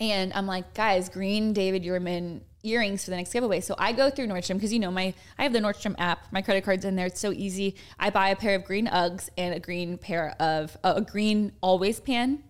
[0.00, 3.60] And I'm like, guys, green David Yurman earrings for the next giveaway.
[3.60, 6.26] So I go through Nordstrom because you know my I have the Nordstrom app.
[6.32, 7.06] My credit card's in there.
[7.06, 7.76] It's so easy.
[7.98, 11.52] I buy a pair of green Uggs and a green pair of uh, a green
[11.60, 12.42] always pan,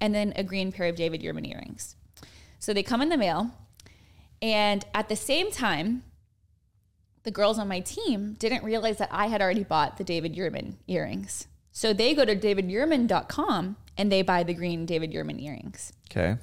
[0.00, 1.96] and then a green pair of David Yurman earrings.
[2.58, 3.50] So they come in the mail,
[4.40, 6.04] and at the same time,
[7.24, 10.74] the girls on my team didn't realize that I had already bought the David Yurman
[10.86, 11.48] earrings.
[11.72, 15.92] So they go to davidyurman.com and they buy the green David Yurman earrings.
[16.10, 16.36] Okay.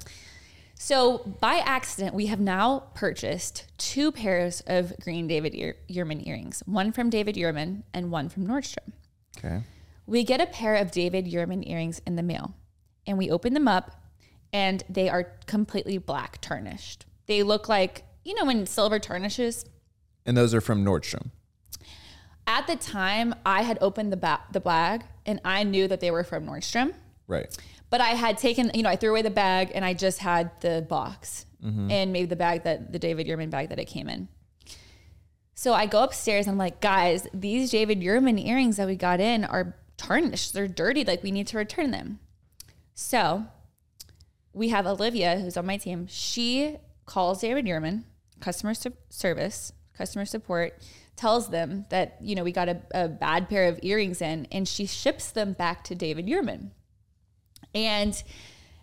[0.84, 6.64] So by accident, we have now purchased two pairs of green David Ear- Yurman earrings,
[6.66, 8.92] one from David Yurman and one from Nordstrom.
[9.38, 9.62] Okay.
[10.08, 12.56] We get a pair of David Yurman earrings in the mail
[13.06, 13.92] and we open them up
[14.52, 17.06] and they are completely black tarnished.
[17.28, 19.66] They look like, you know, when silver tarnishes.
[20.26, 21.30] And those are from Nordstrom.
[22.48, 26.10] At the time, I had opened the, ba- the bag and I knew that they
[26.10, 26.96] were from Nordstrom.
[27.28, 27.56] Right.
[27.92, 30.50] But I had taken, you know, I threw away the bag and I just had
[30.62, 31.92] the box mm-hmm.
[31.92, 34.30] and maybe the bag that the David Yurman bag that it came in.
[35.54, 39.20] So I go upstairs and I'm like, guys, these David Yurman earrings that we got
[39.20, 40.54] in are tarnished.
[40.54, 41.04] They're dirty.
[41.04, 42.20] Like we need to return them.
[42.96, 43.46] So
[44.54, 46.08] we have Olivia, who's on my team.
[46.08, 48.06] She calls David Yurman,
[48.40, 50.82] customer su- service, customer support,
[51.18, 54.66] tells them that, you know, we got a, a bad pair of earrings in and
[54.66, 56.72] she ships them back to David Yurman.
[57.74, 58.22] And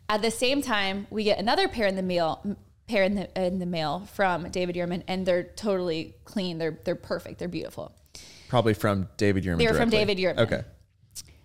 [0.08, 2.56] at the same time, we get another pair in the mail
[2.88, 6.58] pair in the in the mail from David Yurman, and they're totally clean.
[6.58, 7.38] They're they're perfect.
[7.38, 7.92] They're beautiful.
[8.48, 9.58] Probably from David Yurman.
[9.58, 9.90] They were from.
[9.90, 10.38] David Yurman.
[10.38, 10.62] Okay.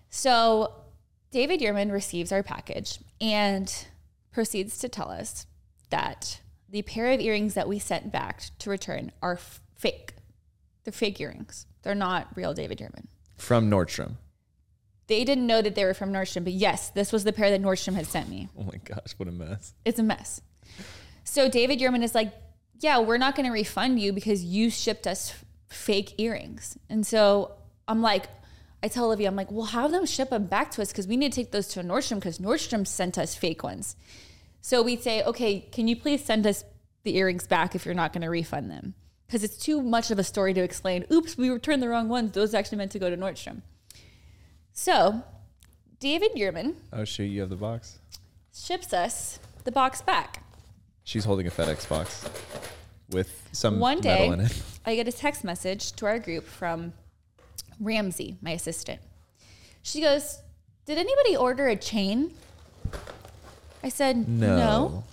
[0.08, 0.72] So
[1.30, 3.86] David Yurman receives our package and
[4.32, 5.46] proceeds to tell us
[5.90, 10.14] that the pair of earrings that we sent back to return are f- fake.
[10.84, 11.66] They're fake earrings.
[11.82, 13.06] They're not real David Yurman.
[13.36, 14.14] From Nordstrom.
[15.06, 17.60] They didn't know that they were from Nordstrom, but yes, this was the pair that
[17.60, 18.48] Nordstrom had sent me.
[18.58, 19.74] Oh my gosh, what a mess.
[19.84, 20.40] It's a mess.
[21.24, 22.32] So David Yurman is like,
[22.80, 26.78] yeah, we're not going to refund you because you shipped us f- fake earrings.
[26.88, 27.52] And so
[27.86, 28.26] I'm like,
[28.82, 31.16] I tell Olivia, I'm like, well, have them ship them back to us because we
[31.16, 33.96] need to take those to Nordstrom because Nordstrom sent us fake ones.
[34.60, 36.64] So we say, okay, can you please send us
[37.02, 38.94] the earrings back if you're not going to refund them?
[39.26, 41.04] Because it's too much of a story to explain.
[41.12, 42.32] Oops, we returned the wrong ones.
[42.32, 43.62] Those actually meant to go to Nordstrom.
[44.74, 45.22] So
[46.00, 47.98] David Yurman Oh shoot, you have the box.
[48.54, 50.42] ships us the box back.
[51.04, 52.28] She's holding a FedEx box
[53.10, 54.62] with some One day, metal in it.
[54.86, 56.92] I get a text message to our group from
[57.80, 59.00] Ramsey, my assistant.
[59.82, 60.40] She goes,
[60.86, 62.32] Did anybody order a chain?
[63.82, 64.56] I said, No.
[64.56, 65.04] No.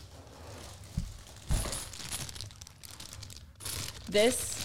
[4.09, 4.57] This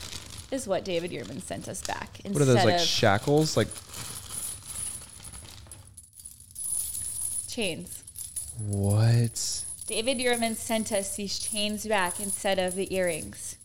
[0.51, 2.19] is what David Yurman sent us back.
[2.25, 3.57] What are those like of shackles?
[3.57, 3.69] Like
[7.57, 8.05] chains.
[8.59, 9.65] what?
[9.87, 13.57] David Yurman sent us these chains back instead of the earrings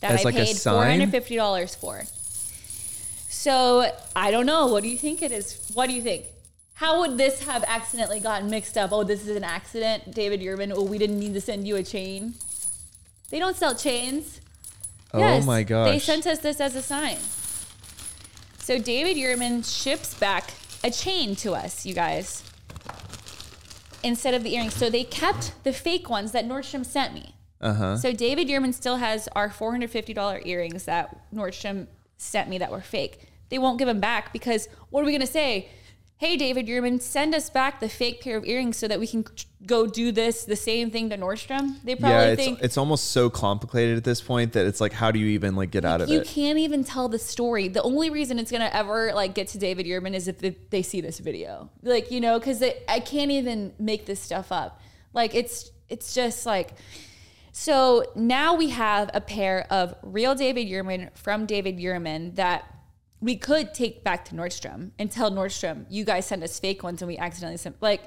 [0.00, 2.04] that As I like paid four hundred fifty dollars for.
[3.28, 4.66] So I don't know.
[4.66, 5.70] What do you think it is?
[5.74, 6.24] What do you think?
[6.74, 8.90] How would this have accidentally gotten mixed up?
[8.90, 10.72] Oh, this is an accident, David Yurman.
[10.74, 12.34] Oh, we didn't need to send you a chain.
[13.30, 14.40] They don't sell chains.
[15.12, 15.90] Oh my gosh.
[15.90, 17.18] They sent us this as a sign.
[18.58, 20.52] So David Yurman ships back
[20.82, 22.42] a chain to us, you guys,
[24.02, 24.74] instead of the earrings.
[24.74, 27.34] So they kept the fake ones that Nordstrom sent me.
[27.60, 27.96] Uh-huh.
[27.96, 31.86] So David Yurman still has our $450 earrings that Nordstrom
[32.16, 33.28] sent me that were fake.
[33.50, 35.68] They won't give them back because what are we going to say?
[36.20, 39.24] Hey, David Yurman, send us back the fake pair of earrings so that we can
[39.64, 41.82] go do this, the same thing to Nordstrom.
[41.82, 44.92] They probably Yeah, it's think it's almost so complicated at this point that it's like
[44.92, 46.28] how do you even like get out of you it?
[46.28, 47.68] You can't even tell the story.
[47.68, 51.00] The only reason it's gonna ever like get to David Yurman is if they, see
[51.00, 54.78] this video, like you know, because I can't even make this stuff up.
[55.14, 56.74] Like it's it's just like.
[57.52, 62.79] So now we have a pair of real David Yurman from David Yearman that
[63.20, 67.02] we could take back to Nordstrom and tell Nordstrom, you guys sent us fake ones
[67.02, 68.02] and we accidentally sent like.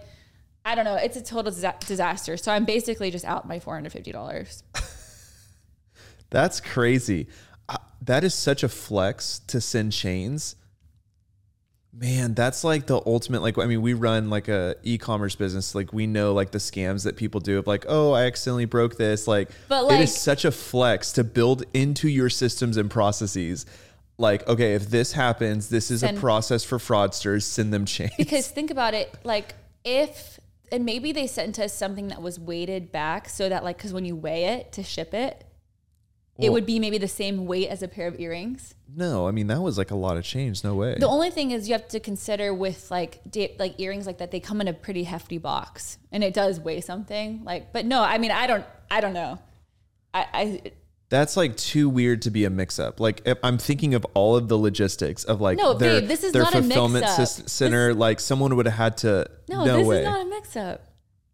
[0.65, 0.95] I don't know.
[0.95, 2.37] It's a total disa- disaster.
[2.37, 4.63] So I'm basically just out my four hundred fifty dollars.
[6.29, 7.27] That's crazy.
[7.69, 10.55] Uh, that is such a flex to send chains.
[11.95, 13.43] Man, that's like the ultimate.
[13.43, 15.75] Like, I mean, we run like a e-commerce business.
[15.75, 18.97] Like, we know like the scams that people do of like, oh, I accidentally broke
[18.97, 19.27] this.
[19.27, 23.67] Like, But, like- is such a flex to build into your systems and processes.
[24.17, 27.43] Like, okay, if this happens, this is Send- a process for fraudsters.
[27.43, 28.11] Send them chains.
[28.17, 30.39] Because think about it, like if
[30.71, 34.05] and maybe they sent us something that was weighted back so that like because when
[34.05, 35.43] you weigh it to ship it,
[36.37, 38.75] it Well- would be maybe the same weight as a pair of earrings.
[38.95, 40.63] No, I mean that was like a lot of change.
[40.63, 40.95] No way.
[40.99, 44.29] The only thing is you have to consider with like da- like earrings like that
[44.31, 48.03] they come in a pretty hefty box and it does weigh something like but no
[48.03, 49.39] I mean I don't I don't know
[50.13, 50.61] I, I
[51.13, 52.99] That's like too weird to be a mix up.
[52.99, 56.23] Like if I'm thinking of all of the logistics of like No, their, babe, this
[56.23, 57.19] is their not a fulfillment mix-up.
[57.45, 57.93] sys- center.
[57.93, 59.27] like someone would have had to.
[59.47, 59.99] no, No, this way.
[59.99, 60.87] is not a mix up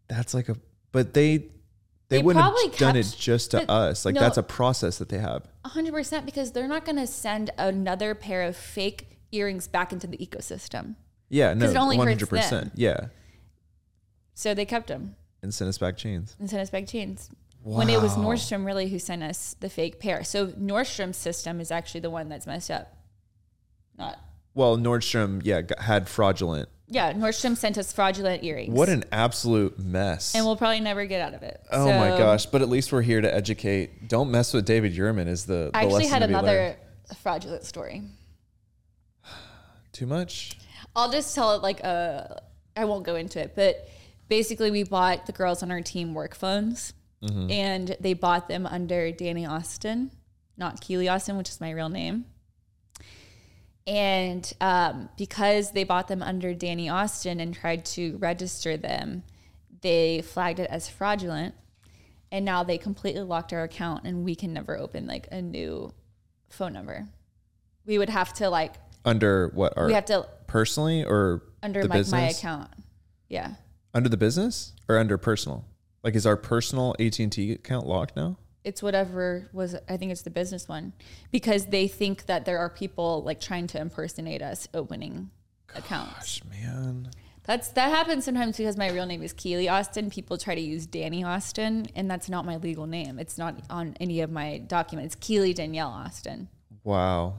[0.06, 0.56] That's like a.
[0.92, 1.38] But they.
[1.38, 4.04] They, They wouldn't have done it just to us.
[4.04, 4.20] Like no.
[4.20, 5.48] that's a process that they have.
[5.64, 10.18] 100% because they're not going to send another pair of fake earrings back into the
[10.18, 10.96] ecosystem
[11.30, 12.72] Yeah, no, it only hundred percent.
[12.74, 13.06] Yeah,
[14.34, 16.36] so they kept them and sent us back chains.
[16.38, 17.30] and sent us back chains
[17.62, 21.70] when it was Nordstrom really who sent us the fake pair so Nordstrom's system is
[21.70, 22.94] actually the one that's messed up
[23.98, 24.18] not
[24.54, 26.68] Well, Nordstrom, yeah, had fraudulent.
[26.88, 30.34] yeah Nordstrom sent us fraudulent earrings What an absolute mess.
[30.34, 31.60] and we'll probably never get out of it.
[31.70, 32.46] oh my gosh!
[32.46, 34.08] But at least we're here to educate.
[34.08, 35.26] Don't mess with David Yurman.
[35.28, 36.46] Is the, the I actually had to be learned.
[36.48, 36.76] another
[37.22, 38.02] fraudulent story.
[39.92, 40.52] Too much.
[40.96, 42.24] I'll just tell it like uh
[42.76, 43.88] I won't go into it, but
[44.28, 46.92] basically we bought the girls on our team work phones
[47.22, 47.50] Mm-hmm.
[47.50, 50.10] and they bought them under Dani Austin,
[50.56, 52.24] not Keely Austin, which is my real name.
[53.86, 59.24] And um, because they bought them under Dani Austin and tried to register them,
[59.82, 61.54] they flagged it as fraudulent.
[62.32, 65.92] And now they completely locked our account and we can never open like a new
[66.48, 67.08] phone number.
[67.84, 69.76] We would have to like Under what?
[69.76, 72.12] Our we have to personally or under the like business?
[72.12, 72.70] my account.
[73.28, 73.54] Yeah.
[73.92, 75.64] Under the business or under personal?
[76.02, 78.36] Like, is our personal AT and T account locked now?
[78.62, 80.92] It's whatever was I think it's the business one
[81.30, 85.30] because they think that there are people like trying to impersonate us opening
[85.74, 86.40] accounts.
[86.40, 87.10] Gosh, man.
[87.44, 90.10] That's that happens sometimes because my real name is Keely Austin.
[90.10, 93.18] People try to use Dani Austin and that's not my legal name.
[93.18, 95.14] It's not on any of my documents.
[95.14, 96.48] Keely Danielle Austin.
[96.84, 97.36] Wow.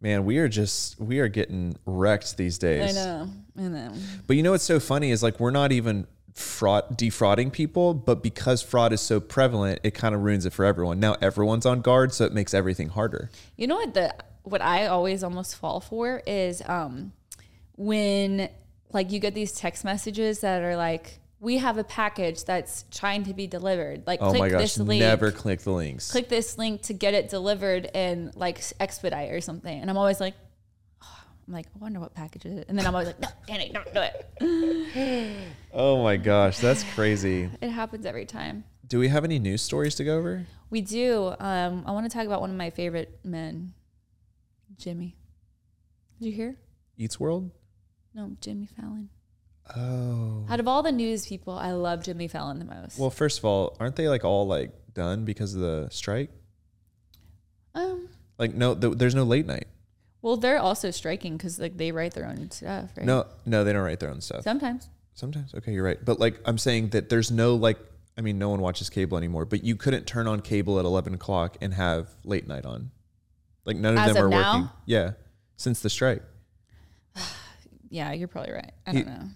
[0.00, 2.96] Man, we are just we are getting wrecked these days.
[2.96, 3.28] I know.
[3.56, 3.92] I know.
[4.26, 6.06] But you know what's so funny is like we're not even
[6.38, 10.64] fraud defrauding people, but because fraud is so prevalent, it kind of ruins it for
[10.64, 11.00] everyone.
[11.00, 13.30] Now everyone's on guard, so it makes everything harder.
[13.56, 14.14] You know what the
[14.44, 17.12] what I always almost fall for is um
[17.76, 18.48] when
[18.92, 23.24] like you get these text messages that are like we have a package that's trying
[23.24, 24.04] to be delivered.
[24.06, 25.00] Like Oh click my gosh, this link.
[25.00, 26.10] never click the links.
[26.10, 29.80] click this link to get it delivered and like expedite or something.
[29.80, 30.34] And I'm always like
[31.48, 32.66] I'm like, I wonder what package is it.
[32.68, 35.36] And then I'm always like, no, Dani, don't do it.
[35.72, 37.48] Oh my gosh, that's crazy.
[37.62, 38.64] It happens every time.
[38.86, 40.46] Do we have any news stories to go over?
[40.70, 41.34] We do.
[41.38, 43.72] Um, I want to talk about one of my favorite men,
[44.76, 45.16] Jimmy.
[46.18, 46.56] Did you hear?
[46.96, 47.50] Eats World?
[48.14, 49.08] No, Jimmy Fallon.
[49.76, 50.44] Oh.
[50.50, 52.98] Out of all the news people, I love Jimmy Fallon the most.
[52.98, 56.30] Well, first of all, aren't they like all like done because of the strike?
[57.74, 59.68] um, Like no, th- there's no late night.
[60.22, 63.06] Well, they're also striking because like they write their own stuff, right?
[63.06, 64.42] No, no, they don't write their own stuff.
[64.42, 64.88] sometimes.
[65.14, 65.54] Sometimes.
[65.54, 65.98] Okay, you're right.
[66.04, 67.78] But like I'm saying that there's no like
[68.16, 71.14] I mean no one watches cable anymore, but you couldn't turn on cable at eleven
[71.14, 72.90] o'clock and have late night on.
[73.64, 74.52] Like none of As them of are now?
[74.54, 74.70] working.
[74.86, 75.10] Yeah.
[75.56, 76.22] Since the strike.
[77.90, 78.72] Yeah, you're probably right.
[78.86, 79.28] I He- don't know.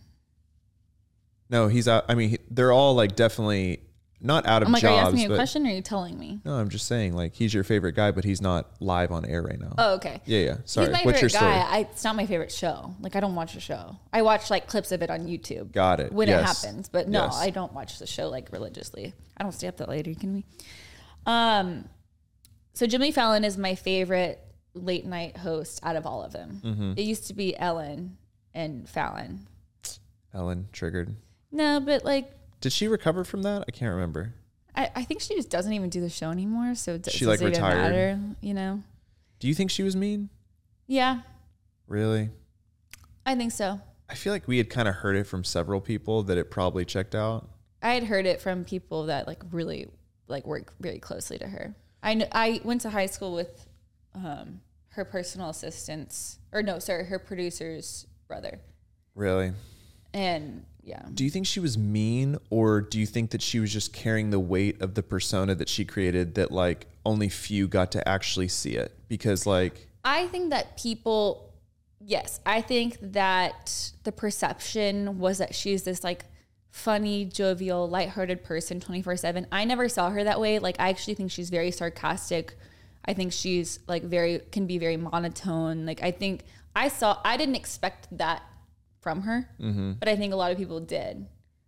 [1.48, 3.80] No, he's out I mean he, they're all like definitely
[4.22, 5.06] not out of Oh my god, are you jobs.
[5.14, 6.40] asking me a question or are you telling me?
[6.44, 9.42] no, I'm just saying like he's your favorite guy, but he's not live on air
[9.42, 9.74] right now.
[9.78, 10.20] Oh, okay.
[10.24, 10.56] yeah, yeah.
[10.64, 10.86] Sorry.
[10.86, 11.52] He's my What's your favorite story?
[11.52, 11.58] guy.
[11.60, 12.94] I, it's not my favorite show.
[13.00, 13.96] Like I don't watch the show.
[14.12, 15.72] I watch like clips of it on YouTube.
[15.72, 16.12] Got it.
[16.12, 16.88] when it happens.
[16.88, 17.36] But no, Yes.
[17.38, 19.12] I don't watch the show like religiously.
[19.36, 20.06] I don't stay up that late.
[20.06, 20.44] Are you kidding me?
[21.26, 21.88] Um,
[22.74, 24.40] so Jimmy Fallon is my favorite
[24.74, 26.60] late night host out of all of them.
[26.64, 26.92] Mm-hmm.
[26.96, 28.16] It used to be Ellen
[28.54, 29.46] and Fallon.
[30.34, 31.14] Ellen triggered.
[31.50, 32.30] No, but like
[32.62, 33.64] Did she recover from that?
[33.68, 34.32] I can't remember.
[34.74, 36.74] I, I think she just doesn't even do the show anymore.
[36.74, 37.82] So it She, doesn't like, even retired?
[37.82, 38.82] matter, you know?
[39.38, 40.30] Do you think she was mean?
[40.86, 41.20] Yeah,
[41.86, 42.30] Really?
[43.26, 43.80] I think so.
[44.08, 46.84] I feel like we had kind of heard it from several people that it probably
[46.84, 47.48] checked out.
[47.82, 49.88] I had heard it from people that like really
[50.28, 51.74] like work very closely to her.
[52.02, 53.66] I kn- I went to high school with
[54.14, 54.60] um,
[54.90, 58.60] her personal assistant's or no, sorry, her producer's brother,
[59.14, 59.52] Really?
[60.14, 63.72] and yeah, Do you think she was mean or do you think that she was
[63.72, 67.92] just carrying the weight of the persona that she created that like only few got
[67.92, 68.92] to actually see it?
[69.08, 71.52] Because like I think that people,
[72.00, 76.24] yes, I think that the perception was that she's this like
[76.72, 79.46] funny, jovial, lighthearted person 24 7.
[79.52, 80.58] I never saw her that way.
[80.58, 82.56] Like, I actually think she's very sarcastic.
[83.04, 85.86] I think she's like very, can be very monotone.
[85.86, 88.42] Like, I think I saw, I didn't expect that
[89.02, 89.48] from her,
[89.98, 91.26] but I think a lot of people did.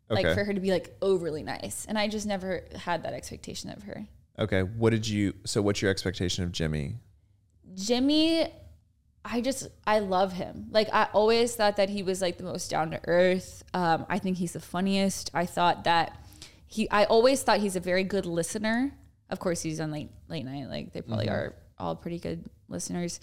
[0.09, 1.87] Like, for her to be like overly nice.
[1.89, 4.07] And I just never had that expectation of her.
[4.39, 4.62] Okay.
[4.62, 5.35] What did you?
[5.45, 6.97] So, what's your expectation of Jimmy?
[7.74, 8.47] Jimmy,
[9.24, 10.66] I just I love him.
[10.70, 13.64] Like I always thought that he was like the most down to earth.
[13.72, 15.30] Um, I think he's the funniest.
[15.35, 16.24] I thought that
[16.66, 16.89] he.
[16.91, 18.93] I always thought he's a very good listener.
[19.30, 20.68] Of course, he's on late late night.
[20.68, 23.18] Like they probably are all pretty good listeners.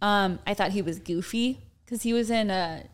[0.00, 2.84] Um, I thought he was goofy because he was in a,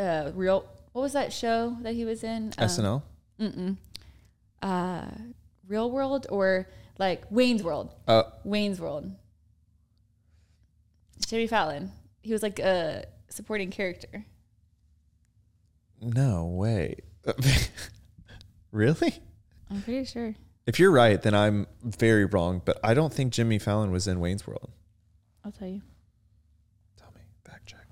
[0.00, 0.64] a real.
[0.92, 2.52] What was that show that he was in?
[2.58, 3.76] Um, SNL.
[4.62, 5.06] uh,
[5.68, 7.94] Real World or like Wayne's World.
[8.08, 9.12] Uh, Wayne's World.
[11.26, 11.92] Jimmy Fallon.
[12.22, 14.26] He was like a supporting character.
[16.00, 16.96] no way.
[18.72, 19.14] really?
[19.70, 20.34] I'm pretty sure.
[20.66, 22.62] If you're right, then I'm very wrong.
[22.64, 24.70] But I don't think Jimmy Fallon was in Wayne's World.
[25.44, 25.82] I'll tell you.
[26.98, 27.20] Tell me.
[27.44, 27.86] Fact check.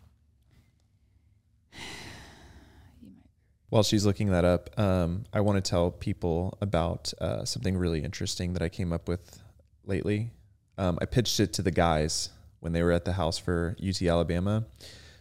[3.71, 8.03] While she's looking that up, um, I want to tell people about uh, something really
[8.03, 9.43] interesting that I came up with
[9.85, 10.31] lately.
[10.79, 14.01] Um, I pitched it to the guys when they were at the house for UT
[14.03, 14.65] Alabama.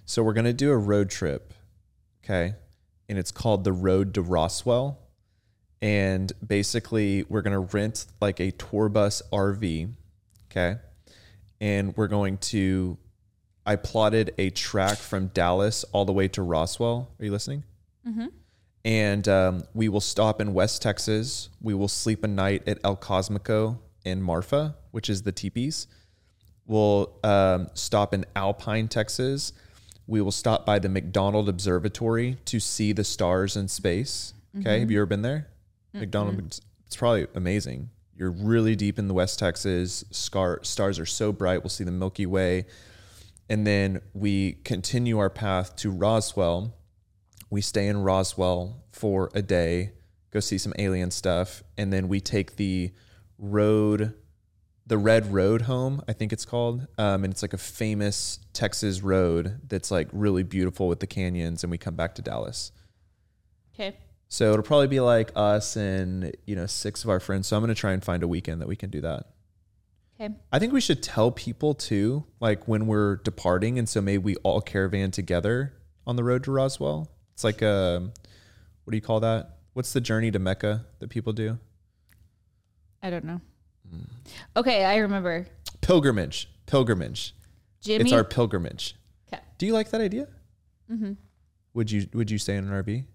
[0.06, 1.54] So we're going to do a road trip,
[2.24, 2.54] okay?
[3.10, 5.00] And it's called the Road to Roswell.
[5.82, 9.92] And basically, we're going to rent like a tour bus RV,
[10.50, 10.80] okay?
[11.60, 12.98] And we're going to
[13.66, 17.10] I plotted a track from Dallas all the way to Roswell.
[17.20, 17.66] Are you listening?
[18.86, 21.50] And um, we will stop in West Texas.
[21.62, 25.88] We will sleep a night at El Cosmico in Marfa, which is the teepees.
[26.66, 29.54] We'll um, stop in Alpine, Texas.
[30.06, 34.34] We will stop by the McDonald Observatory to see the stars in space.
[34.60, 35.48] Okay, have you ever been there?
[35.94, 37.90] McDonald, it's probably amazing.
[38.16, 40.04] You're really deep in the West Texas.
[40.12, 41.62] Scar, stars are so bright.
[41.62, 42.66] We'll see the Milky Way.
[43.50, 46.74] And then we continue our path to Roswell.
[47.50, 49.92] We stay in Roswell for a day,
[50.32, 52.92] go see some alien stuff, and then we take the
[53.38, 54.14] road,
[54.86, 56.88] the Red Road home, I think it's called.
[56.98, 61.64] Um, and it's like a famous Texas road that's like really beautiful with the canyons,
[61.64, 62.72] and we come back to Dallas.
[63.74, 63.96] Okay.
[64.30, 67.48] So it'll probably be like us and you know six of our friends.
[67.48, 69.28] So I'm gonna try and find a weekend that we can do that.
[70.20, 70.34] Okay.
[70.52, 74.36] I think we should tell people too, like when we're departing, and so maybe we
[74.38, 75.74] all caravan together
[76.06, 77.10] on the road to Roswell.
[77.38, 78.00] It's like a,
[78.84, 79.58] what do you call that?
[79.74, 81.60] What's the journey to Mecca that people do?
[83.04, 83.42] I don't know.
[84.56, 85.46] Okay, I remember.
[85.82, 86.50] Pilgrimage.
[86.66, 87.36] Pilgrimage.
[87.82, 88.06] Jimmy.
[88.06, 88.96] It's our pilgrimage.
[89.32, 89.40] Okay.
[89.60, 90.30] Do you like that idea?
[90.92, 91.12] Mm-hmm.
[91.76, 93.06] Would you Would you stay in an RV?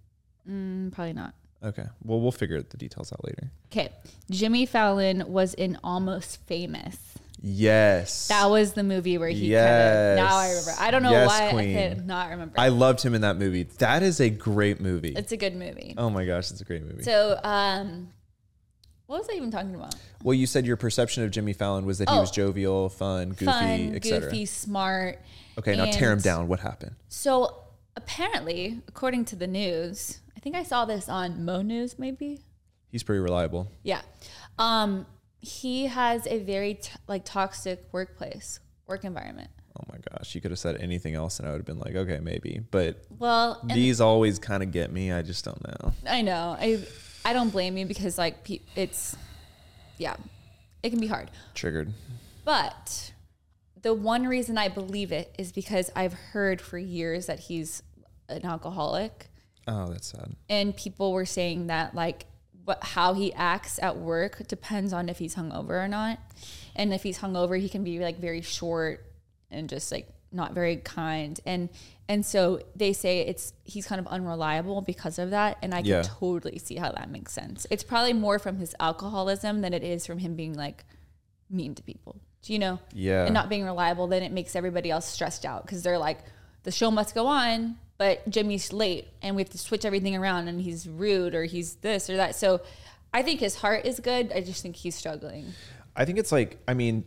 [0.48, 1.34] Mm, probably not.
[1.64, 1.86] Okay.
[2.04, 3.50] Well, we'll figure the details out later.
[3.72, 3.88] Okay.
[4.30, 6.96] Jimmy Fallon was in Almost Famous.
[7.44, 8.28] Yes.
[8.28, 10.16] That was the movie where he Yes.
[10.16, 10.24] kind of.
[10.30, 10.72] Now I remember.
[10.78, 11.76] I don't know Yes, why queen.
[11.76, 12.54] I could not remember.
[12.58, 13.64] I loved him in that movie.
[13.78, 15.12] That is a great movie.
[15.16, 15.94] it's a good movie.
[15.98, 17.02] oh my gosh, it's a great movie.
[17.02, 18.08] So, um,
[19.06, 19.94] what was I even talking about?
[20.22, 22.20] well, you said your perception of Jimmy Fallon was that he Oh.
[22.20, 24.20] was jovial, fun, goofy, Fun, etc.
[24.30, 25.18] goofy, smart.
[25.58, 26.46] Okay, now tear him down.
[26.46, 26.94] What happened?
[27.08, 27.64] So
[27.96, 32.40] apparently, according to the news, I think I saw this on Mo News, maybe.
[32.88, 33.68] He's pretty reliable.
[33.82, 34.00] Yeah.
[34.58, 35.06] Um,
[35.42, 39.50] he has a very t- like toxic workplace, work environment.
[39.78, 41.94] Oh my gosh, you could have said anything else, and I would have been like,
[41.96, 42.60] okay, maybe.
[42.70, 45.10] But Well, these always kind of get me.
[45.12, 45.92] I just don't know.
[46.08, 46.56] I know.
[46.58, 46.84] I
[47.24, 49.16] I don't blame you because like pe- it's
[49.98, 50.14] yeah,
[50.82, 51.30] it can be hard.
[51.54, 51.92] Triggered.
[52.44, 53.12] But
[53.80, 57.82] the one reason I believe it is because I've heard for years that he's
[58.28, 59.28] an alcoholic
[59.66, 60.34] Oh, that's sad.
[60.48, 62.26] and people were saying that like
[62.64, 66.18] what how he acts at work depends on if he's hungover or not.
[66.76, 69.04] And if he's hungover, he can be like very short
[69.50, 71.38] and just like not very kind.
[71.44, 71.68] And
[72.08, 75.58] and so they say it's he's kind of unreliable because of that.
[75.62, 76.02] And I can Yeah.
[76.02, 77.66] totally see how that makes sense.
[77.70, 80.84] It's probably more from his alcoholism than it is from him being like
[81.50, 82.16] mean to people.
[82.42, 82.78] Do you know?
[82.92, 83.24] Yeah.
[83.24, 86.18] And not being reliable, then it makes everybody else stressed out because they're like,
[86.64, 90.48] the show must go on, but Jimmy's late and we have to switch everything around
[90.48, 92.34] and he's rude or he's this or that.
[92.34, 92.60] So
[93.14, 94.32] I think his heart is good.
[94.32, 95.52] I just think he's struggling.
[95.94, 97.04] I think it's like, I mean,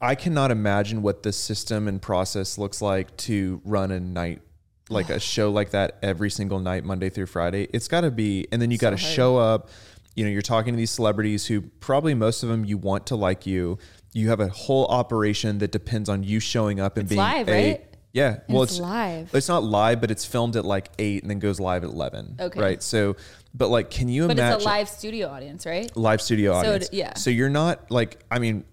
[0.00, 4.40] I cannot imagine what the system and process looks like to run a night,
[4.88, 7.68] like a show like that every single night, Monday through Friday.
[7.72, 9.68] It's got to be, and then you got to show up.
[10.14, 13.16] You know, you're talking to these celebrities who probably most of them you want to
[13.16, 13.78] like you.
[14.12, 17.52] You have a whole operation that depends on you showing up and being live, a,
[17.52, 17.89] right?
[18.12, 19.32] Yeah, well, it's live.
[19.34, 22.36] It's not live, but it's filmed at like eight and then goes live at eleven.
[22.40, 22.60] Okay.
[22.60, 22.82] right?
[22.82, 23.16] So,
[23.54, 25.96] but like, can you But imagine But it's a live studio audience, right?
[25.96, 26.88] live studio So audience.
[26.92, 27.14] yeah.
[27.14, 28.64] So you're not like, I mean,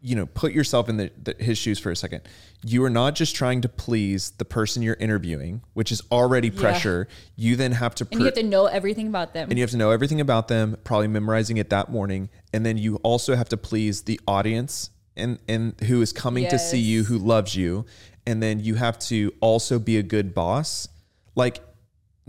[0.00, 2.22] you know, put yourself in the, the, his shoes for a second.
[2.64, 7.06] You are not just trying to please the person you're interviewing, which is already pressure.
[7.36, 9.50] You then have to, and you have to know everything about them.
[9.50, 12.76] and you have to know everything about them, probably memorizing it that morning, and then
[12.76, 17.02] you also have to please the audience and and who is coming to see you,
[17.04, 17.84] who loves you,
[18.28, 20.88] and then you have to also be a good boss.
[21.34, 21.60] Like,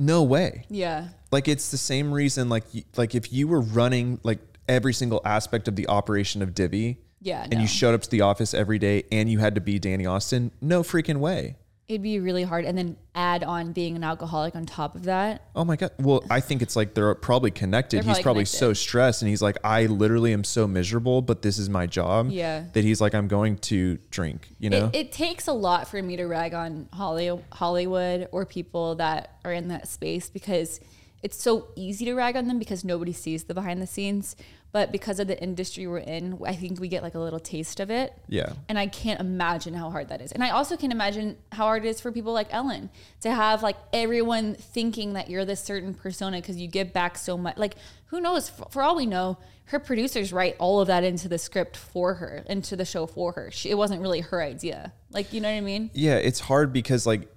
[0.01, 1.09] no way yeah.
[1.29, 2.63] like it's the same reason like
[2.95, 4.39] like if you were running like
[4.69, 7.41] every single aspect of the operation of Divi Yeah.
[7.43, 7.59] and no.
[7.59, 10.51] you showed up to the office every day and you had to be Dani Austin,
[10.61, 11.57] no freaking way.
[11.89, 12.65] It'd be really hard.
[12.65, 15.41] And then add on being an alcoholic on top of that.
[15.55, 15.91] Oh my god.
[15.99, 17.97] Well, I think it's like they're probably connected.
[17.97, 18.57] They're he's probably probably connected.
[18.57, 22.29] so stressed and he's like I literally am so miserable, but this is my job.
[22.29, 22.65] Yeah.
[22.73, 24.91] That he's like I'm going to drink, you know?
[24.93, 29.39] It, it takes a lot for me to rag on Holly, Hollywood or people that
[29.43, 30.79] are in that space because
[31.21, 34.35] it's so easy to rag on them because nobody sees the behind the scenes.
[34.71, 37.79] But because of the industry we're in, I think we get like a little taste
[37.79, 38.13] of it.
[38.27, 38.53] yeah.
[38.67, 40.31] And I can't imagine how hard that is.
[40.31, 42.91] And I also can imagine how hard it is for people like Ellen
[43.21, 47.35] to have like everyone thinking that you're this certain persona because you give back so
[47.35, 47.57] much.
[47.57, 47.75] Like,
[48.07, 48.49] who knows?
[48.49, 52.15] For, for all we know, her producers write all of that into the script for
[52.15, 53.49] her, into the show for her.
[53.51, 54.93] She, it wasn't really her idea.
[55.11, 55.89] Like, you know what I mean?
[55.93, 57.27] Yeah, it's hard because like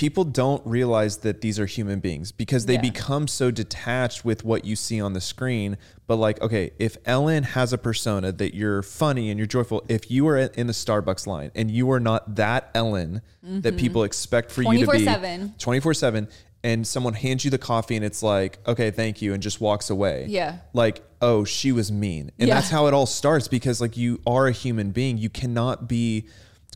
[0.00, 2.80] people don't realize that these are human beings because they Yeah.
[2.80, 5.76] become so detached with what you see on the screen.
[6.06, 10.10] But like, okay, if Ellen has a persona that you're funny and you're joyful, if
[10.10, 13.76] you are in the Starbucks line and you are not that Ellen that mm-hmm.
[13.76, 15.58] people expect for you to be 24/7.
[15.58, 16.28] 24 7
[16.64, 19.90] and someone hands you the coffee and it's like, okay, thank you, and just walks
[19.90, 20.24] away.
[20.30, 20.60] Yeah.
[20.72, 22.32] Like, oh, she was mean.
[22.38, 22.54] And Yeah.
[22.54, 25.18] that's how it all starts because like you are a human being.
[25.18, 26.24] You cannot be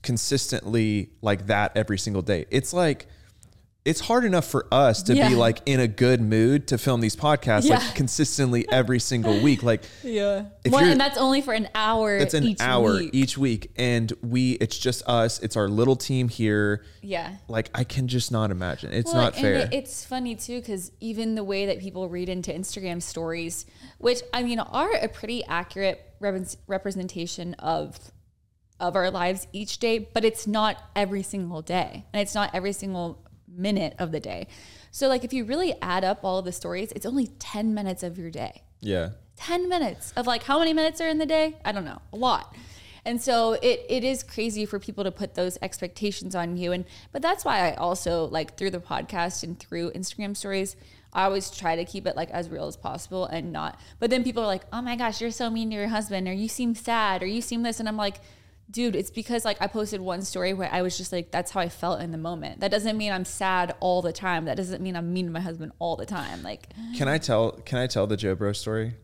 [0.03, 2.45] consistently like that every single day.
[2.51, 3.07] It's like
[3.85, 5.29] it's hard enough for us to Yeah.
[5.29, 7.77] be like in a good mood to film these podcasts Yeah.
[7.79, 9.63] like consistently every single week.
[9.63, 10.47] Like Yeah.
[10.71, 12.17] Well, and that's only for an hour.
[12.17, 13.11] it's an each hour week.
[13.13, 15.39] each week and we it's just us.
[15.41, 16.83] It's our little team here.
[17.03, 17.37] Yeah.
[17.47, 18.91] Like I can just not imagine.
[18.93, 19.55] It's Well, not and fair.
[19.55, 23.67] it- it's funny too because even the way that people read into Instagram stories,
[23.99, 27.99] which I mean are a pretty accurate repres- representation of
[28.81, 32.73] of our lives each day, but it's not every single day, and it's not every
[32.73, 33.24] single
[33.57, 34.47] minute of the day.
[34.91, 38.03] So, like, if you really add up all of the stories, it's only ten minutes
[38.03, 38.63] of your day.
[38.81, 39.11] yeah.
[39.37, 41.57] 10 minutes of like how many minutes are in the day?
[41.65, 42.55] I don't know, a lot.
[43.05, 46.71] And so it, it is crazy for people to put those expectations on you.
[46.71, 50.77] And but that's why I also like through the podcast and through Instagram stories,
[51.13, 53.81] I always try to keep it like as real as possible and not.
[53.99, 56.33] But then people are like, oh my gosh, you're so mean to your husband, or
[56.33, 58.21] you seem sad, or you seem this, and I'm like,
[58.71, 61.61] dude, it's because like I posted one story where I was just like, that's how
[61.61, 62.61] I felt in the moment.
[62.61, 64.47] That doesn't mean I'm sad all the time.
[64.47, 66.43] That doesn't mean I'm mean to my husband all the time.
[66.43, 68.95] Like Can I tell can I tell the Joe Bro story?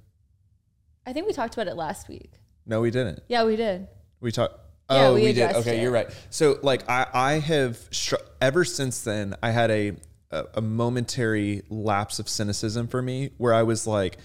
[1.06, 2.32] I think we talked about it last week.
[2.66, 3.22] No, we didn't.
[3.28, 3.88] Yeah, we did.
[4.20, 4.54] We talked.
[4.90, 5.54] Yeah, Oh, we we, did.
[5.56, 5.82] Okay, it.
[5.82, 6.08] you're right.
[6.30, 9.92] So, like, I, I have str- ever since then, I had a,
[10.30, 14.18] a a momentary lapse of cynicism for me, where I was like,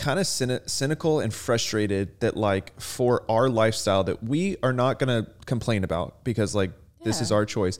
[0.00, 4.98] kind of cyni- cynical and frustrated that, like, for our lifestyle that we are not
[4.98, 6.72] gonna complain about because, like,
[7.04, 7.78] this is our choice.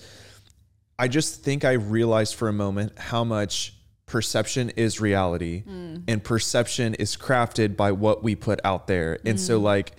[0.99, 3.75] I just think I realized for a moment how much
[4.07, 6.03] perception is reality Mm.
[6.09, 9.19] and perception is crafted by what we put out there.
[9.25, 9.63] And so Mm.
[9.63, 9.93] like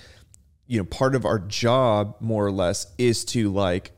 [0.68, 3.92] you know, part of our job more or less is to like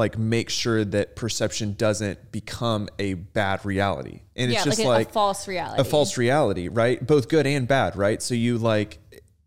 [0.00, 4.22] like make sure that perception doesn't become a bad reality.
[4.34, 5.80] And yeah, it's just like, a- like, a false reality.
[5.80, 7.06] a false reality, right?
[7.06, 8.20] Both good and bad, right?
[8.20, 8.98] So you like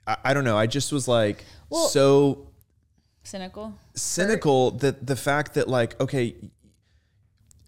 [0.08, 2.48] I, I don't know, I just was like Well- so
[3.24, 3.74] cynical.
[3.96, 6.36] cynical that the fact that like okay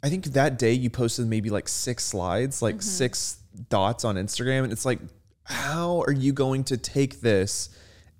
[0.03, 2.81] i think that day you posted maybe like six slides like mm-hmm.
[2.81, 3.37] six
[3.69, 4.99] dots on instagram and it's like
[5.45, 7.69] how are you going to take this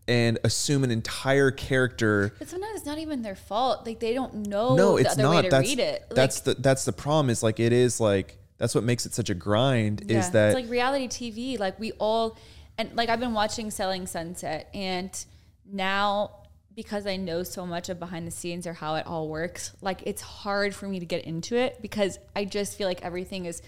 [0.07, 3.85] and assume an entire character But sometimes it's not even their fault.
[3.85, 6.05] Like they don't know no the it's other not way to that's read it.
[6.09, 9.13] Like, that's the that's the problem is like it is like that's what makes it
[9.13, 11.59] such a grind yeah, is that it's like reality TV.
[11.59, 12.37] Like we all
[12.77, 15.25] and like I've been watching Selling Sunset and
[15.65, 16.31] now
[16.75, 20.03] because I know so much of behind the scenes or how it all works, like
[20.05, 23.61] it's hard for me to get into it because I just feel like everything is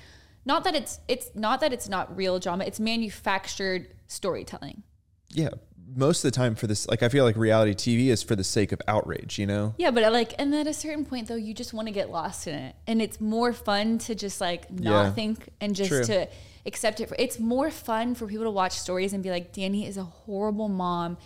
[0.46, 4.84] not that it's it's not that it's not real drama, it's manufactured storytelling.
[5.30, 5.50] yeah
[5.96, 8.44] most of the time for this like i feel like reality tv is for the
[8.44, 11.36] sake of outrage you know Yeah, but I like, and at a certain point though,
[11.36, 14.70] you just want to get lost in it, and it's more fun to just like
[14.72, 15.12] not Yeah.
[15.12, 16.04] think and just True.
[16.06, 16.28] to
[16.66, 17.08] accept it.
[17.10, 20.04] For, it's more fun for people to watch stories and be like, Dani is a
[20.04, 21.18] horrible mom.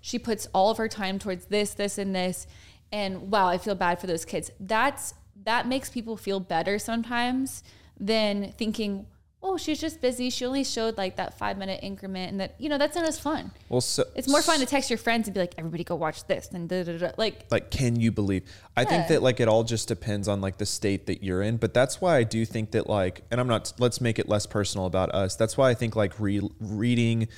[0.00, 2.46] She puts all of her time towards this, this, and this,
[2.90, 4.50] and wow, I feel bad for those kids.
[4.58, 5.12] That's
[5.44, 7.62] that makes people feel better sometimes
[8.00, 9.06] than thinking,
[9.42, 10.30] oh, she's just busy.
[10.30, 13.18] She only showed like that five minute increment, and that you know that's not as
[13.18, 13.50] fun.
[13.68, 16.26] Well, so It's more fun to text your friends and be like, everybody go watch
[16.26, 17.10] this, and da, da, da.
[17.16, 18.42] like like can you believe
[18.76, 21.56] i think that like it all just depends on like the state that you're in
[21.56, 24.46] but that's why i do think that like and i'm not let's make it less
[24.46, 27.28] personal about us that's why i think like re- reading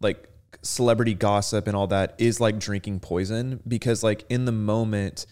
[0.00, 0.28] like
[0.62, 5.26] celebrity gossip and all that is like drinking poison because like in the moment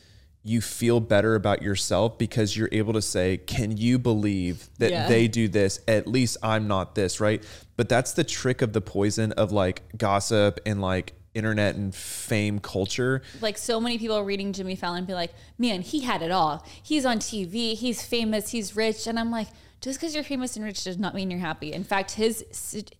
[0.47, 5.09] you feel better about yourself because you're able to say can you believe that Yeah.
[5.09, 7.43] they do this at least i'm not this right
[7.77, 12.59] but that's the trick of the poison of like gossip and like internet and fame
[12.61, 16.65] culture like so many people reading Jimmy Fallon be like, man, he had it all.
[16.81, 19.49] He's on TV, he's famous, he's rich, and I'm like,
[19.81, 21.73] just because you're famous and rich does not mean you're happy.
[21.73, 22.45] In fact, his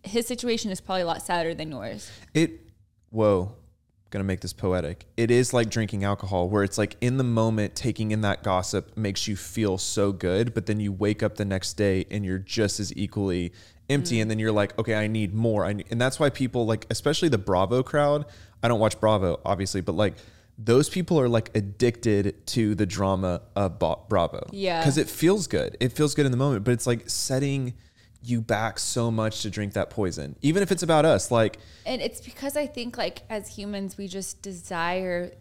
[0.03, 2.11] his situation is probably a lot sadder than yours.
[2.35, 2.61] It,
[3.11, 3.55] whoa,
[4.15, 5.05] gonna make this poetic.
[5.19, 8.97] It is like drinking alcohol, where it's like in the moment, taking in that gossip
[8.97, 12.39] makes you feel so good, but then you wake up the next day and you're
[12.39, 13.53] just as equally
[13.91, 14.21] empty.
[14.21, 15.67] And then you're like, okay, I need more.
[15.67, 18.25] I need, and that's why people like, especially the Bravo crowd.
[18.63, 20.15] I don't watch Bravo, obviously, but like
[20.57, 24.47] those people are like addicted to the drama of Bravo.
[24.53, 24.81] Yeah.
[24.81, 25.77] Because it feels good.
[25.81, 27.75] It feels good in the moment, but it's like setting
[28.25, 31.31] you back so much to drink that poison, even if it's about us.
[31.31, 35.33] Like, And it's because I think like as humans we just desire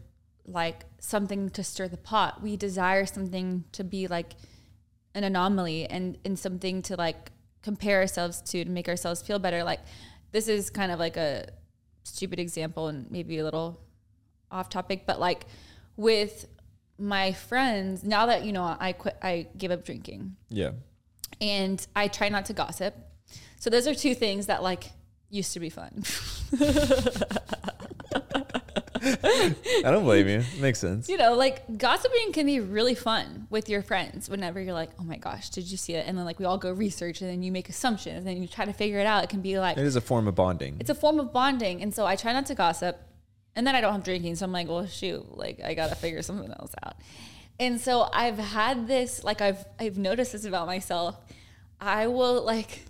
[0.46, 2.42] like something to stir the pot.
[2.42, 4.34] We desire something to be like
[5.16, 7.32] an anomaly and and something to like
[7.62, 9.64] compare ourselves to to make ourselves feel better.
[9.64, 9.80] Like
[10.32, 11.48] this is kind of like a
[12.04, 13.80] stupid example and maybe a little
[14.52, 15.46] off topic, but like
[15.96, 16.48] with
[16.98, 20.72] my friends, now that you know I quit I gave up drinking yeah.
[21.44, 22.96] And I try not to gossip.
[23.60, 24.92] So those are two things that like
[25.30, 26.04] used to be fun.
[29.06, 30.44] I don't blame you.
[30.62, 31.10] Makes sense.
[31.10, 35.04] you know, like gossiping can be really fun with your friends whenever you're like, oh
[35.04, 36.06] my gosh, did you see it?
[36.08, 38.48] And then like we all go research and then you make assumptions and then you
[38.48, 39.24] try to figure it out.
[39.24, 40.78] It can be like, It is a form of bonding.
[40.80, 41.82] it's a form of bonding.
[41.82, 43.02] And so I try not to gossip.
[43.56, 44.36] And then I don't have drinking.
[44.36, 46.96] So I'm like, well, shoot, like I got to figure something else out.
[47.60, 51.16] And so I've had this, like I've, I've noticed this about myself.
[51.80, 52.82] I will like,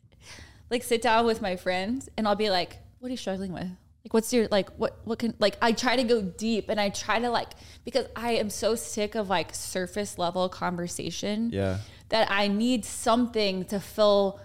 [0.70, 3.68] like sit down with my friends and I'll be like, what are you struggling with?
[4.04, 6.90] Like, what's your, like, what, what can, like, I try to go deep and I
[6.90, 7.48] try to like,
[7.84, 11.78] because I am so sick of like surface level conversation yeah.
[12.10, 14.40] that I need something to fill,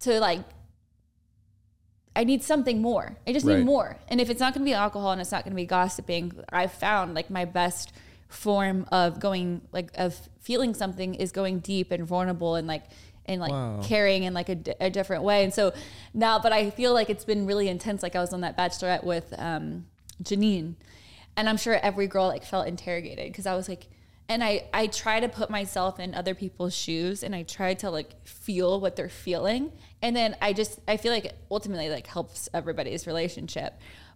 [0.00, 0.44] to like,
[2.14, 3.16] I need something more.
[3.26, 3.58] I just Right.
[3.58, 3.96] need more.
[4.08, 6.32] And if it's not going to be alcohol and it's not going to be gossiping,
[6.52, 7.92] I've found like my best
[8.30, 12.84] form of going, like, of feeling something is going deep and vulnerable and like,
[13.26, 13.80] and like Wow.
[13.84, 15.44] caring in like a, a different way.
[15.44, 15.72] And so
[16.14, 18.02] now, but I feel like it's been really intense.
[18.02, 19.86] Like I was on that bachelorette with um,
[20.22, 20.74] Janine,
[21.36, 23.86] and I'm sure every girl like felt interrogated because I was like,
[24.28, 27.90] and I I try to put myself in other people's shoes and I try to
[27.90, 29.70] like feel what they're feeling,
[30.02, 33.74] and then I just I feel like it ultimately like helps everybody's relationship.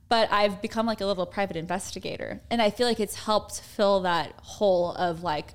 [0.09, 4.01] But I've become like a little private investigator, and I feel like it's helped fill
[4.03, 5.55] that hole of like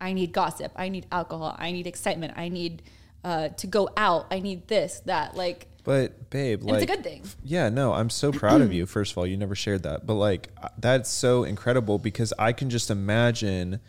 [0.00, 2.82] I need gossip, I need alcohol, I need excitement, I need
[3.24, 7.04] uh, to go out, I need this, that, like, But babe, like it's a good
[7.04, 7.24] thing.
[7.42, 8.86] Yeah, no, I'm so proud of you.
[8.86, 12.52] First of all, you never shared that, but like uh, that's so incredible because I
[12.52, 13.80] can just imagine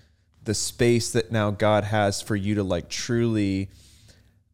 [0.44, 3.70] the space that now God has for you to like truly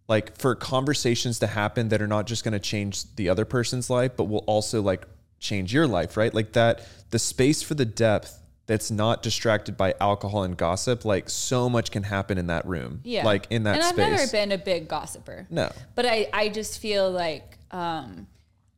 [0.07, 3.89] like for conversations to happen that are not just going to change the other person's
[3.89, 5.07] life but will also like
[5.45, 6.33] change your life, right?
[6.33, 6.81] Like that
[7.11, 11.91] the space for the depth that's not distracted by alcohol and gossip, like so much
[11.91, 12.99] can happen in that room.
[13.03, 13.23] Yeah.
[13.23, 13.99] Like in that and space.
[14.05, 15.45] I've never been a big gossiper.
[15.51, 15.71] no.
[15.93, 18.25] But I, I just feel like um,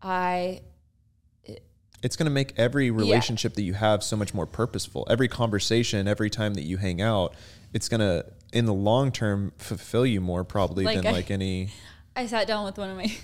[0.02, 0.62] I,
[2.04, 5.08] it's going to make every relationship that you have so much more purposeful.
[5.10, 7.34] Every conversation, every time that you hang out,
[7.74, 11.32] it's going to, in the long term, fulfill you more probably Like than I- like
[11.32, 11.70] any.
[12.16, 13.16] I sat down with one of my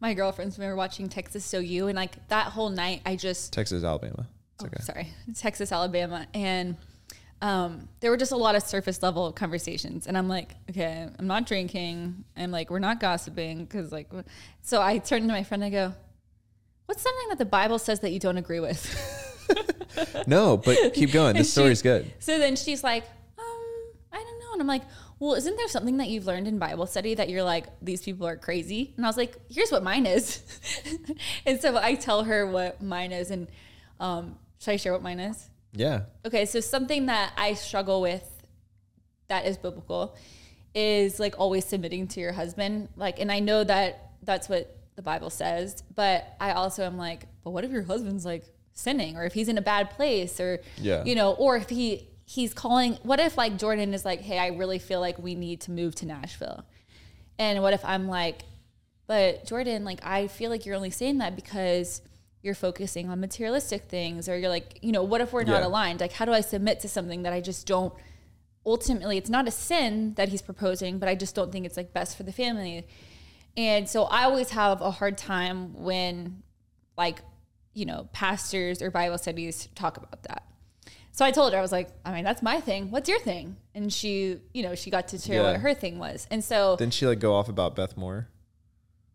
[0.00, 3.16] my girlfriends when we were watching Texas So You, and like that whole night, I
[3.16, 4.26] just Texas, Alabama.
[4.54, 4.82] It's oh, okay.
[4.82, 6.76] sorry, Texas, Alabama, and
[7.42, 11.26] um, there were just a lot of surface level conversations, and I'm like, okay, I'm
[11.26, 14.10] not drinking, I'm like, we're not gossiping, because like,
[14.62, 15.94] so I turned to my friend, and I go,
[16.86, 19.16] what's something that the Bible says that you don't agree with?
[20.26, 21.36] No, but keep going.
[21.40, 22.12] This story's good.
[22.18, 23.04] So then she's like,
[23.38, 24.52] um, I don't know.
[24.52, 24.82] And I'm like,
[25.20, 28.26] well, isn't there something that you've learned in Bible study that you're like, these people
[28.26, 28.94] are crazy?
[28.96, 30.42] And I was like, here's what mine is.
[31.46, 33.30] and so I tell her what mine is.
[33.30, 33.46] And
[34.00, 35.48] um, should I share what mine is?
[35.72, 36.04] Yeah.
[36.26, 38.26] Okay, so something that I struggle with
[39.28, 40.16] that is biblical
[40.74, 42.88] is like always submitting to your husband.
[42.96, 47.26] Like, and I know that that's what the Bible says, but I also am like,
[47.44, 48.44] but what if your husband's like
[48.74, 51.04] sinning or if he's in a bad place or, Yeah.
[51.04, 54.48] you know, or if he, he's calling, what if like Jordan is like, hey, I
[54.48, 56.64] really feel like we need to move to Nashville.
[57.40, 58.42] And what if I'm like,
[59.08, 62.02] but Jordan, like I feel like you're only saying that because
[62.40, 65.66] you're focusing on materialistic things or you're like, you know, what if we're not Yeah.
[65.66, 65.98] aligned?
[65.98, 67.92] Like how do I submit to something that I just don't
[68.64, 71.92] ultimately it's not a sin that he's proposing, but I just don't think it's like
[71.92, 72.86] best for the family.
[73.56, 76.44] And so I always have a hard time when
[76.96, 77.22] like,
[77.74, 80.44] you know, pastors or Bible studies talk about that.
[81.20, 82.90] So I told her, I was like, I mean, that's my thing.
[82.90, 83.56] What's your thing?
[83.74, 85.52] And she, you know, she got to share Yeah.
[85.52, 86.26] what her thing was.
[86.30, 88.28] And so, Didn't she like go off about Beth Moore?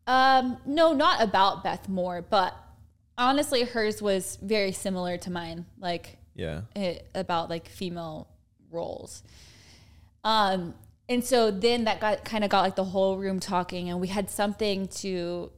[0.05, 2.55] um, no, not about Beth Moore, but
[3.17, 6.61] honestly, hers was very similar to mine, like Yeah.
[6.75, 8.27] it, about like female
[8.69, 9.23] roles.
[10.23, 10.75] Um,
[11.09, 14.09] and so then that got kind of got like the whole room talking, and we
[14.09, 15.51] had something to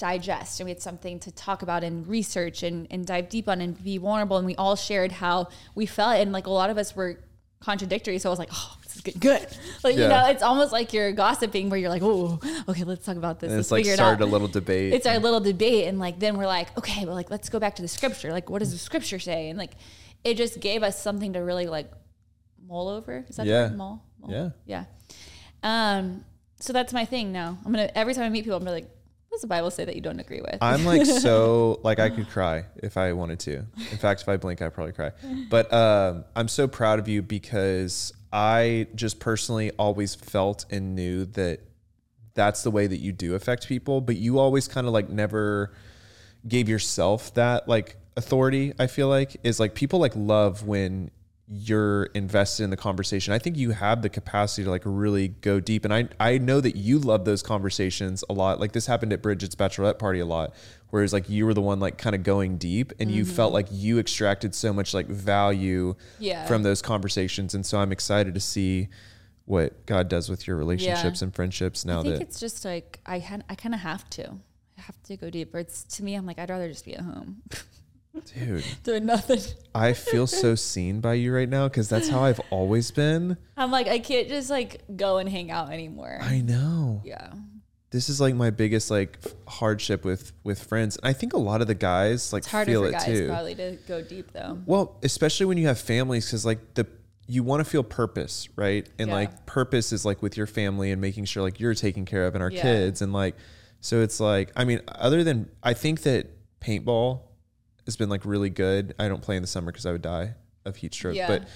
[0.00, 3.60] digest and we had something to talk about and research and, and dive deep on
[3.60, 4.36] and be vulnerable.
[4.38, 6.16] And we all shared how we felt.
[6.16, 7.20] And like a lot of us were
[7.60, 8.18] contradictory.
[8.18, 9.46] So I was like, oh, this is getting good.
[9.84, 13.16] Like, you know, it's almost like you're gossiping where you're like, oh, okay, let's talk
[13.16, 13.48] about this.
[13.48, 14.28] And let's it's like figure it started out.
[14.28, 14.92] a little debate.
[14.92, 15.86] It's our little debate.
[15.86, 18.30] And like, then we're like, okay, well, like, let's go back to the scripture.
[18.32, 19.48] Like, what does the scripture say?
[19.48, 19.72] And like,
[20.24, 21.90] it just gave us something to really like
[22.66, 23.24] mull over.
[23.28, 23.62] Is that the Yeah.
[23.68, 23.76] word?
[23.76, 24.04] Mull?
[24.20, 24.30] Mull?
[24.30, 24.50] Yeah.
[24.66, 24.84] Yeah.
[25.62, 26.24] Um,
[26.60, 27.58] so that's my thing now.
[27.64, 28.90] I'm gonna every time I meet people, I'm gonna like,
[29.30, 30.58] what does the Bible say that you don't agree with?
[30.60, 33.58] I'm like so like I could cry if I wanted to.
[33.92, 35.12] In fact, if I blink, I'd probably cry.
[35.48, 41.26] But um, I'm so proud of you because I just personally always felt and knew
[41.26, 41.60] that
[42.34, 44.00] that's the way that you do affect people.
[44.00, 45.76] But you always kind of like never
[46.48, 48.72] gave yourself that like authority.
[48.80, 51.12] I feel like is like people like love when
[51.52, 53.34] you're invested in the conversation.
[53.34, 55.84] I think you have the capacity to like really go deep.
[55.84, 58.60] And I I know that you love those conversations a lot.
[58.60, 60.54] Like this happened at Bridget's bachelorette party a lot.
[60.90, 63.34] Whereas like you were the one like kind of going deep and you mm-hmm.
[63.34, 66.46] felt like you extracted so much like value Yeah.
[66.46, 67.52] from those conversations.
[67.52, 68.88] And so I'm excited to see
[69.44, 73.00] what God does with your relationships and friendships now I think that it's just like
[73.04, 74.36] I had I kind of have to.
[74.78, 75.58] I have to go deeper.
[75.58, 77.42] It's to me, I'm like I'd rather just be at home
[78.34, 79.40] dude, doing nothing.
[79.74, 83.36] I feel so seen by you right now because that's how I've always been.
[83.56, 86.18] I'm like I can't just like go and hang out anymore.
[86.20, 87.02] I know.
[87.04, 87.32] yeah.
[87.90, 90.98] this is like my biggest like f- hardship with with friends.
[91.02, 93.28] I think a lot of the guys like It's harder feel for it guys too.
[93.28, 94.58] probably to go deep though.
[94.66, 96.86] Well, especially when you have families, because like the
[97.26, 98.88] you want to feel purpose, right?
[98.98, 99.14] And Yeah.
[99.14, 102.34] like purpose is like with your family and making sure like you're taken care of
[102.34, 102.62] and our Yeah.
[102.62, 103.36] kids and like
[103.80, 106.26] so it's like I mean, other than I think that
[106.60, 107.20] paintball
[107.90, 108.94] has been like really good.
[108.98, 110.34] I don't play in the summer because I would die
[110.64, 111.26] of heat stroke, Yeah.
[111.28, 111.48] but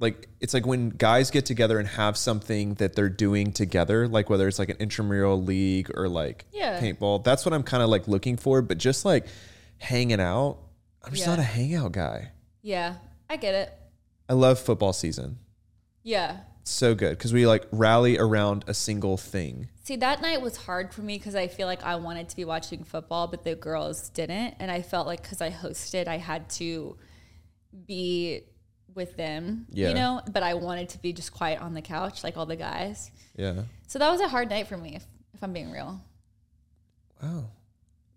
[0.00, 4.28] like it's like when guys get together and have something that they're doing together, like
[4.30, 6.80] whether it's like an intramural league or like Yeah.
[6.80, 7.22] paintball.
[7.24, 8.62] That's what I'm kind of like looking for.
[8.62, 9.26] But just like
[9.78, 10.58] hanging out,
[11.04, 11.30] I'm just Yeah.
[11.30, 12.30] not a hangout guy.
[12.62, 12.96] Yeah,
[13.28, 13.72] I get it.
[14.28, 15.38] I love football season.
[16.02, 16.38] Yeah.
[16.64, 19.68] So good because we like rally around a single thing.
[19.82, 22.44] See, that night was hard for me because I feel like I wanted to be
[22.44, 24.54] watching football, but the girls didn't.
[24.60, 26.96] And I felt like because I hosted, I had to
[27.86, 28.42] be
[28.94, 29.88] with them, Yeah.
[29.88, 32.56] you know, but I wanted to be just quiet on the couch like all the
[32.56, 33.10] guys.
[33.36, 33.62] Yeah.
[33.88, 36.00] So that was a hard night for me, if, if I'm being real.
[37.22, 37.44] Wow.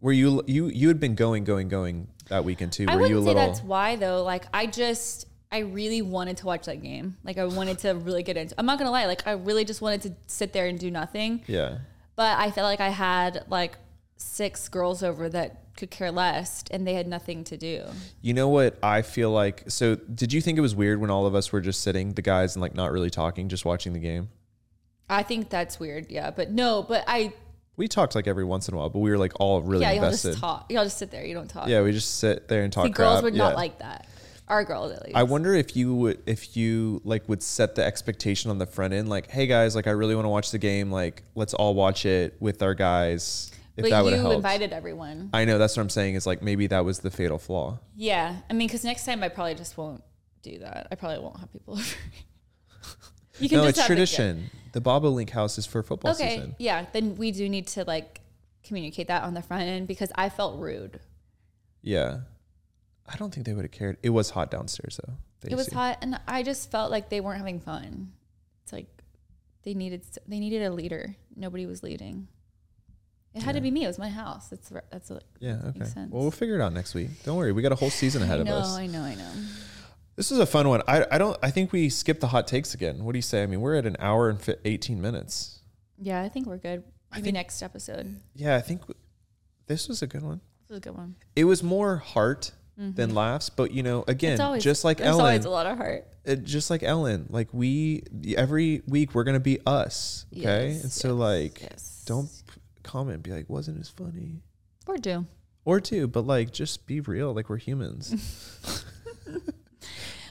[0.01, 2.85] Were you you you had been going going going that weekend too?
[2.87, 3.47] I Were you a wouldn't say little?
[3.53, 4.23] that's why though.
[4.23, 7.17] Like I just I really wanted to watch that game.
[7.23, 8.55] Like I wanted to really get into.
[8.57, 9.05] I'm not gonna lie.
[9.05, 11.43] Like I really just wanted to sit there and do nothing.
[11.47, 11.79] Yeah.
[12.15, 13.77] But I felt like I had like
[14.17, 17.83] six girls over that could care less, and they had nothing to do.
[18.21, 19.63] You know what I feel like?
[19.67, 22.21] So did you think it was weird when all of us were just sitting, the
[22.21, 24.29] guys, and like not really talking, just watching the game?
[25.09, 26.09] I think that's weird.
[26.09, 26.81] Yeah, but no.
[26.81, 27.33] But I
[27.77, 29.91] We talked like every once in a while, but we were like all really yeah,
[29.91, 30.71] y'all just talk.
[30.71, 31.25] Y'all just sit there.
[31.25, 31.67] You don't talk.
[31.67, 32.85] Yeah, we just sit there and talk.
[32.85, 34.07] See, girls would not like that.
[34.47, 35.15] Our girls at least.
[35.15, 38.93] I wonder if you would if you like would set the expectation on the front
[38.93, 41.73] end, like, hey guys, like I really want to watch the game, like let's all
[41.73, 43.51] watch it with our guys.
[43.77, 44.35] If but that would you helped.
[44.35, 45.29] invited everyone.
[45.33, 47.79] I know that's what I'm saying is like maybe that was the fatal flaw.
[47.97, 50.01] Yeah, I mean, because next time I probably just won't
[50.43, 50.87] do that.
[50.91, 51.83] I probably won't have people over.
[53.39, 54.49] you No, just it's the- tradition.
[54.73, 56.55] The Bobo Link house is for football okay, season.
[56.59, 58.19] yeah, then we do need to like
[58.63, 60.99] communicate that on the front end because I felt rude.
[61.81, 62.19] Yeah.
[63.07, 63.97] I don't think they would have cared.
[64.03, 65.13] It was hot downstairs though.
[65.41, 65.75] The It was AC.
[65.75, 68.13] hot, and I just felt like they weren't having fun.
[68.63, 68.87] It's like
[69.63, 71.15] they needed they needed a leader.
[71.35, 72.27] Nobody was leading.
[73.33, 73.83] It had to be me.
[73.83, 74.47] It was my house.
[74.47, 75.79] That's that's a, Yeah, okay.
[75.79, 76.11] Makes sense.
[76.11, 77.09] Well, we'll figure it out next week.
[77.23, 77.51] Don't worry.
[77.51, 78.73] We got a whole season ahead I of know, us.
[78.75, 79.29] I know, I know.
[80.15, 80.81] This is a fun one.
[80.87, 83.03] I, I don't I think we skipped the hot takes again.
[83.03, 83.43] What do you say?
[83.43, 85.59] I mean, we're at an hour and fi- 18 minutes.
[85.99, 86.83] Yeah, I think we're good.
[87.11, 88.15] Maybe think- next episode.
[88.33, 88.97] Yeah, I think w-
[89.67, 90.39] this was a good one.
[90.67, 91.15] This is a good one.
[91.35, 93.49] It was more heart than laughs.
[93.49, 96.07] But you know, again, always just like Ellen, always a lot of heart.
[96.23, 98.03] it, just like Ellen, like we
[98.35, 100.69] every week we're gonna be us, okay?
[100.69, 102.03] Yes, and so yes, like, yes.
[102.05, 102.29] don't
[102.83, 104.41] comment, be like, wasn't as funny,
[104.87, 105.25] Or do.
[105.63, 108.13] or do, but like, just be real, like we're humans.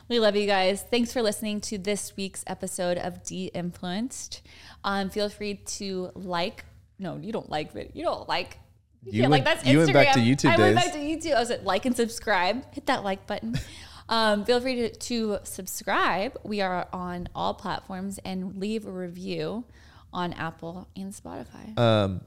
[0.07, 0.83] We love you guys.
[0.83, 4.43] Thanks for listening to this week's episode of De Influenced.
[4.85, 6.67] Um, feel free to like.
[6.99, 7.93] No, you don't like it.
[7.95, 8.59] You don't like.
[9.07, 9.85] You, You can't went- like that's you Instagram.
[9.85, 10.85] went back to YouTube I went days.
[10.85, 11.35] back to YouTube.
[11.37, 12.75] I was at like and subscribe.
[12.75, 13.55] Hit that like button.
[14.09, 16.39] um, feel free to, to subscribe.
[16.45, 19.65] We are on all platforms and leave a review
[20.13, 21.77] on Apple and Spotify.
[21.79, 22.21] um,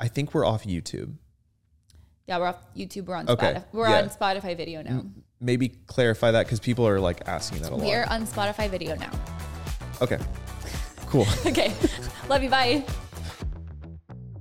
[0.00, 1.14] I think we're off YouTube.
[2.26, 3.06] yeah, we're off YouTube.
[3.06, 3.64] We're on Okay, Spotify.
[3.72, 3.98] We're yeah.
[4.02, 5.04] on Spotify video now.
[5.40, 7.84] Maybe clarify that because people are like asking that a lot.
[7.84, 9.10] We are on Spotify video now.
[10.02, 10.18] Okay,
[11.06, 11.26] cool.
[11.46, 11.72] Okay.
[12.28, 12.50] Love you.
[12.50, 12.84] Bye.